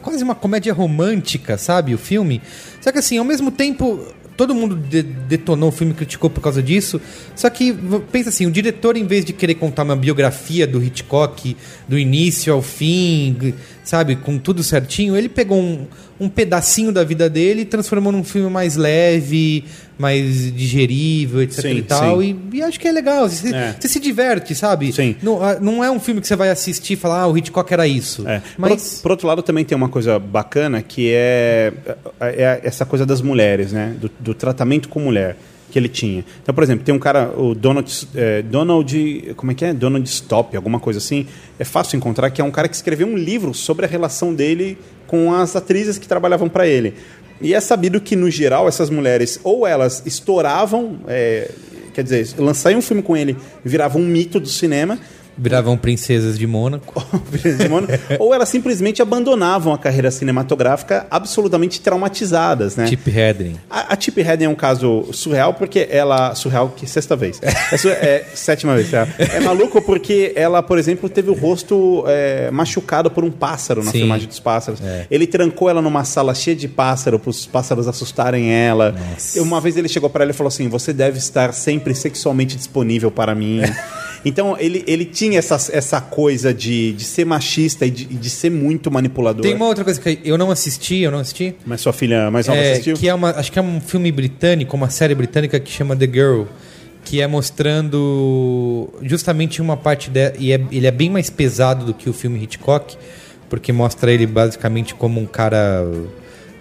[0.03, 2.43] quase uma comédia romântica, sabe, o filme.
[2.79, 4.05] Só que assim, ao mesmo tempo
[4.37, 7.01] todo mundo de- detonou o filme, criticou por causa disso.
[7.35, 7.75] Só que,
[8.11, 11.57] pensa assim, o diretor, em vez de querer contar uma biografia do Hitchcock,
[11.87, 15.87] do início ao fim, sabe, com tudo certinho, ele pegou um,
[16.19, 19.65] um pedacinho da vida dele e transformou num filme mais leve,
[19.99, 22.23] mais digerível, etc Sim, e tal.
[22.23, 23.27] E, e acho que é legal.
[23.27, 23.75] Você, É.
[23.77, 24.93] você se diverte, sabe?
[24.93, 25.15] Sim.
[25.21, 27.71] Não, ah, não é um filme que você vai assistir e falar, ah, o Hitchcock
[27.73, 28.27] era isso.
[28.27, 28.41] É.
[28.57, 28.95] Mas.
[28.95, 31.73] Por, por outro lado, também tem uma coisa bacana que é,
[32.21, 33.93] é essa coisa das mulheres, né?
[33.99, 35.35] Do, do tratamento com mulher
[35.69, 36.25] que ele tinha.
[36.41, 39.73] Então, por exemplo, tem um cara, o Donald, é, Donald, como é que é?
[39.73, 41.27] Donald Stop, alguma coisa assim.
[41.59, 44.77] É fácil encontrar que é um cara que escreveu um livro sobre a relação dele
[45.05, 46.93] com as atrizes que trabalhavam para ele.
[47.41, 51.49] E é sabido que, no geral, essas mulheres ou elas estouravam, é,
[51.93, 54.99] quer dizer, lançar um filme com ele virava um mito do cinema,
[55.39, 57.01] Viravam princesas de Mônaco.
[57.61, 57.87] Simone,
[58.19, 62.85] ou elas simplesmente abandonavam a carreira cinematográfica absolutamente traumatizadas, né?
[62.87, 63.55] Chip Hedren.
[63.69, 66.35] A, a Chip Hedden é um caso surreal porque ela.
[66.35, 67.39] Surreal que sexta vez.
[67.71, 69.07] É, su- é sétima vez, tá?
[69.17, 73.91] É maluco porque ela, por exemplo, teve o rosto é, machucado por um pássaro na
[73.91, 73.99] Sim.
[73.99, 74.81] filmagem dos pássaros.
[74.81, 75.05] É.
[75.11, 78.91] Ele trancou ela numa sala cheia de pássaro para os pássaros assustarem ela.
[78.91, 79.41] Nossa.
[79.41, 83.11] Uma vez ele chegou para ela e falou assim: Você deve estar sempre sexualmente disponível
[83.11, 83.61] para mim.
[84.25, 88.49] Então ele, ele tinha essa, essa coisa de, de ser machista e de, de ser
[88.51, 89.41] muito manipulador.
[89.41, 91.55] Tem uma outra coisa que eu não assisti, eu não assisti.
[91.65, 92.95] Mas sua filha mais nova É, assistiu?
[92.95, 96.05] que é uma, acho que é um filme britânico, uma série britânica que chama The
[96.07, 96.43] Girl,
[97.05, 101.93] que é mostrando justamente uma parte de, e é- ele é bem mais pesado do
[101.93, 102.97] que o filme Hitchcock,
[103.49, 105.85] porque mostra ele basicamente como um cara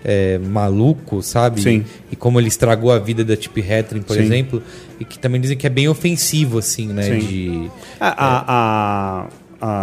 [0.04, 1.60] é, maluco, sabe?
[1.62, 1.84] Sim.
[2.10, 4.22] E como ele estragou a vida da Chip Hedren, por Sim.
[4.22, 4.62] exemplo,
[5.00, 7.02] e que também dizem que é bem ofensivo, assim, né?
[7.02, 7.18] Sim.
[7.18, 7.70] De
[8.00, 9.26] A, a- a-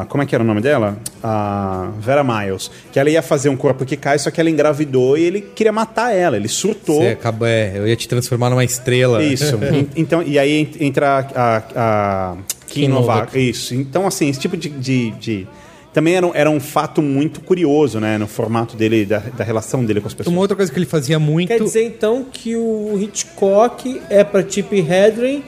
[0.02, 0.98] a- como é que era o nome dela?
[1.22, 2.72] A Vera Miles.
[2.92, 5.72] Que ela ia fazer um corpo que cai, só que ela engravidou e ele queria
[5.74, 6.38] matar ela.
[6.38, 7.02] Ele surtou.
[7.02, 9.22] Você acaba, é, eu ia te transformar numa estrela.
[9.24, 9.58] Isso.
[9.74, 12.36] En- então, e aí ent- entra a, a, a
[12.68, 12.88] Kim.
[12.88, 13.38] Novak.
[13.38, 13.76] Isso.
[13.76, 14.70] Então, assim, esse tipo de.
[14.70, 15.48] de- de-
[15.96, 18.18] também era um, era um fato muito curioso, né?
[18.18, 20.34] No formato dele, da, da relação dele com as pessoas.
[20.34, 21.48] Uma outra coisa que ele fazia muito.
[21.48, 25.42] Quer dizer então que o Hitchcock é pra Chip Hedren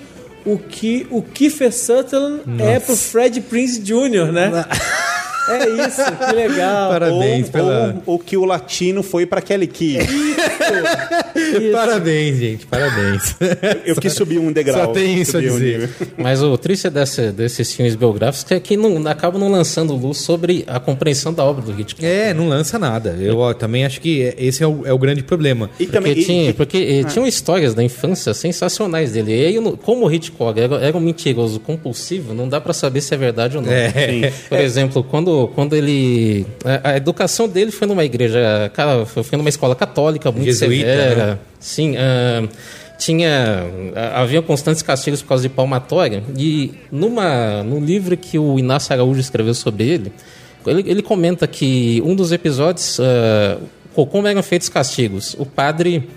[0.46, 4.66] o que o Kiefer Sutherland é pro Fred Prince Jr., né?
[5.50, 6.90] é isso, que legal.
[6.92, 9.98] Parabéns ou, pela- ou, ou que o latino foi para Kelly Key.
[11.36, 11.72] Isso.
[11.72, 13.36] Parabéns, gente, parabéns.
[13.86, 14.86] Eu quis subir um degrau.
[14.88, 15.80] Só tem isso a um dizer.
[15.80, 15.90] nível.
[16.18, 20.64] Mas o triste desse, desses filmes biográficos é que não, acabam não lançando luz sobre
[20.68, 22.06] a compreensão da obra do Hitchcock.
[22.06, 23.16] É, não lança nada.
[23.20, 25.70] Eu ó, também acho que esse é o, é o grande problema.
[25.80, 26.14] E Porque, também.
[26.14, 29.32] e- tinha, e- porque eh, tinham histórias da infância sensacionais dele.
[29.32, 33.14] E aí, como o Hitchcock era, era um mentiroso compulsivo, não dá pra saber se
[33.14, 33.72] é verdade ou não.
[33.72, 34.32] É.
[34.50, 36.46] Por exemplo, quando, quando ele.
[36.64, 38.72] A, a educação dele foi numa igreja.
[39.06, 41.26] Foi numa escola católica muito Jesuíta, severa.
[41.26, 41.40] né?
[41.60, 41.96] Sim.
[41.98, 42.48] ah,
[42.98, 43.66] tinha.
[43.96, 46.24] ah, Havia constantes castigos por causa de palmatória.
[46.38, 50.12] E numa, no livro que o Inácio Araújo escreveu sobre ele,
[50.66, 53.00] ele, ele comenta que um dos episódios.
[53.00, 53.58] ah,
[53.94, 55.36] como eram feitos castigos?
[55.40, 56.08] O padre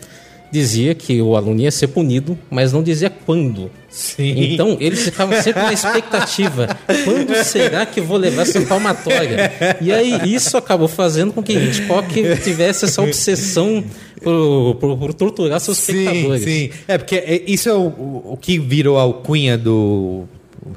[0.50, 3.70] dizia que o aluno ia ser punido, mas não dizia quando.
[3.88, 4.52] Sim.
[4.52, 6.68] Então, eles ficavam sempre na expectativa.
[7.04, 9.52] Quando será que eu vou levar essa palmatória?
[9.80, 13.84] E aí, isso acabou fazendo com que Hitchcock tivesse essa obsessão
[14.22, 16.44] por, por, por torturar seus Sim, espectadores.
[16.44, 16.70] sim.
[16.86, 20.24] É, porque é- isso é o, o, o que virou a alcunha do.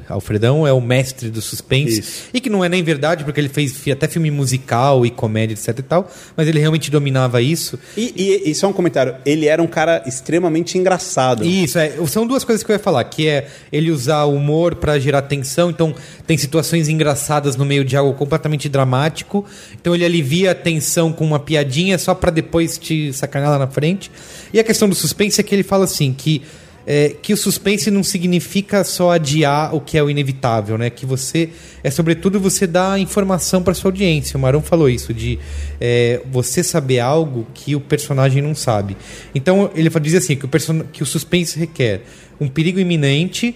[0.08, 2.00] Alfredão é o mestre do suspense.
[2.00, 2.24] Isso.
[2.34, 5.80] E que não é nem verdade, porque ele fez até filme musical e comédia, etc
[5.80, 6.12] e tal.
[6.36, 7.78] Mas ele realmente dominava isso.
[7.98, 9.16] E, e, e só um comentário.
[9.26, 11.44] Ele era um cara extremamente engraçado.
[11.46, 14.76] Isso, é, são duas coisas que eu ia falar, que é ele usar o humor
[14.76, 15.94] pra gerar tensão, então
[16.26, 21.26] tem situações engraçadas no meio de algo completamente dramático, então ele alivia a tensão com
[21.26, 24.12] uma piadinha só pra depois te sacanear lá na frente.
[24.54, 26.42] E a questão do suspense é que ele fala assim, que
[26.86, 30.90] é, que o suspense não significa só adiar o que é o inevitável, né?
[30.90, 31.50] Que você
[31.84, 34.38] é sobretudo você dar informação para sua audiência.
[34.38, 35.40] O Marão falou isso de
[35.80, 38.98] é, você saber algo que o personagem não sabe.
[39.34, 42.02] Então ele diz assim que o, person- que o suspense requer
[42.40, 43.56] um perigo iminente,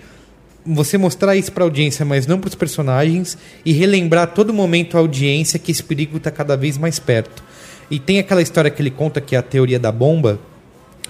[0.66, 4.54] você mostrar isso para a audiência, mas não para os personagens e relembrar a todo
[4.54, 7.44] momento a audiência que esse perigo está cada vez mais perto.
[7.90, 10.40] E tem aquela história que ele conta que é a teoria da bomba,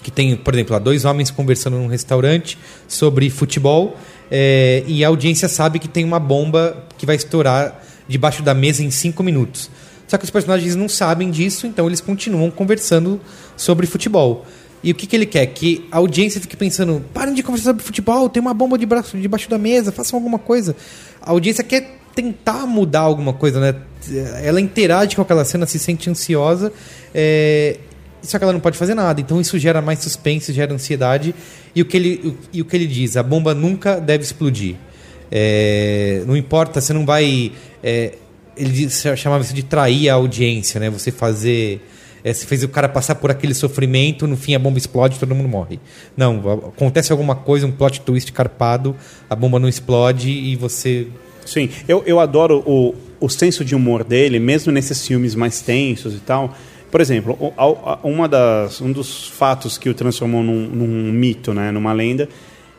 [0.07, 3.97] que tem, por exemplo, lá, dois homens conversando num restaurante sobre futebol
[4.31, 8.81] é, e a audiência sabe que tem uma bomba que vai estourar debaixo da mesa
[8.81, 9.69] em cinco minutos.
[10.07, 13.19] Só que os personagens não sabem disso, então eles continuam conversando
[13.57, 14.45] sobre futebol.
[14.81, 15.45] E o que, que ele quer?
[15.47, 19.49] Que a audiência fique pensando: parem de conversar sobre futebol, tem uma bomba debaixo, debaixo
[19.49, 20.73] da mesa, façam alguma coisa.
[21.21, 23.75] A audiência quer tentar mudar alguma coisa, né?
[24.41, 26.71] Ela interage com aquela cena, se sente ansiosa.
[27.13, 27.77] é,
[28.21, 29.21] só que ela não pode fazer nada.
[29.21, 31.33] Então isso gera mais suspense, gera ansiedade.
[31.75, 33.15] E o que ele, o, e o que ele diz?
[33.17, 34.75] A bomba nunca deve explodir.
[35.31, 37.51] É, não importa, você não vai.
[37.83, 38.13] é,
[38.55, 40.89] ele chamava isso de trair a audiência, né?
[40.89, 41.81] Você fazer.
[42.23, 45.35] é, você fez o cara passar por aquele sofrimento, no fim a bomba explode todo
[45.35, 45.79] mundo morre.
[46.15, 48.95] Não, acontece alguma coisa, um plot twist carpado,
[49.29, 51.07] a bomba não explode e você.
[51.45, 56.15] Sim, eu, eu adoro o, o senso de humor dele, mesmo nesses filmes mais tensos
[56.15, 56.55] e tal.
[56.91, 57.37] Por exemplo,
[58.03, 62.29] uma das, um dos fatos que o transformou num, num mito, né, numa lenda,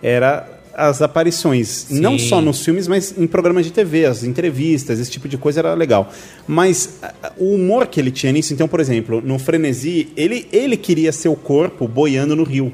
[0.02, 1.88] era as aparições.
[1.90, 5.60] Não só nos filmes, mas em programas de TV, as entrevistas, esse tipo de coisa
[5.60, 6.10] era legal.
[6.46, 10.76] Mas a- o humor que ele tinha nisso, então, por exemplo, no Frenesi, ele, ele
[10.76, 12.72] queria ser o corpo boiando no rio.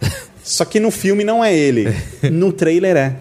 [0.44, 1.86] Só que no filme não é ele.
[2.30, 3.16] No trailer é.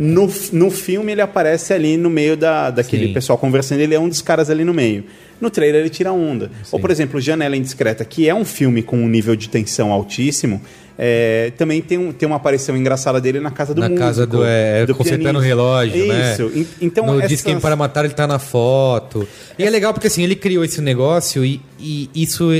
[0.00, 3.12] No, no filme ele aparece ali no meio da, daquele Sim.
[3.12, 5.04] pessoal conversando, ele é um dos caras ali no meio.
[5.40, 6.50] No trailer ele tira onda.
[6.72, 10.60] Ou, por exemplo, Janela Indiscreta, que é um filme com um nível de tensão altíssimo,
[10.98, 14.04] é, também tem, um, tem uma aparição engraçada dele na casa do na músico.
[14.04, 14.44] casa do.
[14.44, 16.32] É, consertando o relógio, né?
[16.32, 16.50] Isso.
[16.52, 19.28] En- Então, no essas- Diz Quem Para Matar, ele tá na foto.
[19.56, 22.50] E é legal porque assim, ele criou esse negócio e, e isso.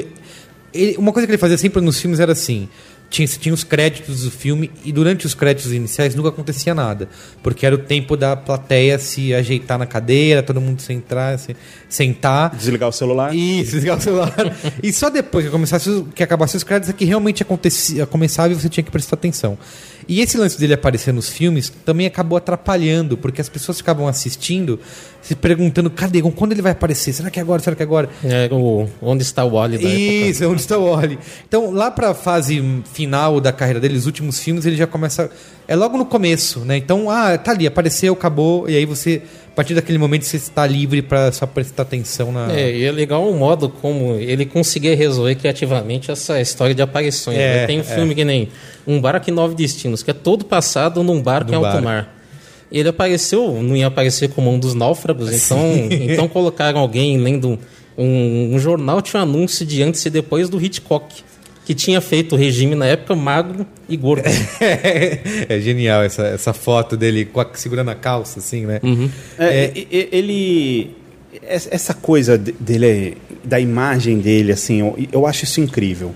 [0.72, 2.68] ele- uma coisa que ele fazia sempre nos filmes era assim.
[3.10, 7.08] Tinha, tinha os créditos do filme e durante os créditos iniciais nunca acontecia nada.
[7.42, 11.56] Porque era o tempo da plateia se ajeitar na cadeira, todo mundo sentar, se,
[11.88, 12.54] sentar.
[12.54, 13.34] Desligar o celular.
[13.34, 14.34] Isso, desligar o celular.
[14.82, 18.56] e só depois que, começasse, que acabasse os créditos é que realmente acontecia, começava e
[18.56, 19.58] você tinha que prestar atenção.
[20.08, 24.80] E esse lance dele aparecer nos filmes também acabou atrapalhando, porque as pessoas ficavam assistindo,
[25.28, 26.22] se perguntando, cadê?
[26.22, 27.12] Quando ele vai aparecer?
[27.12, 27.60] Será que é agora?
[27.60, 28.08] Será que é agora?
[28.24, 30.00] É, o, onde está o Wally da época?
[30.00, 31.18] Isso, é onde está o Wally.
[31.46, 35.30] Então, lá pra fase final da carreira dele, os últimos filmes, ele já começa.
[35.66, 36.78] É logo no começo, né?
[36.78, 39.20] Então, ah, tá ali, apareceu, acabou, e aí você,
[39.52, 42.50] a partir daquele momento, você está livre pra só prestar atenção na.
[42.50, 47.36] É, e é legal o modo como ele conseguia resolver criativamente essa história de aparições.
[47.36, 47.66] É, né?
[47.66, 48.48] Tem um filme que nem
[48.86, 51.84] Um Barco em Nove Destinos, que é todo passado num barco Num em alto barco.
[51.84, 52.17] mar.
[52.70, 55.58] Ele apareceu, não ia aparecer como um dos náufragos, então,
[55.90, 57.58] então colocaram alguém lendo
[57.96, 61.22] um, um jornal, tinha um anúncio de antes e depois do Hitchcock,
[61.64, 64.24] que tinha feito o regime na época magro e gordo.
[65.48, 68.80] é genial essa, essa foto dele com a- segurando a calça, assim, né?
[69.38, 70.90] É, e- e- ele
[71.48, 76.14] es- essa coisa de- dele da imagem dele assim eu, eu acho isso incrível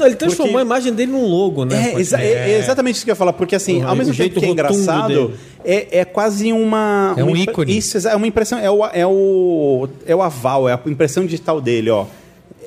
[0.00, 1.92] Não, ele transformou Porque- a imagem dele num logo, né?
[1.94, 3.96] é, exa- é- é exatamente isso que eu ia falar porque assim O- ao o
[3.96, 5.32] mesmo jeito tempo que é engraçado
[5.64, 7.76] é, é quase uma É um uma ícone.
[7.76, 11.60] isso é uma impressão é o, é o é o aval é a impressão digital
[11.60, 12.06] dele ó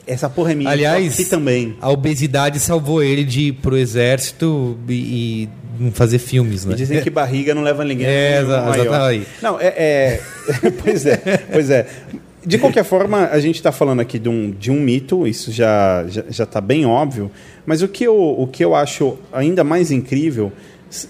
[0.05, 4.77] essa porra é minha Aliás, que também a obesidade salvou ele de ir pro exército
[4.87, 6.73] e, e não fazer filmes, né?
[6.73, 8.05] E dizem que barriga não leva ninguém.
[8.05, 9.27] É, exatamente.
[9.41, 10.21] Não, é, é-
[10.83, 11.17] pois é,
[11.51, 11.87] pois é.
[12.45, 16.05] De qualquer forma, a gente está falando aqui de um, de um mito, isso já
[16.07, 17.31] já já está bem óbvio.
[17.65, 20.51] Mas o que, eu, o que eu acho ainda mais incrível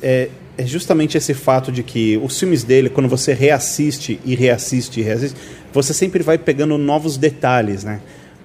[0.01, 4.99] é, é justamente esse fato de que os filmes dele, quando você reassiste e reassiste
[4.99, 5.37] e reassiste,
[5.73, 7.99] você sempre vai pegando novos detalhes, né?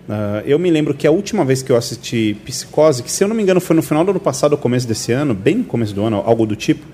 [0.09, 3.29] Ah, eu me lembro que a última vez que eu assisti Psicose, que se eu
[3.29, 5.65] não me engano foi no final do ano passado ou começo desse ano, bem no
[5.65, 6.85] começo do ano, algo do tipo,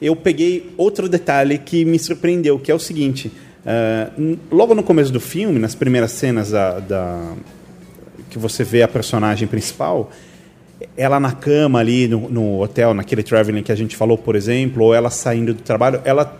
[0.00, 3.30] eu peguei outro detalhe que me surpreendeu, que é o seguinte:
[4.18, 7.32] n- logo no começo do filme, nas primeiras cenas da, da-
[8.30, 10.10] que você vê a personagem principal,
[10.96, 14.84] ela na cama ali no, no hotel, naquele traveling que a gente falou, por exemplo,
[14.84, 16.38] ou ela saindo do trabalho, ela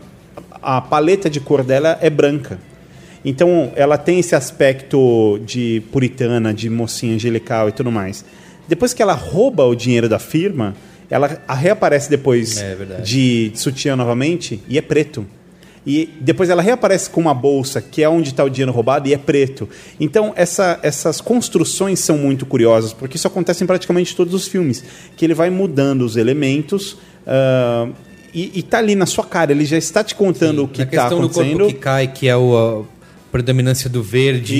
[0.63, 2.59] a paleta de cor dela é branca.
[3.25, 8.25] Então, ela tem esse aspecto de puritana, de mocinha angelical e tudo mais.
[8.69, 10.75] Depois que ela rouba o dinheiro da firma,
[11.11, 13.03] ela reaparece depois É verdade.
[13.03, 15.25] de sutiã novamente e é preto.
[15.87, 19.15] E depois ela reaparece com uma bolsa, que é onde está o dinheiro roubado, e
[19.15, 19.69] é preto.
[20.01, 24.83] Então, essa- essas construções são muito curiosas, porque isso acontece em praticamente todos os filmes.
[25.17, 26.97] Que ele vai mudando os elementos
[27.27, 27.89] ah,
[28.35, 31.03] e, e tá ali na sua cara, ele já está te contando o que está
[31.03, 31.59] questão do acontecendo.
[31.59, 34.55] corpo que cai, que é o, a predominância do verde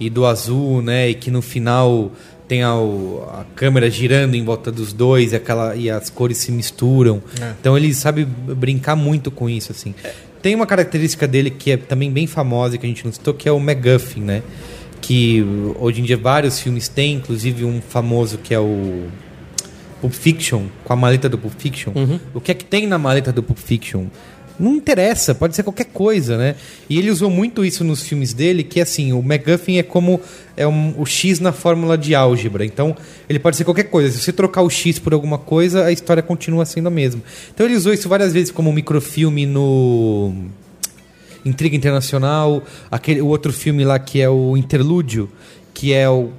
[0.00, 1.10] e, e do azul, né?
[1.10, 2.12] E que no final
[2.46, 6.50] tem a, a câmera girando em volta dos dois e, aquela, e as cores se
[6.50, 7.22] misturam.
[7.60, 9.94] Então ele sabe brincar muito com isso, assim.
[10.42, 13.34] Tem uma característica dele que é também bem famosa e que a gente não citou,
[13.34, 14.42] que é o MacGuffin, né?
[15.00, 15.44] Que
[15.78, 19.08] hoje em dia vários filmes têm, inclusive um famoso que é o
[20.00, 21.92] Pulp Fiction, com a maleta do Pulp Fiction.
[22.34, 24.06] O que é que tem na maleta do Pulp Fiction?
[24.58, 26.56] Não interessa, pode ser qualquer coisa, né?
[26.90, 30.20] E ele usou muito isso nos filmes dele, que assim, o MacGuffin é como
[30.56, 32.64] é um- o X na fórmula de álgebra.
[32.64, 32.96] Então,
[33.28, 34.10] ele pode ser qualquer coisa.
[34.10, 37.22] Se você trocar o X por alguma coisa, a história continua sendo a mesma.
[37.54, 40.34] Então, ele usou isso várias vezes como um microfilme no
[41.44, 45.30] Intriga Internacional, aquele o outro filme lá que é o Interlúdio,
[45.72, 46.30] que é o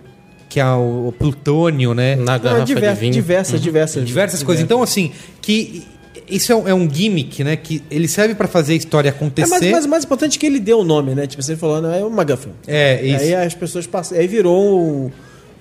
[0.49, 2.15] que é o, o plutônio, né?
[2.15, 3.13] Na Não, garrafa diver- de vinho.
[3.13, 4.63] diversas, diversas, diversas coisas.
[4.63, 5.11] Então, assim,
[5.43, 5.83] que
[6.29, 7.55] isso é um, é um gimmick, né?
[7.55, 9.49] Que ele serve pra fazer a história É, acontecer.
[9.49, 11.25] mas, mas o mais importante é que ele deu o nome, né?
[11.27, 12.51] Tipo, você falou, não, é o McGuffin.
[12.67, 13.23] É, isso.
[13.23, 14.17] Aí as pessoas passam.
[14.17, 15.11] Aí virou.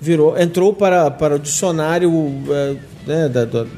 [0.01, 2.11] virou entrou para, para o dicionário
[2.51, 2.77] é,
[3.07, 3.69] né, da, da- da-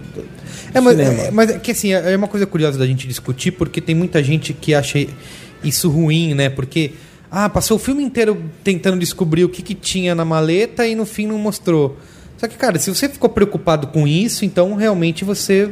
[0.74, 1.22] É, mas, cinema.
[1.22, 4.22] é, mas é que assim, é uma coisa curiosa da gente discutir, porque tem muita
[4.22, 5.04] gente que acha
[5.64, 6.48] isso ruim, né?
[6.48, 6.92] Porque,
[7.30, 11.04] ah, passou o filme inteiro tentando descobrir o que, que tinha na maleta e no
[11.06, 11.96] fim não mostrou.
[12.36, 15.70] Só que, cara, se você ficou preocupado com isso, então realmente você.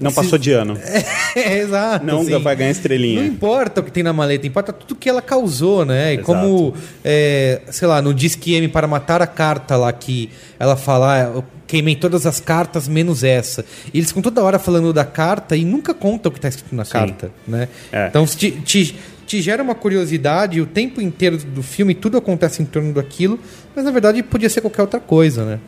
[0.00, 0.78] Não passou de ano.
[1.34, 2.04] É, exato.
[2.04, 2.38] Não assim.
[2.40, 3.22] vai ganhar estrelinha.
[3.22, 6.10] Não importa o que tem na maleta, importa tudo que ela causou, né?
[6.10, 6.26] E Exato.
[6.26, 10.28] como, é, sei lá, no Disque M para matar a carta lá que
[10.58, 13.64] ela fala, ah, eu queimei todas as cartas menos essa.
[13.94, 16.74] E eles ficam toda hora falando da carta e nunca contam o que está escrito
[16.74, 17.66] na carta, né?
[17.90, 18.08] É.
[18.08, 18.94] Então te, te,
[19.26, 23.40] te gera uma curiosidade o tempo inteiro do filme, tudo acontece em torno daquilo,
[23.74, 25.58] mas na verdade podia ser qualquer outra coisa, né?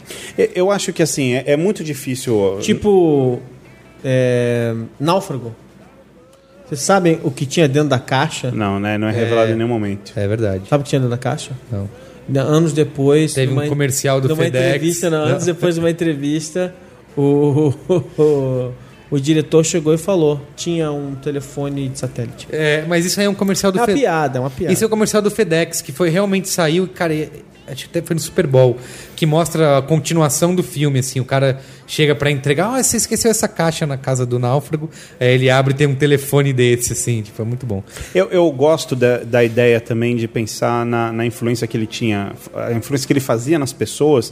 [0.55, 2.59] Eu- acho que assim, é, é muito difícil.
[2.61, 3.41] Tipo.
[4.05, 5.55] é, náufrago.
[6.67, 8.51] Vocês sabem o que tinha dentro da caixa?
[8.51, 8.97] Não, né?
[8.97, 10.13] Não é revelado em nenhum momento.
[10.17, 10.63] É verdade.
[10.69, 11.53] Sabe o que tinha dentro da caixa?
[11.71, 11.89] Não.
[12.43, 13.35] Anos depois.
[13.35, 14.65] Teve um comercial do numa FedEx.
[14.67, 15.27] entrevista, não, Não.
[15.33, 16.75] anos depois de uma entrevista,
[17.17, 18.73] o, o, o
[19.19, 22.49] diretor chegou e falou: tinha um telefone de satélite.
[22.51, 24.73] É, mas isso aí é um comercial do É uma Fe- piada, é uma piada.
[24.73, 27.29] Esse é o comercial do FedEx, que foi realmente saiu, cara, e-
[27.67, 28.77] acho que até foi no Super Bowl,
[29.17, 33.31] que mostra a continuação do filme, assim, o cara chega pra entregar, ah, você esqueceu
[33.31, 37.23] essa caixa na casa do náufrago, aí ele abre e tem um telefone desse, assim,
[37.23, 37.83] tipo, é muito bom.
[38.15, 42.33] Eu, eu gosto da, da ideia também de pensar na, na influência que ele tinha,
[42.55, 44.31] a influência que ele fazia nas pessoas,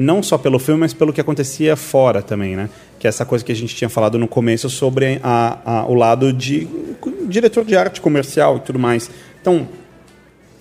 [0.00, 2.70] não só pelo filme, mas pelo que acontecia fora também, né?
[3.00, 5.94] Que é essa coisa que a gente tinha falado no começo sobre a, a- o
[5.94, 6.68] lado de
[7.26, 9.10] diretor de arte comercial e tudo mais.
[9.40, 9.68] Então,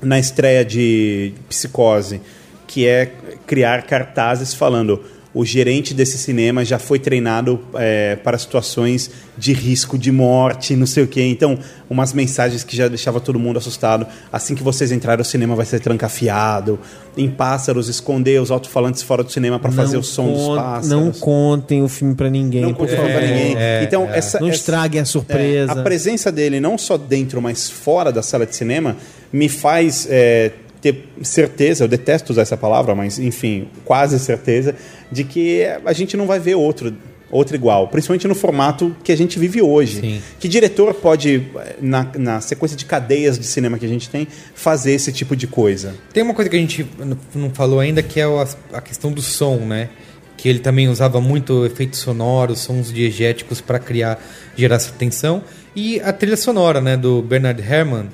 [0.02, 2.20] na estreia de Psicose,
[2.66, 3.12] que é
[3.46, 5.02] criar cartazes falando
[5.34, 10.88] o gerente desse cinema já foi treinado é, para situações de risco de morte, não
[10.88, 11.22] sei o quê.
[11.24, 11.60] Então,
[11.90, 14.08] umas mensagens que já deixava todo mundo assustado.
[14.32, 16.80] Assim que vocês entrarem, o cinema vai ser trancafiado.
[17.16, 20.90] Em Pássaros, esconder os alto-falantes fora do cinema para fazer o som dos pássaros.
[20.90, 22.62] Não contem o filme pra ninguém.
[22.62, 23.12] Não por conte favor.
[23.12, 23.56] pra ninguém.
[23.84, 25.72] então, essa, Não essa- estraguem a surpresa.
[25.74, 28.96] é, a presença dele, não só dentro, mas fora da sala de cinema,
[29.32, 30.52] me faz é,
[30.82, 34.76] ter certeza, eu detesto usar essa palavra, mas enfim, quase certeza,
[35.12, 36.94] de que a gente não vai ver outro.
[37.30, 40.00] Outro igual, principalmente no formato que a gente vive hoje.
[40.00, 40.22] Sim.
[40.40, 41.46] Que diretor pode,
[41.82, 44.26] na, na sequência de cadeias de cinema que a gente tem,
[44.56, 45.94] fazer esse tipo de coisa?
[46.14, 46.88] Tem uma coisa que a gente
[47.36, 48.24] não falou ainda, que é
[48.72, 49.90] a questão do som, né?
[50.38, 54.24] Que ele também usava muito efeitos sonoros, sons diegéticos para criar,
[54.56, 55.44] gerar essa tensão.
[55.76, 58.08] E a trilha sonora, né, do Bernard Herrmann,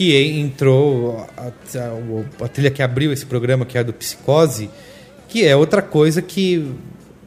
[0.00, 4.70] que entrou, a, a- a trilha que abriu esse programa, que é a do Psicose,
[5.28, 6.72] que é outra coisa que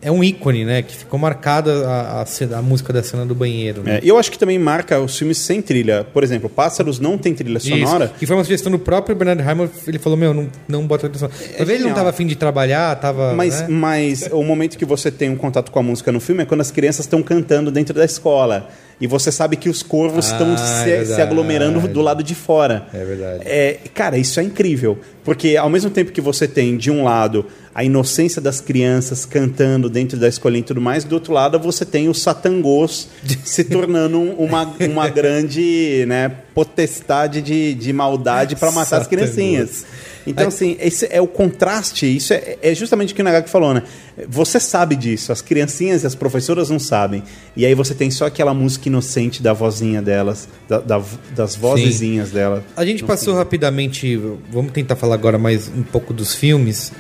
[0.02, 0.82] é um ícone, né?
[0.82, 2.26] Que ficou marcada a,
[2.58, 3.84] a, música da cena do banheiro.
[3.84, 3.98] né?
[3.98, 6.04] É, eu acho que também marca os filmes sem trilha.
[6.04, 8.06] Por exemplo, Pássaros não tem trilha sonora.
[8.06, 8.16] Isso.
[8.24, 11.20] E foi uma sugestão do próprio Bernard Herrmann, ele falou, meu, não, não bota trilha
[11.20, 11.38] sonora.
[11.56, 11.96] Talvez ele não genial.
[11.96, 13.36] tava afim de trabalhar, tava...
[13.36, 13.68] Mas, né?
[13.70, 16.62] mas o momento que você tem um contato com a música no filme é quando
[16.62, 18.68] as crianças estão cantando dentro da escola.
[19.04, 21.16] E você sabe que os corvos Ah, estão é se, verdade.
[21.16, 22.88] se aglomerando do lado de fora.
[22.94, 23.44] É verdade.
[23.46, 24.98] É, cara, isso é incrível.
[25.26, 29.90] Porque ao mesmo tempo que você tem, de um lado, a inocência das crianças cantando
[29.90, 33.10] dentro da escolinha e tudo mais, do outro lado você tem os satangôs
[33.44, 39.08] se tornando um- uma, uma grande né, potestade de, de maldade para matar as Satangôs.
[39.32, 39.86] criancinhas.
[40.26, 42.06] Então, assim, esse é o contraste.
[42.06, 43.84] Isso é, é justamente o que o Nagaki falou, né?
[44.30, 47.24] Você sabe disso, as criancinhas e as professoras não sabem.
[47.58, 51.02] E aí você tem só aquela música inocente da vozinha delas, da- da-
[51.36, 52.64] das vozezinhas dela.
[52.76, 54.16] A gente passou rapidamente,
[54.52, 56.92] vamos tentar falar agora mais um pouco dos filmes.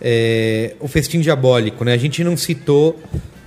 [0.00, 1.92] É, o Festim Diabólico, né?
[1.94, 3.00] A gente não citou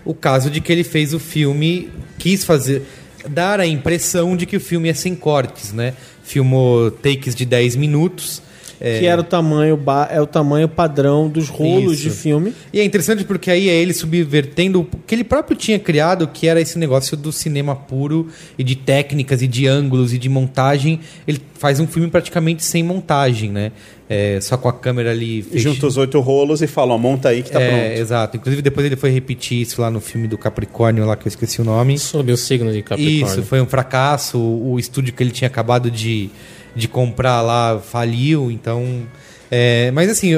[0.03, 2.81] o caso de que ele fez o filme, quis fazer,
[3.27, 5.93] dar a impressão de que o filme é sem cortes, né?
[6.23, 8.41] Filmou takes de 10 minutos.
[8.81, 12.03] É, Que era o tamanho, ba- é o tamanho padrão dos rolos Isso.
[12.03, 12.53] de filme.
[12.71, 16.47] E é interessante porque aí é ele subvertendo o que ele próprio tinha criado, que
[16.47, 18.27] era esse negócio do cinema puro
[18.57, 20.99] e de técnicas e de ângulos e de montagem.
[21.27, 23.71] Ele faz um filme praticamente sem montagem, né?
[24.11, 25.43] É, só com a câmera ali.
[25.43, 28.01] Fecha- junta os oito rolos e fala, ó, monta aí que tá é, pronto.
[28.01, 28.37] exato.
[28.37, 31.61] Inclusive depois ele foi repetir isso lá no filme do Capricórnio, lá que eu esqueci
[31.61, 31.99] o nome.
[31.99, 33.25] Sob o signo de Capricórnio.
[33.27, 34.39] Isso, foi um fracasso.
[34.39, 36.31] O, o estúdio que ele tinha acabado de,
[36.75, 39.03] de comprar lá faliu, então.
[39.51, 40.35] é, mas assim,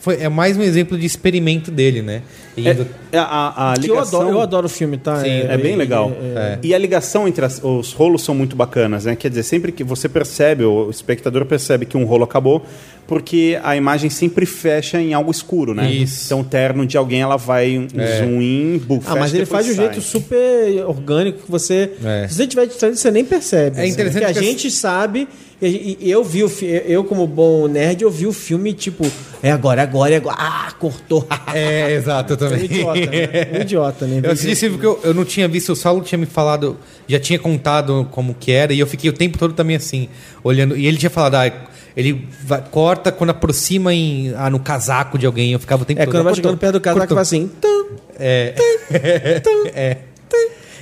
[0.00, 2.22] foi, é mais um exemplo de experimento dele, né?
[2.56, 4.20] E É, indo- é a, a Que eu ligação...
[4.20, 5.20] adoro, eu adoro o filme, tá?
[5.22, 6.12] Sim, É bem legal.
[6.36, 6.58] é.
[6.62, 9.14] E a ligação entre as- os rolos são muito bacanas, né?
[9.16, 12.64] Quer dizer, sempre que você percebe, o espectador percebe que um rolo acabou,
[13.06, 15.90] porque a imagem sempre fecha em algo escuro, né?
[15.90, 16.26] Isso.
[16.26, 19.66] Então o terno de alguém ela vai um zoom in, boom, Ah, mas ele faz
[19.66, 21.90] de um jeito super orgânico que você.
[22.04, 22.26] É.
[22.28, 23.78] Se você tiver distraído, você nem percebe.
[23.80, 25.26] É interessante Porque a que as- gente sabe.
[25.62, 28.72] E, a e eu vi o fi- eu, como bom nerd, eu vi o filme,
[28.72, 29.04] tipo,
[29.42, 30.36] é agora, é agora, é agora.
[30.38, 31.26] Ah, cortou.
[31.54, 32.64] É, exato, eu É um também.
[32.64, 33.48] idiota, né?
[33.52, 34.20] Um idiota, né?
[34.22, 36.76] Eu assisti porque eu, eu não tinha visto, o Saulo tinha me falado,
[37.08, 40.08] já tinha contado como que era, e eu fiquei o tempo todo também assim,
[40.44, 40.76] olhando.
[40.76, 41.50] E ele tinha falado, ah,
[41.96, 45.52] ele vai- corta quando aproxima em, ah, no casaco de alguém.
[45.52, 46.12] Eu ficava o tempo É todo.
[46.14, 47.50] quando vai "Ah, cortou, chegando perto do casaco, cortou." faz assim.
[47.60, 48.54] tum, É.
[49.74, 49.96] é.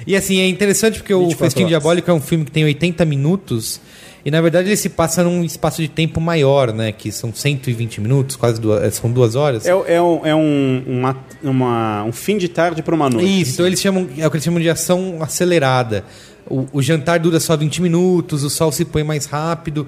[0.06, 1.68] E assim, é interessante porque o 24 Festim horas.
[1.70, 3.80] Diabólico é um filme que tem 80 minutos.
[4.24, 6.92] E na verdade ele se passa num espaço de tempo maior, né?
[6.92, 9.64] Que são 120 minutos, quase duas, é, são duas horas.
[9.66, 13.40] É, é um, é um, uma, uma- um fim de tarde para uma noite.
[13.42, 16.04] Isso, então eles chamam, é o que eles chamam de ação acelerada.
[16.46, 19.86] O, o jantar dura só 20 minutos, o sol se põe mais rápido.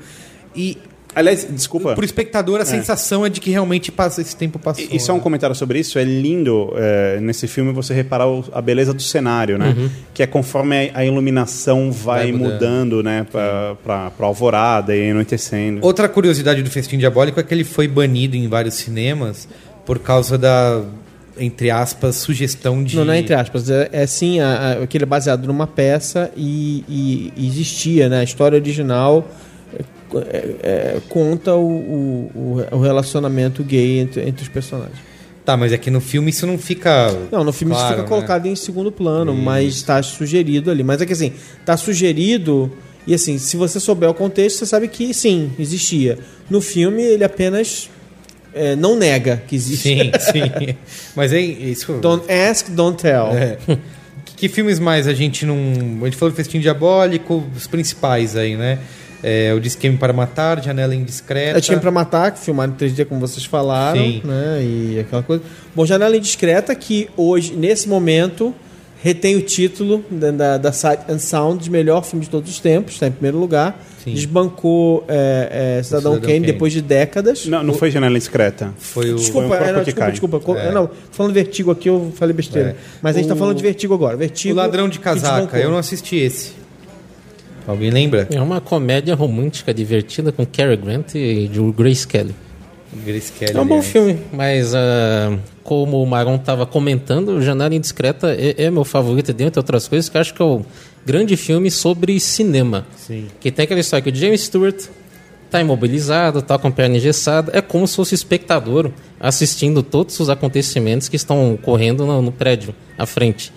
[0.54, 0.78] E
[1.14, 1.94] Aliás, desculpa.
[1.94, 4.86] pro espectador a sensação é de que realmente passa, esse tempo passou.
[4.90, 5.22] E só um né?
[5.22, 5.98] comentário sobre isso.
[5.98, 9.74] É lindo é, nesse filme você reparar o- a beleza do cenário, né?
[10.14, 13.02] Que é conforme a, a iluminação vai, Vai mudando.
[13.02, 13.26] né?
[13.30, 15.80] Pra, pra, pra alvorada e anoitecendo.
[15.84, 19.48] Outra curiosidade do Festim Diabólico é que ele foi banido em vários cinemas
[19.84, 20.82] por causa da,
[21.38, 22.94] entre aspas, sugestão de.
[22.96, 23.68] Não, não é entre aspas.
[23.68, 28.08] É, é sim, a, a, que ele é baseado numa peça e, e- e existia,
[28.08, 28.20] né?
[28.20, 29.28] A história original
[30.18, 34.98] é, é, conta o, o, o relacionamento gay entre, entre os personagens.
[35.44, 37.12] Tá, mas é que no filme isso não fica.
[37.32, 38.08] Não, no filme claro, isso fica né?
[38.08, 40.82] colocado em segundo plano, mas está sugerido ali.
[40.82, 42.70] Mas é que assim, está sugerido.
[43.06, 46.18] E assim, se você souber o contexto, você sabe que sim, existia.
[46.48, 47.90] No filme, ele apenas
[48.54, 49.82] é, não nega que existe.
[49.82, 50.76] Sim, sim.
[51.16, 51.94] Mas é isso.
[51.94, 53.28] Don't ask, don't tell.
[53.28, 53.56] É.
[54.24, 55.56] Que, que filmes mais a gente não.
[56.02, 58.78] A gente falou do Festim Diabólico, os principais aí, né?
[59.22, 61.58] É, o de Esquema para Matar, Janela Indiscreta.
[61.58, 64.22] Eu tinha pra matar, que filmaram em 3D, como vocês falaram, Sim.
[64.24, 64.60] né?
[64.62, 65.42] E aquela coisa.
[65.74, 68.54] Bom, Janela Indiscreta, que hoje, nesse momento,
[69.02, 72.58] retém o título da, da, da Sight and Sound de melhor filme de todos os
[72.60, 73.78] tempos, está em primeiro lugar.
[74.02, 74.14] Sim.
[74.14, 76.46] Desbancou é, é, Cidadão, Cidadão Kane Kane.
[76.46, 77.44] depois de décadas.
[77.44, 78.72] Não, não foi janela discreta.
[78.78, 79.16] Foi o.
[79.16, 80.58] Desculpa, Foi é, não, que desculpa, desculpa.
[80.60, 80.72] É.
[80.72, 82.70] Não, falando vertigo aqui, eu falei besteira.
[82.70, 82.74] É.
[83.02, 84.16] Mas a gente tá O- falando de vertigo agora.
[84.16, 84.54] Vertigo.
[84.54, 85.58] O Ladrão de Casaca.
[85.58, 86.52] Eu não assisti esse.
[87.66, 88.28] Alguém lembra?
[88.30, 92.34] É uma comédia romântica divertida com Cary Grant e Grace Kelly.
[93.04, 93.56] Grace Kelly.
[93.56, 93.86] É um bom aliás.
[93.86, 99.58] filme, mas ah, como o Maron estava comentando, Janela Indiscreta é, é meu favorito, dentre
[99.58, 100.64] outras coisas, que acho que é o
[101.06, 102.86] grande filme sobre cinema.
[102.96, 103.28] Sim.
[103.38, 104.86] Que tem aquela história que o James Stewart
[105.50, 110.30] tá imobilizado, tá com a perna engessada, é como se fosse espectador assistindo todos os
[110.30, 113.52] acontecimentos que estão ocorrendo no, no prédio à frente.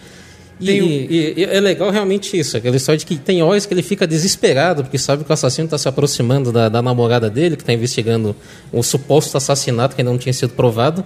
[0.59, 3.81] E, e- e é legal realmente isso, aquela história de que tem horas que ele
[3.81, 7.63] fica desesperado, porque sabe que o assassino está se aproximando da, da namorada dele, que
[7.63, 8.35] está investigando
[8.71, 11.03] o suposto assassinato que ainda não tinha sido provado.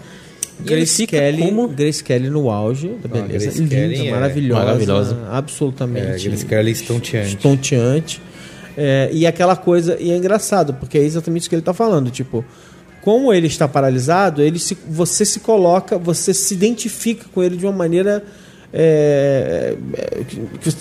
[0.59, 1.67] Grace Kelly, como...
[1.67, 3.45] Grace Kelly no auge da Ah, beleza.
[3.45, 5.17] Grace Linda, Kelly é maravilhosa, maravilhosa.
[5.31, 6.25] Absolutamente.
[6.25, 7.35] É, Grace Kelly estonteante.
[7.35, 8.21] estonteante.
[8.75, 12.11] É, e aquela coisa, e é engraçado, porque é exatamente isso que ele está falando,
[12.11, 12.43] tipo,
[13.01, 17.65] como ele está paralisado, ele se, você se coloca, você se identifica com ele de
[17.65, 18.23] uma maneira
[18.73, 20.23] é, é,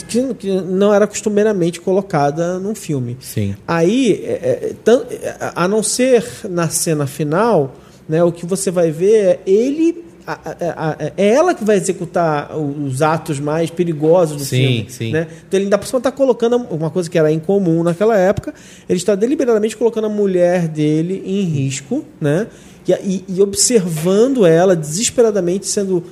[0.09, 3.17] que, que- não era costumeiramente colocada num filme.
[3.21, 3.55] Sim.
[3.67, 7.75] Aí, é, é, a não ser na cena final,
[8.09, 10.05] né, o que você vai ver é ele.
[10.29, 14.87] a- a- a- é ela que vai executar os atos mais perigosos do Sim, filme.
[14.91, 15.13] sim.
[15.13, 15.29] Né?
[15.47, 18.53] Então ele ainda por cima está colocando uma coisa que era incomum naquela época.
[18.89, 22.49] Ele está deliberadamente colocando a mulher dele em risco, né?
[22.89, 26.03] E, e- e observando ela desesperadamente sendo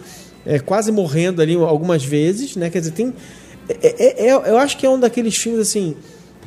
[0.47, 2.71] é, quase morrendo ali algumas vezes, né?
[2.71, 3.13] Quer dizer, tem.
[3.69, 5.95] é- é- é- eu acho que é um daqueles filmes assim.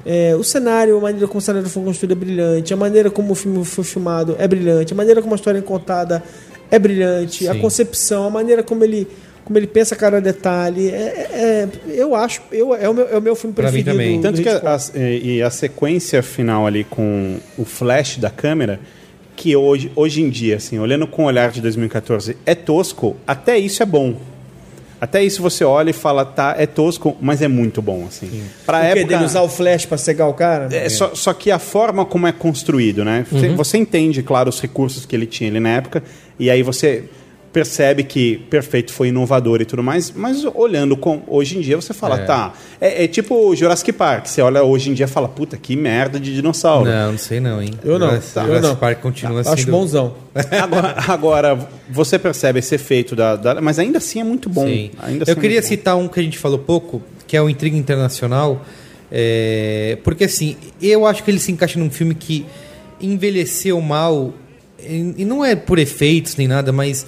[0.06, 3.34] é, o cenário, a maneira como o cenário foi construído é brilhante, a maneira como
[3.34, 6.24] o filme foi filmado é brilhante, a maneira como a história é contada
[6.72, 7.60] é brilhante, a Sim.
[7.60, 9.06] concepção, a maneira como ele,
[9.44, 10.90] como ele pensa cada detalhe.
[10.90, 13.92] É, é- eu acho, eu, é, o meu, é o meu filme Pra mim preferido.
[13.92, 14.18] também.
[14.18, 18.80] do Tanto que a, e e a sequência final ali com o flash da câmera,
[19.38, 23.58] que hoje, hoje em dia, assim, olhando com o olhar de 2014, é tosco, até
[23.58, 24.16] isso é bom.
[25.00, 28.42] Até isso você olha e fala, tá, é tosco, mas é muito bom, assim.
[28.66, 29.06] Pra O época...
[29.06, 30.68] dele usar o flash pra cegar o cara?
[30.76, 33.24] É, só, só que a forma como é construído, né?
[33.32, 36.04] Você, você entende, claro, os recursos que ele tinha ali na época,
[36.40, 37.04] e aí você
[37.54, 41.94] percebe que Perfeito foi inovador e tudo mais, mas olhando com, hoje em dia você
[41.94, 42.26] fala, É.
[42.26, 45.76] tá, é, é tipo Jurassic Park, você olha hoje em dia e fala, puta, que
[45.76, 46.90] merda de dinossauro.
[46.90, 47.72] Não, não sei não, hein?
[47.84, 48.76] Eu não, Jurassic- eu Jurassic não.
[48.76, 49.54] Park continua sendo...
[49.54, 50.14] Acho bonzão.
[50.62, 54.68] Agora, agora, você percebe esse efeito da, da- Mas ainda assim é muito bom.
[54.68, 54.92] Sim.
[55.00, 55.68] Ainda assim Eu é queria bom.
[55.68, 58.64] citar um que a gente falou pouco, que é o Intriga Internacional,
[59.12, 62.46] é, porque assim, eu acho que ele se encaixa num filme que
[63.02, 64.34] envelheceu mal,
[64.80, 67.06] e, e não é por efeitos nem nada, mas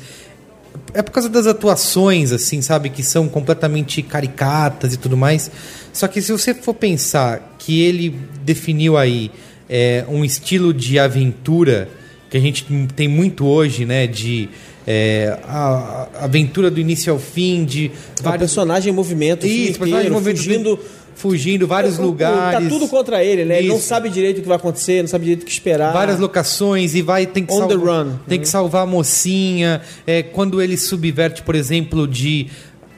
[0.93, 5.51] é por causa das atuações, assim, sabe, que são completamente caricatas e tudo mais.
[5.93, 9.31] Só que se você for pensar que ele definiu aí
[9.69, 11.89] é, um estilo de aventura
[12.29, 14.49] que a gente tem muito hoje, né, de
[14.85, 17.91] é, a, a aventura do início ao fim, de
[18.23, 20.79] O personagem em movimento, isso, personagem em inteiro, movimento, fugindo...
[21.19, 22.63] fugindo vários O- o- lugares.
[22.63, 23.59] Tá tudo contra ele, né?
[23.59, 23.85] Ele não Isso.
[23.87, 25.91] sabe direito o que vai acontecer, não sabe direito o que esperar.
[25.93, 28.13] várias locações e vai tem que On the run.
[28.27, 32.47] tem que salvar a mocinha é, quando ele subverte por exemplo de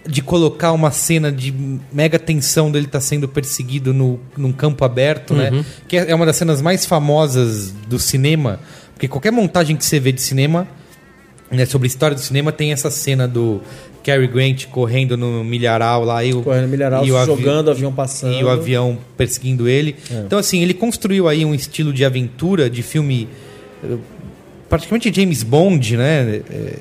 [0.08, 1.54] de colocar uma cena de
[1.94, 6.26] mega tensão dele estar sendo perseguido no, num campo aberto né que é é uma
[6.26, 8.60] das cenas mais famosas do cinema
[8.94, 10.68] porque qualquer montagem que você vê de cinema
[11.52, 13.62] né, sobre a história do cinema tem essa cena do
[14.04, 17.72] Cary Grant correndo no milharal lá e o, Correndo no milharal, e o jogando o
[17.72, 18.34] avião passando.
[18.34, 19.96] e o avião perseguindo ele.
[20.26, 23.28] Então, assim, ele construiu aí um estilo de aventura, de filme
[23.84, 23.96] eh,
[24.70, 26.42] praticamente James Bond, né?
[26.50, 26.74] Eh,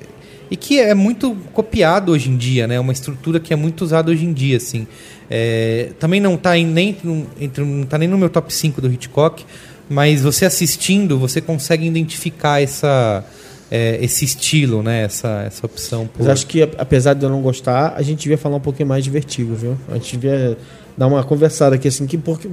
[0.51, 2.81] E que é muito copiado hoje em dia, né?
[2.81, 4.87] Uma estrutura que é muito usada hoje em dia, assim.
[5.31, 6.97] Eh, também não está nem,
[7.41, 9.45] entre, não tá nem no meu top 5 do Hitchcock,
[9.89, 13.25] mas você assistindo, você consegue identificar essa,
[13.71, 15.05] eh, esse estilo, né?
[15.05, 16.07] Essa, essa opção.
[16.07, 18.89] por- Mas acho que, apesar de eu não gostar, a gente devia falar um pouquinho
[18.89, 19.77] mais de Vertigo, viu?
[19.89, 20.57] A gente devia
[20.97, 22.49] dar uma conversada aqui, assim, que porque,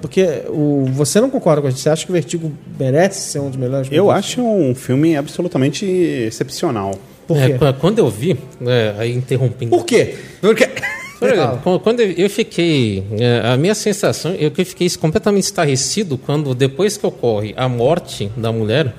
[0.00, 1.80] porque o, você não concorda com a gente?
[1.80, 3.88] Você acha que o Vertigo merece ser um dos melhores?
[3.90, 4.18] Eu filmes?
[4.18, 6.94] acho um filme absolutamente excepcional.
[7.26, 7.52] Por É, quê?
[7.58, 9.70] qu- quando eu vi, é, aí interrompendo.
[9.76, 10.14] Por quê?
[10.40, 10.66] Porque...
[11.18, 11.50] Por Fala.
[11.52, 13.04] exemplo, quando- eu fiquei.
[13.18, 17.68] é, A minha sensação é que eu fiquei completamente estarrecido quando, depois que ocorre a
[17.68, 18.94] morte da mulher,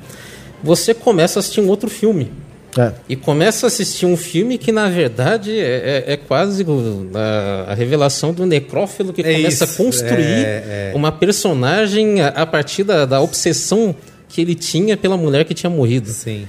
[0.63, 2.31] você começa a assistir um outro filme.
[2.77, 2.93] É.
[3.09, 6.65] E começa a assistir um filme que, na verdade, é, é- é quase
[7.13, 10.91] a, a revelação do necrófilo que É começa isso, a construir é, é.
[10.95, 13.93] uma personagem a, a partir da, da obsessão
[14.29, 16.09] que ele tinha pela mulher que tinha morrido.
[16.11, 16.47] Sim.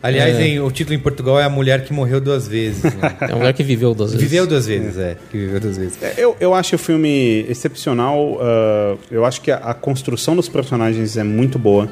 [0.00, 0.46] Aliás, É.
[0.46, 2.84] em- o título em Portugal é A Mulher que Morreu Duas Vezes.
[2.84, 3.16] né?
[3.22, 4.22] É uma mulher que viveu duas vezes.
[4.28, 5.16] Viveu duas vezes, é.
[5.30, 6.00] Que viveu duas vezes.
[6.00, 8.38] É, Eu, eu acho o filme excepcional.
[8.40, 11.88] ah, eu acho que a, a construção dos personagens é muito boa.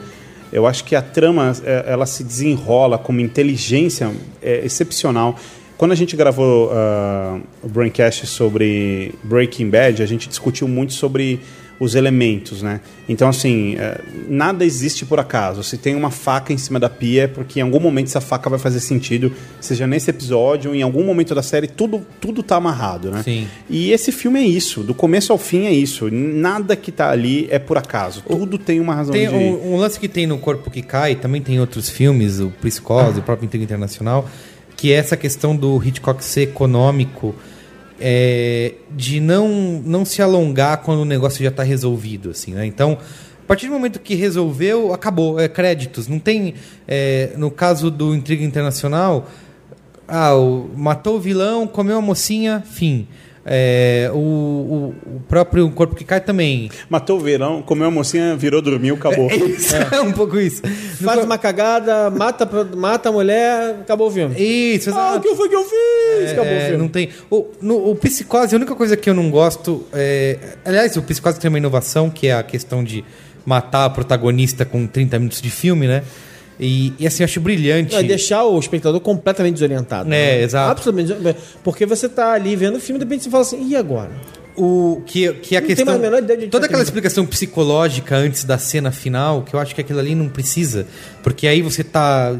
[0.52, 4.12] Eu acho que a trama é, ela se desenrola com uma inteligência
[4.42, 5.38] é, excepcional.
[5.78, 11.40] Quando a gente gravou ah, o Braincast sobre Breaking Bad, a gente discutiu muito sobre
[11.82, 12.80] os elementos, né?
[13.08, 15.64] Então, assim, é, nada existe por acaso.
[15.64, 18.48] Se tem uma faca em cima da pia, é porque em algum momento essa faca
[18.48, 22.54] vai fazer sentido, seja nesse episódio ou em algum momento da série, tudo, tudo tá
[22.54, 23.24] amarrado, né?
[23.24, 23.48] Sim.
[23.68, 26.08] E esse filme é isso, do começo ao fim é isso.
[26.08, 28.22] Nada que tá ali é por acaso.
[28.28, 29.34] Tudo tem uma razão Tem de.
[29.34, 32.50] um, um lance que tem no Corpo que Cai, também tem em outros filmes, o
[32.62, 34.28] Psicose, o próprio Intriga Internacional,
[34.76, 37.34] que é essa questão do Hitchcock ser econômico,
[38.04, 39.48] é, de não,
[39.84, 42.66] não se alongar quando o negócio já está resolvido, assim, né?
[42.66, 42.98] Então,
[43.42, 46.08] a partir do momento que resolveu, acabou, é créditos.
[46.08, 46.54] Não tem,
[46.88, 49.28] é, no caso do Intriga Internacional,
[50.08, 53.06] ah, o, matou o vilão, comeu a mocinha, fim.
[53.44, 56.70] É, o, o, o próprio Corpo que Cai também.
[56.88, 59.28] Matou o verão, comeu a mocinha, virou, dormiu, acabou.
[59.30, 60.62] É, isso, é um pouco isso.
[60.64, 64.34] No Faz co- uma cagada, mata, mata a mulher, acabou o filme.
[64.40, 66.30] Isso, Ah, o que foi que eu fiz?
[66.30, 66.76] acabou o É, filme.
[66.78, 67.08] não tem.
[67.30, 69.84] O, no, o Psicose, a única coisa que eu não gosto.
[69.92, 73.04] É, aliás, o Psicose tem uma inovação, que é a questão de
[73.44, 76.04] matar a protagonista com 30 minutos de filme, né?
[76.60, 77.92] E, e assim, eu acho brilhante.
[77.92, 80.08] Não, é deixar o espectador completamente desorientado.
[80.08, 80.42] É, né?
[80.42, 80.70] exato.
[80.70, 81.46] Absolutamente desorientado.
[81.64, 84.10] Porque você tá ali vendo o filme, de repente você fala assim, e agora?
[84.56, 85.94] O, que, que a Não tem questão.
[85.94, 86.82] toda aquela terminar.
[86.82, 90.86] explicação psicológica antes da cena final, que eu acho que aquilo ali não precisa.
[91.22, 92.36] Porque aí você tá.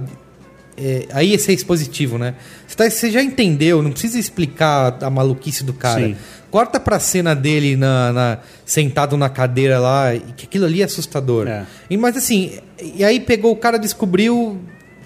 [0.77, 2.35] é, aí esse é expositivo, né?
[2.73, 6.01] Você, tá- você já entendeu, não precisa explicar a maluquice do cara.
[6.01, 6.17] Sim.
[6.51, 10.85] Corta pra cena dele na, na- sentado na cadeira lá, e que aquilo ali é
[10.85, 11.47] assustador.
[11.49, 11.65] É.
[11.91, 12.53] E, mas assim,
[12.95, 14.59] e aí pegou, o cara descobriu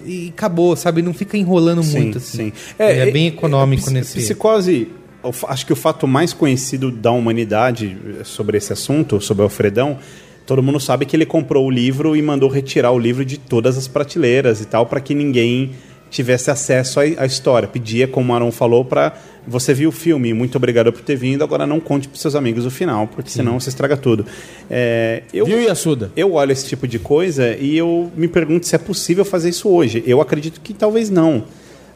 [0.05, 1.01] e acabou, sabe?
[1.01, 2.17] Não fica enrolando muito.
[2.19, 2.53] Assim.
[2.79, 4.19] É, bem econômico ps- nesse.
[4.19, 4.89] Psicose,
[5.23, 9.43] o fa- acho que o fato mais conhecido da humanidade eh, sobre esse assunto, sobre
[9.43, 9.97] Alfredão,
[10.45, 13.77] todo mundo sabe que ele comprou o livro e mandou retirar o livro de todas
[13.77, 15.71] as prateleiras e tal, para que ninguém
[16.09, 17.67] tivesse acesso à, história.
[17.67, 19.13] Pedia, como o Aaron falou, para
[19.47, 22.65] você viu o filme, muito obrigado por ter vindo, agora não conte para seus amigos
[22.65, 24.25] o final, porque senão você estraga tudo.
[24.69, 26.11] É, eu, Viu, Yasuda?
[26.15, 29.69] eu olho esse tipo de coisa e eu me pergunto se é possível fazer isso
[29.69, 30.03] hoje.
[30.05, 31.45] Eu acredito que talvez não.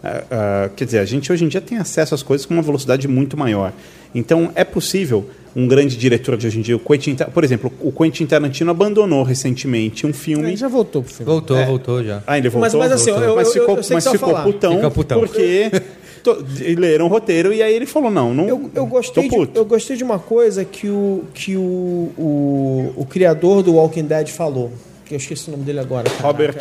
[0.03, 2.63] ah, ah, quer dizer, a gente hoje em dia tem acesso às coisas com uma
[2.63, 3.73] velocidade muito maior.
[4.15, 7.91] Então, é possível um grande diretor de hoje em dia, o Quentin, por exemplo, o
[7.91, 10.47] Quentin Tarantino abandonou recentemente um filme.
[10.49, 11.31] Ele já voltou pro filme.
[11.31, 12.23] Voltou, voltou já.
[12.25, 12.79] Ah, ele Mas- voltou.
[12.79, 13.29] mas assim, voltou.
[13.29, 15.19] eu- mas eu- ficou, eu sei mas ficou putão, Fica putão.
[15.19, 15.69] porque
[16.23, 16.45] to-
[16.77, 18.47] leram o roteiro e aí ele falou não, não.
[18.47, 22.93] Eu, eu, gostei tô de, eu gostei de uma coisa que o, que o, o,
[22.97, 24.71] o criador do Walking Dead falou.
[25.05, 26.03] Que eu esqueci o nome dele agora.
[26.09, 26.23] caraca.
[26.25, 26.55] Robert-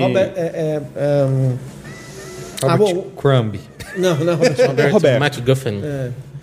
[0.00, 0.32] Robert.
[0.36, 1.56] É, é, é, um,
[2.62, 3.04] Ah, Robert bom.
[3.16, 3.56] Crumb.
[3.96, 4.66] não, não, Robert.
[4.68, 5.38] Roberto, Roberto.
[5.40, 5.80] McGuffin.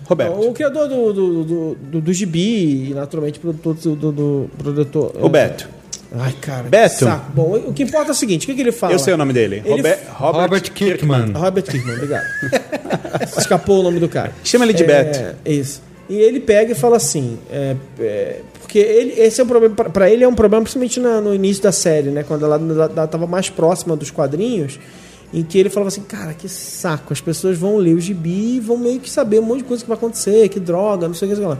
[0.06, 0.40] Roberto.
[0.48, 5.12] O criador do, do, do, do, do Gibi e, naturalmente, produtor do, do, do produtor.
[5.20, 5.68] O Beto.
[6.18, 6.62] Ai, cara.
[6.62, 6.94] Beto.
[6.98, 7.32] que saco.
[7.34, 8.92] Bom, o que importa é o seguinte: o que, que ele fala?
[8.92, 9.56] Eu sei o nome dele.
[9.64, 11.32] Ele- Robe- Robert, Robert Kirkman.
[11.32, 12.24] Robert Kirkman, obrigado.
[13.36, 14.32] Escapou o nome do cara.
[14.44, 15.36] Chama ele de é, Beto.
[15.44, 15.82] Isso.
[16.08, 19.90] E ele pega e fala assim, é, é, porque ele, esse é um problema pra-
[19.90, 22.92] pra ele é um problema principalmente na- no início da série, né, quando ela, ela,
[22.96, 24.78] ela tava mais próxima dos quadrinhos,
[25.32, 28.60] em que ele falava assim, cara, que saco, as pessoas vão ler o gibi e
[28.60, 31.28] vão meio que saber um monte de coisa que vai acontecer, que droga, não sei
[31.28, 31.58] o que, sei lá.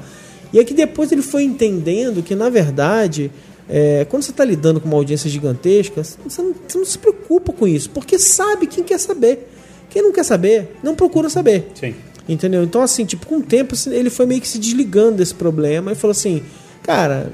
[0.53, 3.31] E é que depois ele foi entendendo que na verdade
[3.69, 7.53] é, quando você está lidando com uma audiência gigantesca, você não, você não se preocupa
[7.53, 9.51] com isso, porque sabe quem quer saber.
[9.91, 11.69] Quem não quer saber, não procura saber.
[11.75, 11.95] Sim.
[12.29, 12.63] Entendeu?
[12.65, 15.93] Então, assim, tipo, com o tempo assim, ele foi meio que se desligando desse problema
[15.93, 16.43] e falou assim,
[16.83, 17.31] cara,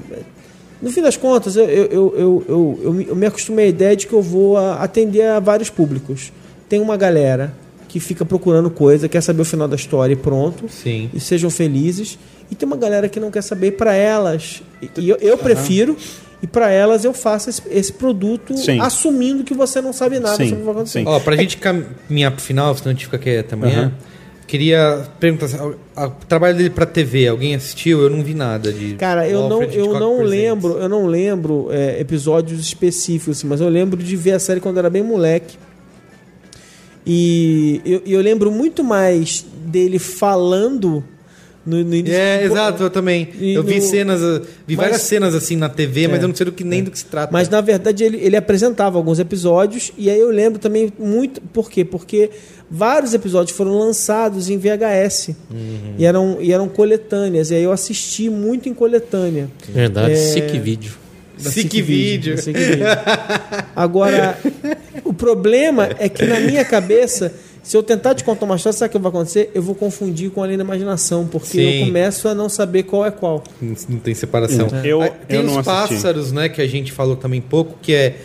[0.83, 3.67] no fim das contas, eu, eu, eu, eu, eu, eu me- eu me acostumei à
[3.69, 6.31] ideia de que eu vou atender a vários públicos.
[6.69, 7.53] Tem uma galera
[7.87, 10.67] que fica procurando coisa, quer saber o final da história e pronto.
[10.69, 11.09] Sim.
[11.13, 12.17] E sejam felizes.
[12.51, 14.61] E tem uma galera que não quer saber para elas.
[14.97, 15.95] E eu, eu prefiro.
[16.41, 18.79] E para elas eu faço esse, esse produto Sim.
[18.81, 20.99] assumindo que você não sabe nada Sim, sobre o que vai acontecer.
[20.99, 21.05] sim.
[21.07, 23.79] Ó, pra gente caminhar pro final, senão a gente fica quieto amanhã.
[23.83, 23.91] Aham.
[24.53, 28.01] Queria perguntar, o trabalho dele pra TV, alguém assistiu?
[28.03, 28.93] Eu não vi nada de.
[28.93, 30.29] Cara, eu não, Alfred eu Hitchcock não Presents.
[30.39, 34.59] lembro, eu não lembro é, episódios específicos, assim, mas eu lembro de ver a série
[34.59, 35.57] quando era bem moleque.
[37.03, 41.03] E eu, eu lembro muito mais dele falando
[41.65, 42.15] no, no início.
[42.15, 43.29] É, exato, eu também.
[43.39, 46.23] E eu vi no- cenas, uh, vi Mas- várias cenas assim na TV, mas É,
[46.23, 47.33] eu não sei do que, nem do que se trata.
[47.33, 51.41] Mas na verdade ele, ele apresentava alguns episódios e aí eu lembro também muito.
[51.41, 51.83] Por quê?
[51.83, 52.29] Porque
[52.75, 55.93] vários episódios foram lançados em VHS Uhum.
[55.99, 57.51] e, eram, e eram coletâneas.
[57.51, 59.47] E aí eu assisti muito em coletânea.
[59.69, 60.15] Verdade, É.
[60.15, 60.91] sick vídeo.
[61.37, 62.35] Sick Video.
[63.75, 64.37] Agora,
[65.03, 68.89] o problema é que na minha cabeça, se eu tentar te contar uma história, sabe
[68.89, 69.51] o que vai acontecer?
[69.53, 71.79] Eu vou confundir com além da imaginação, porque Sim.
[71.81, 73.43] eu começo a não saber qual é qual.
[73.61, 74.67] Não, tem separação.
[74.83, 75.95] Eu- Ah, tem eu os não assisti.
[75.95, 78.15] pássaros, né, que a gente falou também pouco, que é.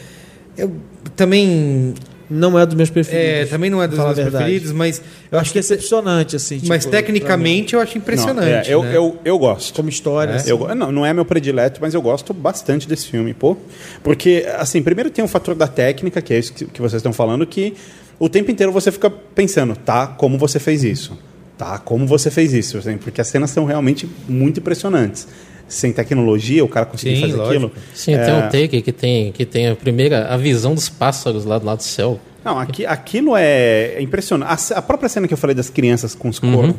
[0.56, 0.72] Eu
[1.16, 1.94] também.
[2.30, 3.50] Não é dos meus É, preferidos.
[3.50, 5.00] também não é dos meus preferidos, mas
[5.32, 6.60] eu Acho que é decepcionante, assim.
[6.66, 8.68] Mas tipo, pra tecnicamente eu acho Não, impressionante.
[8.70, 8.96] é, eu, né?
[8.96, 9.70] eu, eu gosto.
[9.70, 10.34] mim, como história.
[10.34, 10.50] assim.
[10.50, 13.56] Eu, não, não é meu predileto, mas eu gosto bastante desse filme, pô.
[14.02, 17.12] Porque, assim, primeiro tem o fator da técnica, que é isso que, que vocês estão
[17.12, 17.74] falando, que
[18.18, 21.16] o tempo inteiro você fica pensando, tá, como você fez isso?
[21.56, 22.78] Tá, como você fez isso?
[22.78, 25.26] assim, Porque as cenas são realmente muito impressionantes.
[25.68, 27.66] Sem tecnologia, o cara conseguir Sim, fazer lógico.
[27.66, 27.72] aquilo.
[27.94, 31.58] Sim, tem um take que tem, que tem a primeira, a visão dos pássaros lá
[31.58, 32.18] do lado do céu.
[32.44, 34.72] Não, aqui, aquilo é, é impressionante.
[34.72, 36.52] A, a própria cena que eu falei das crianças com os Uhum.
[36.54, 36.76] corvos,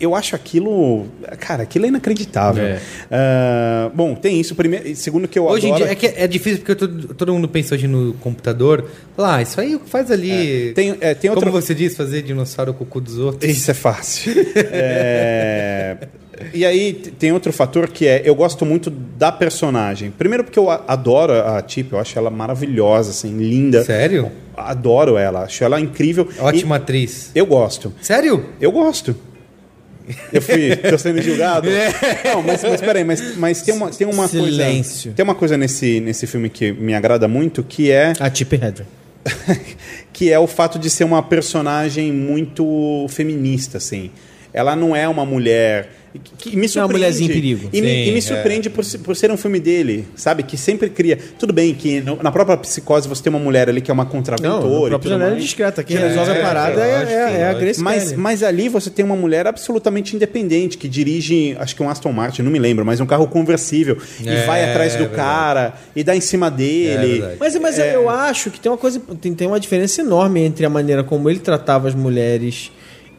[0.00, 1.06] eu acho aquilo.
[1.38, 2.64] Cara, aquilo é inacreditável.
[2.64, 2.80] É.
[3.08, 4.54] Ah, bom, tem isso.
[4.56, 5.84] Primeiro, segundo que eu Hoje em adoro.
[5.84, 8.84] dia é, que é difícil porque todo, todo mundo pensa hoje no computador.
[9.14, 10.72] Fala, ah, isso aí faz ali.
[10.74, 11.48] Tem, é, tem outra.
[11.48, 13.48] Como você diz, fazer dinossauro com o cu dos outros.
[13.48, 14.32] Isso é fácil.
[16.52, 20.10] E aí tem outro fator que é eu gosto muito da personagem.
[20.10, 23.84] Primeiro porque eu adoro a Tip, eu acho ela maravilhosa, assim, linda.
[23.84, 24.30] Sério?
[24.56, 26.28] Adoro ela, acho ela incrível.
[26.38, 27.30] Ótima atriz.
[27.34, 27.92] E eu gosto.
[28.00, 28.44] Sério?
[28.60, 29.14] Eu gosto.
[30.32, 31.68] Eu fui, tô sendo julgado.
[31.72, 32.34] É.
[32.34, 35.02] Não, mas, mas peraí, mas, mas tem uma, tem uma Silêncio.
[35.04, 35.16] coisa.
[35.16, 38.86] Tem uma coisa nesse, nesse filme que me agrada muito, que é A Chip Hedren.
[40.12, 44.10] que é o fato de ser uma personagem muito feminista, assim.
[44.52, 46.92] Ela não é uma mulher que, que me Não é uma surpreende.
[46.92, 47.70] mulherzinha em perigo.
[47.72, 48.20] E, me, Sim, e me é.
[48.20, 50.42] surpreende por, se- por ser um filme dele, sabe?
[50.42, 51.18] Que sempre cria.
[51.38, 54.04] Tudo bem que no- na própria psicose você tem uma mulher ali que é uma
[54.04, 54.66] Não, contraventora.
[54.66, 55.42] o e próprio tudo Janela mais.
[55.42, 55.82] discreta.
[55.82, 57.60] Quem É, resolve a parada é, lógico, é, é a lógico.
[57.60, 58.16] Grace Mas, Kelly.
[58.16, 62.42] mas ali você tem uma mulher absolutamente independente que dirige, acho que um Aston Martin,
[62.42, 66.14] não me lembro, mas um carro conversível É, e vai atrás do cara e dá
[66.14, 67.24] em cima É dele.
[67.40, 70.70] Mas, mas eu acho que tem uma coisa, tem, tem uma diferença enorme entre a
[70.70, 72.70] maneira como ele tratava as mulheres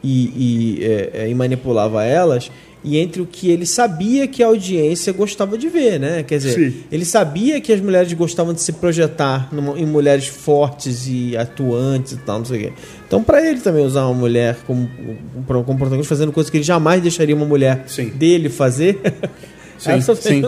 [0.02, 2.50] e, e, é, é, e manipulava elas
[2.84, 6.22] e entre o que ele sabia que a audiência gostava de ver, né?
[6.22, 6.76] Quer dizer, Sim.
[6.92, 12.12] ele sabia que as mulheres gostavam de se projetar numa- em mulheres fortes e atuantes
[12.12, 12.72] e tal, não sei o quê.
[13.06, 14.86] Então, pra ele também usar uma mulher como,
[15.46, 18.10] como, protagonista, fazendo coisas que ele jamais deixaria uma mulher Sim.
[18.10, 19.00] dele fazer.
[19.78, 20.42] Sim, sim.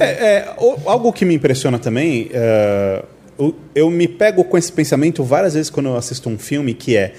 [0.00, 0.54] É, é,
[0.86, 3.02] algo que me impressiona também, é,
[3.38, 6.96] eu, eu me pego com esse pensamento várias vezes quando eu assisto um filme, que
[6.96, 7.14] é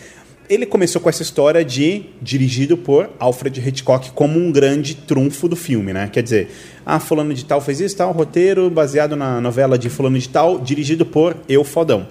[0.49, 5.55] ele começou com essa história de dirigido por Alfred Hitchcock como um grande trunfo do
[5.55, 6.09] filme, né?
[6.11, 6.49] Quer dizer,
[6.85, 10.59] ah, fulano de tal fez isso, tal, roteiro baseado na novela de fulano de tal,
[10.59, 12.07] dirigido por Eu Fodão.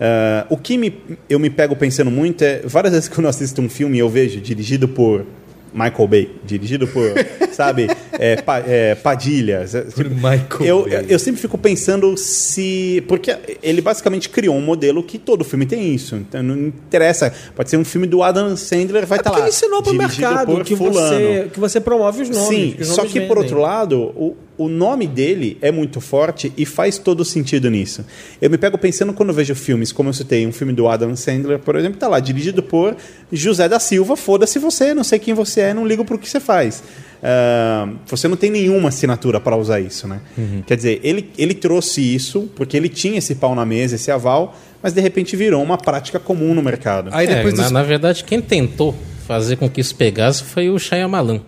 [0.00, 0.94] Ah, o que me,
[1.28, 4.40] eu me pego pensando muito é, várias vezes que eu assisto um filme eu vejo
[4.40, 5.26] dirigido por
[5.72, 7.12] Michael Bay, dirigido por,
[7.52, 9.64] sabe, é, pa, é, Padilha.
[9.64, 11.06] Tipo, Michael eu, Bay.
[11.08, 13.02] eu sempre fico pensando se.
[13.08, 16.16] Porque ele basicamente criou um modelo que todo filme tem isso.
[16.16, 17.32] Então não interessa.
[17.54, 19.46] Pode ser um filme do Adam Sandler, vai É estar porque lá.
[19.46, 22.48] ele ensinou pro mercado por que você, que você promove os nomes.
[22.48, 23.42] Sim, que os só nomes que por vendem.
[23.44, 28.04] outro lado, o, o nome dele é muito forte e faz todo sentido nisso.
[28.42, 31.58] Eu me pego pensando quando vejo filmes, como eu citei, um filme do Adam Sandler,
[31.58, 32.94] por exemplo, tá lá, dirigido por
[33.32, 36.38] José da Silva, foda-se você, não sei quem você é, não ligo pro que você
[36.40, 36.82] faz.
[37.22, 40.20] Ah, você não tem nenhuma assinatura para usar isso, né?
[40.36, 40.62] Uhum.
[40.66, 44.56] Quer dizer, ele, ele trouxe isso porque ele tinha esse pau na mesa, esse aval,
[44.82, 47.10] mas de repente virou uma prática comum no mercado.
[47.12, 48.94] Aí É, depois na, dos- na verdade, quem tentou
[49.26, 51.40] fazer com que isso pegasse foi o Shyamalan.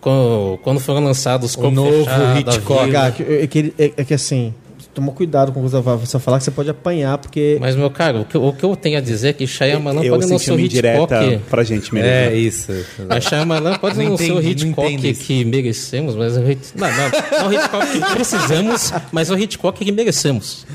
[0.00, 2.06] Quando, quando foram lançados O novo
[2.38, 2.90] Hitchcock.
[2.90, 4.54] Cara, que- é, que, é- é que assim,
[4.94, 7.58] toma cuidado com o que você vai- você falar, que você pode apanhar, porque.
[7.60, 10.14] Mas, meu caro, o que, o que eu tenho a dizer é que Shyamalan eu
[10.16, 11.38] pode não ser o Hitchcock...
[11.50, 12.08] pra gente mesmo.
[12.08, 12.72] É isso.
[13.08, 15.24] Mas Shyamalan pode Não não, ser o entendi, Hitchcock isso.
[15.24, 16.60] que merecemos, mas o Hit...
[16.74, 20.66] não, não, não o Hitchcock que precisamos, mas o Hitchcock que merecemos.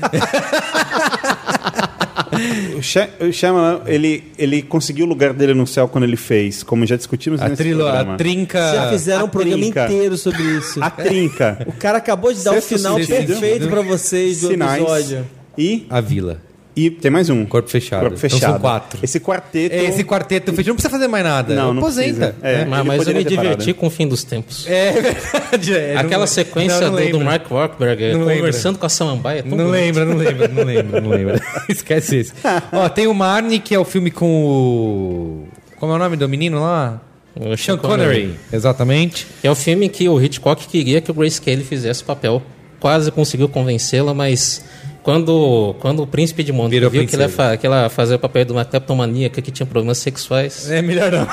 [2.76, 6.62] O Shy- o Shyamalan, ele, ele conseguiu o lugar dele no céu quando ele fez,
[6.62, 8.14] como já discutimos A, nesse trilo, programa.
[8.14, 8.58] a trinca.
[8.74, 9.84] Já fizeram a um programa trinca.
[9.86, 10.82] inteiro sobre isso.
[10.82, 11.64] A trinca.
[11.66, 13.26] O cara acabou de dar o Sexto final sentido.
[13.26, 14.82] perfeito pra vocês do Sinais.
[14.82, 15.26] episódio.
[15.58, 16.40] E, A vila.
[16.76, 17.46] E tem mais um.
[17.46, 18.00] Corpo fechado.
[18.02, 18.50] Corpo Então fechado.
[18.52, 18.98] são quatro.
[19.02, 19.74] Esse quarteto.
[19.74, 21.54] É, Esse quarteto fechado não precisa fazer mais nada.
[21.54, 22.34] Não, não Aposenta.
[22.34, 22.36] precisa.
[22.42, 22.64] É.
[22.66, 24.66] mas eu me diverti com o fim dos tempos.
[24.68, 25.74] É verdade.
[25.74, 27.24] é, Aquela não- sequência não, não do, do.
[27.24, 31.42] Mark Wahlberg conversando com a Samambaia é Não lembra, não lembra, não lembra, não lembra.
[31.68, 32.34] Esquece isso.
[32.72, 35.48] Ó, tem o Marnie, que é o filme com o.
[35.80, 37.00] Como é o nome do menino lá?
[37.38, 38.34] O Sean Connery.
[38.52, 39.26] Exatamente.
[39.40, 42.42] Que é o filme que o Hitchcock queria que o Grace Kelly fizesse o papel.
[42.80, 44.62] Quase conseguiu convencê-la, mas
[45.06, 48.44] quando, quando o príncipe de Virou viu que ela, fa- que ela fazia o papel
[48.44, 51.28] de uma cleptomaníaca que tinha problemas sexuais, É melhor não.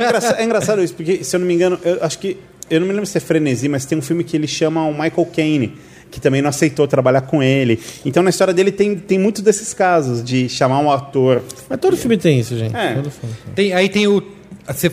[0.00, 2.36] É engraçado, é engraçado isso, porque, se eu não me engano, eu acho que.
[2.68, 4.90] Eu não me lembro se é Frenesi, mas tem um filme que ele chama o
[4.92, 5.74] Michael Caine,
[6.10, 7.78] que também não aceitou trabalhar com ele.
[8.04, 11.44] Então, na história dele, tem, tem muitos desses casos de chamar um ator.
[11.70, 12.74] Mas todo filme tem isso, gente.
[12.74, 12.94] É.
[12.94, 13.36] Todo filme.
[13.54, 14.20] Tem, aí tem o.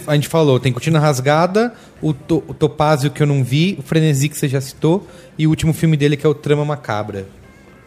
[0.06, 3.82] A gente falou, tem Cortina Rasgada, o, to, o Topázio que eu não vi, o
[3.82, 7.26] Frenesi que você já citou, e o último filme dele que é o Trama Macabra.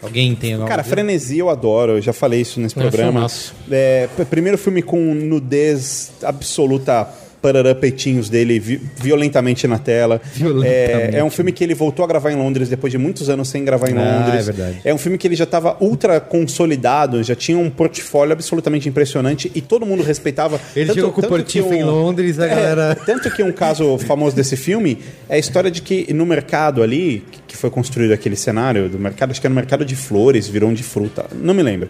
[0.06, 0.82] Alguém tem alguma Cara?
[0.84, 3.26] Frenesi eu adoro, eu já falei isso nesse É, programa.
[3.70, 7.08] É, primeiro filme com nudez absoluta,
[7.47, 10.20] parará peitinhos dele vi- violentamente na tela.
[10.35, 11.14] Violentamente.
[11.14, 13.48] É, é um filme que ele voltou a gravar em Londres depois de muitos anos
[13.48, 14.48] sem gravar em Ah, Londres.
[14.48, 14.81] é verdade.
[14.85, 19.51] É um filme que ele já estava ultra consolidado, já tinha um portfólio absolutamente impressionante
[19.55, 20.60] e todo mundo respeitava.
[20.74, 23.97] Ele chegou com o que Portifa em Londres, a É, galera- Tanto que um caso
[23.98, 24.98] famoso desse filme
[25.28, 28.98] é a história de que no mercado ali, que- que foi construído aquele cenário do
[28.98, 31.89] mercado, acho que era no mercado de flores, virou um de fruta, não me lembro.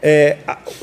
[0.00, 0.36] É,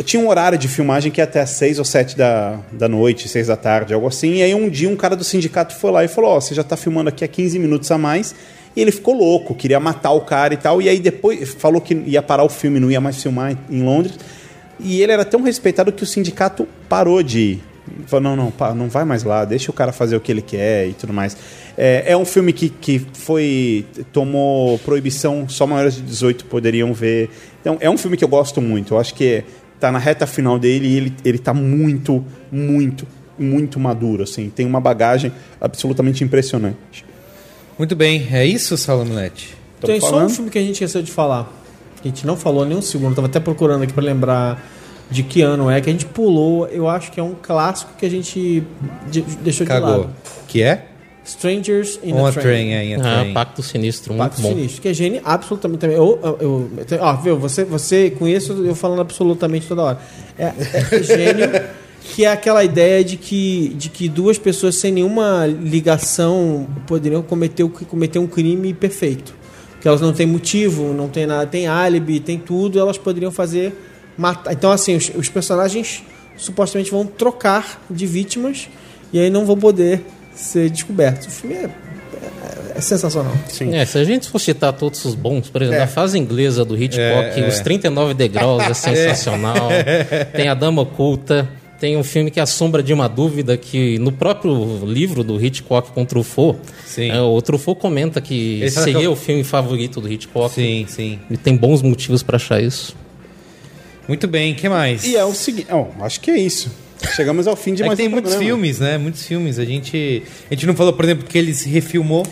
[0.03, 3.29] tinha um horário de filmagem que ia até às seis ou sete da, da noite,
[3.29, 4.35] seis da tarde, algo assim.
[4.35, 6.63] E aí um dia um cara do sindicato foi lá e falou: Ó, você já
[6.63, 8.35] tá filmando aqui há 15 minutos a mais.
[8.75, 10.81] E ele ficou louco, queria matar o cara e tal.
[10.81, 14.19] E aí depois falou que ia parar o filme, não ia mais filmar em Londres.
[14.79, 17.63] E ele era tão respeitado que o sindicato parou de ir.
[18.07, 20.41] Falou, não, não, pá, não vai mais lá, deixa o cara fazer o que ele
[20.41, 21.37] quer e tudo mais.
[21.77, 23.85] É, é um filme que, que foi.
[24.11, 27.29] tomou proibição, só maiores de 18 poderiam ver.
[27.61, 28.93] Então, é um filme que eu gosto muito.
[28.93, 29.43] Eu acho que
[29.79, 33.07] tá na reta final dele e ele, ele tá muito, muito,
[33.37, 34.49] muito maduro, assim.
[34.49, 37.05] Tem uma bagagem absolutamente impressionante.
[37.77, 39.55] Muito bem, é isso, Salomilete?
[39.81, 40.29] Tô Tem só um falando?
[40.29, 41.51] filme que a gente esqueceu de falar.
[42.03, 43.15] A gente não falou nem um segundo.
[43.15, 44.63] Tava até procurando aqui pra lembrar
[45.09, 45.79] de que ano é.
[45.81, 46.67] Que a gente pulou.
[46.67, 48.63] Eu acho que é um clássico que a gente
[49.09, 49.89] de- deixou de Cagou.
[49.89, 50.09] lado.
[50.47, 50.85] Que é?
[51.23, 52.43] Strangers in On a a Train.
[52.43, 53.33] Train, é, in a ah, Train.
[53.33, 54.49] Pacto Sinistro, muito Pacto bom.
[54.49, 55.97] Sinistro, que é gênio absolutamente também.
[55.97, 59.99] Eu, eu, eu, ó, viu, você, você isso eu falando absolutamente toda hora.
[60.37, 61.49] É, é gênio,
[62.13, 67.63] que é aquela ideia de que, de que duas pessoas sem nenhuma ligação poderiam cometer,
[67.63, 69.33] o- cometer um crime perfeito.
[69.81, 73.73] Que elas não têm motivo, não tem nada, tem álibi, tem tudo, elas poderiam fazer
[74.17, 74.53] matar.
[74.53, 76.03] Então, assim, os, os personagens
[76.37, 78.67] supostamente vão trocar de vítimas
[79.13, 80.01] e aí não vão poder
[80.35, 81.27] ser descobertos.
[81.27, 81.69] O filme é, é,
[82.77, 83.31] é sensacional.
[83.47, 83.73] Sim.
[83.73, 86.75] É, se a gente for citar todos os bons, por exemplo, a fase inglesa do
[86.75, 86.99] Hitchcock,
[87.39, 87.47] É, é.
[87.47, 89.69] Os 39 Degraus é sensacional.
[90.35, 91.47] Tem A Dama Oculta.
[91.79, 95.43] Tem um filme que é A Sombra de uma Dúvida, que no próprio livro do
[95.43, 97.11] Hitchcock com Truffaut, Sim.
[97.11, 100.53] é, o Truffaut comenta que que seria é o- o filme favorito do Hitchcock.
[100.55, 101.19] Sim, sim.
[101.29, 102.95] E tem bons motivos para achar isso.
[104.07, 105.03] Muito bem, o que mais?
[105.03, 106.71] E é o seguinte, ó, acho que é isso.
[107.15, 108.53] Chegamos ao fim de É que mais tem um muitos programa.
[108.55, 108.97] filmes, né?
[108.97, 109.59] Muitos filmes.
[109.59, 112.25] A gente, a gente não falou, por exemplo, que ele se refilmou,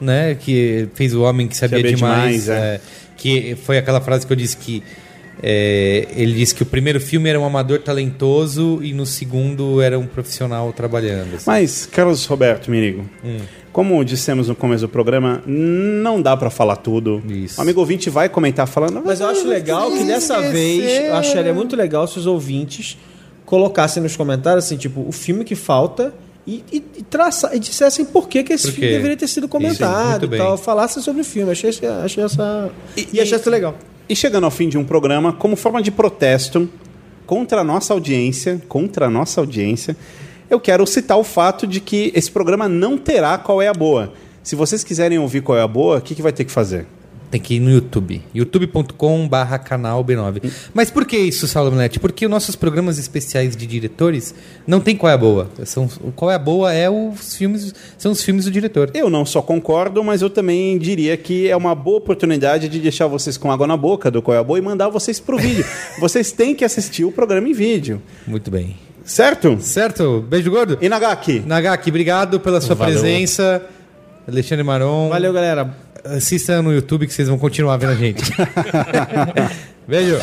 [0.00, 0.34] né?
[0.34, 2.44] Que fez o Homem que Sabia, Sabia Demais.
[2.44, 2.74] Demais, é.
[2.76, 2.80] é,
[3.16, 4.82] que foi aquela frase que eu disse que
[5.42, 9.98] é, ele disse que o primeiro filme era um amador talentoso e no segundo era
[9.98, 11.34] um profissional trabalhando.
[11.36, 11.44] assim.
[11.46, 13.38] Mas, Carlos Roberto Mirigo, Hum.
[13.78, 17.22] Como dissemos no começo do programa, não dá pra falar tudo.
[17.28, 17.60] Isso.
[17.60, 19.00] O amigo ouvinte vai comentar falando.
[19.06, 22.98] Mas eu acho legal que dessa vez, eu acharia muito legal se os ouvintes
[23.44, 26.12] colocassem nos comentários assim, tipo, o filme que falta
[26.44, 29.48] e, e, e, traça, e dissessem por que, que esse filme deveria ter sido Isso,
[29.52, 30.58] comentado muito e tal.
[30.58, 31.52] Falassem sobre o filme.
[31.52, 31.70] Achei,
[32.04, 32.72] achei essa.
[32.96, 33.76] E, e achei isso legal.
[34.08, 36.68] E chegando ao fim de um programa, como forma de protesto
[37.24, 39.96] contra a nossa audiência, contra a nossa audiência,
[40.50, 44.12] eu quero citar o fato de que esse programa não terá qual é a boa.
[44.42, 46.86] Se vocês quiserem ouvir qual é a boa, o que, que vai ter que fazer?
[47.30, 48.22] Tem que ir no YouTube.
[48.34, 50.50] youtube.com barra canal B9.
[50.72, 52.00] Mas por que isso, Saulo Milete?
[52.00, 54.34] Porque os nossos programas especiais de diretores
[54.66, 55.50] não tem qual é a boa.
[55.66, 58.90] São, o qual é a boa é os filmes, são os filmes do diretor.
[58.94, 63.06] Eu não só concordo, mas eu também diria que é uma boa oportunidade de deixar
[63.06, 65.66] vocês com água na boca do qual é a boa e mandar vocês pro vídeo.
[66.00, 68.00] vocês têm que assistir o programa em vídeo.
[68.26, 68.87] Muito bem.
[69.08, 69.58] Certo?
[69.60, 70.20] Certo?
[70.28, 70.76] Beijo gordo?
[70.82, 71.42] E Nagaki?
[71.44, 73.00] Nagaki, obrigado pela sua Valeu.
[73.00, 73.62] presença.
[74.28, 75.08] Alexandre Maron.
[75.08, 75.74] Valeu, galera.
[76.04, 78.30] Assista no YouTube que vocês vão continuar vendo a gente.
[79.88, 80.18] Beijo.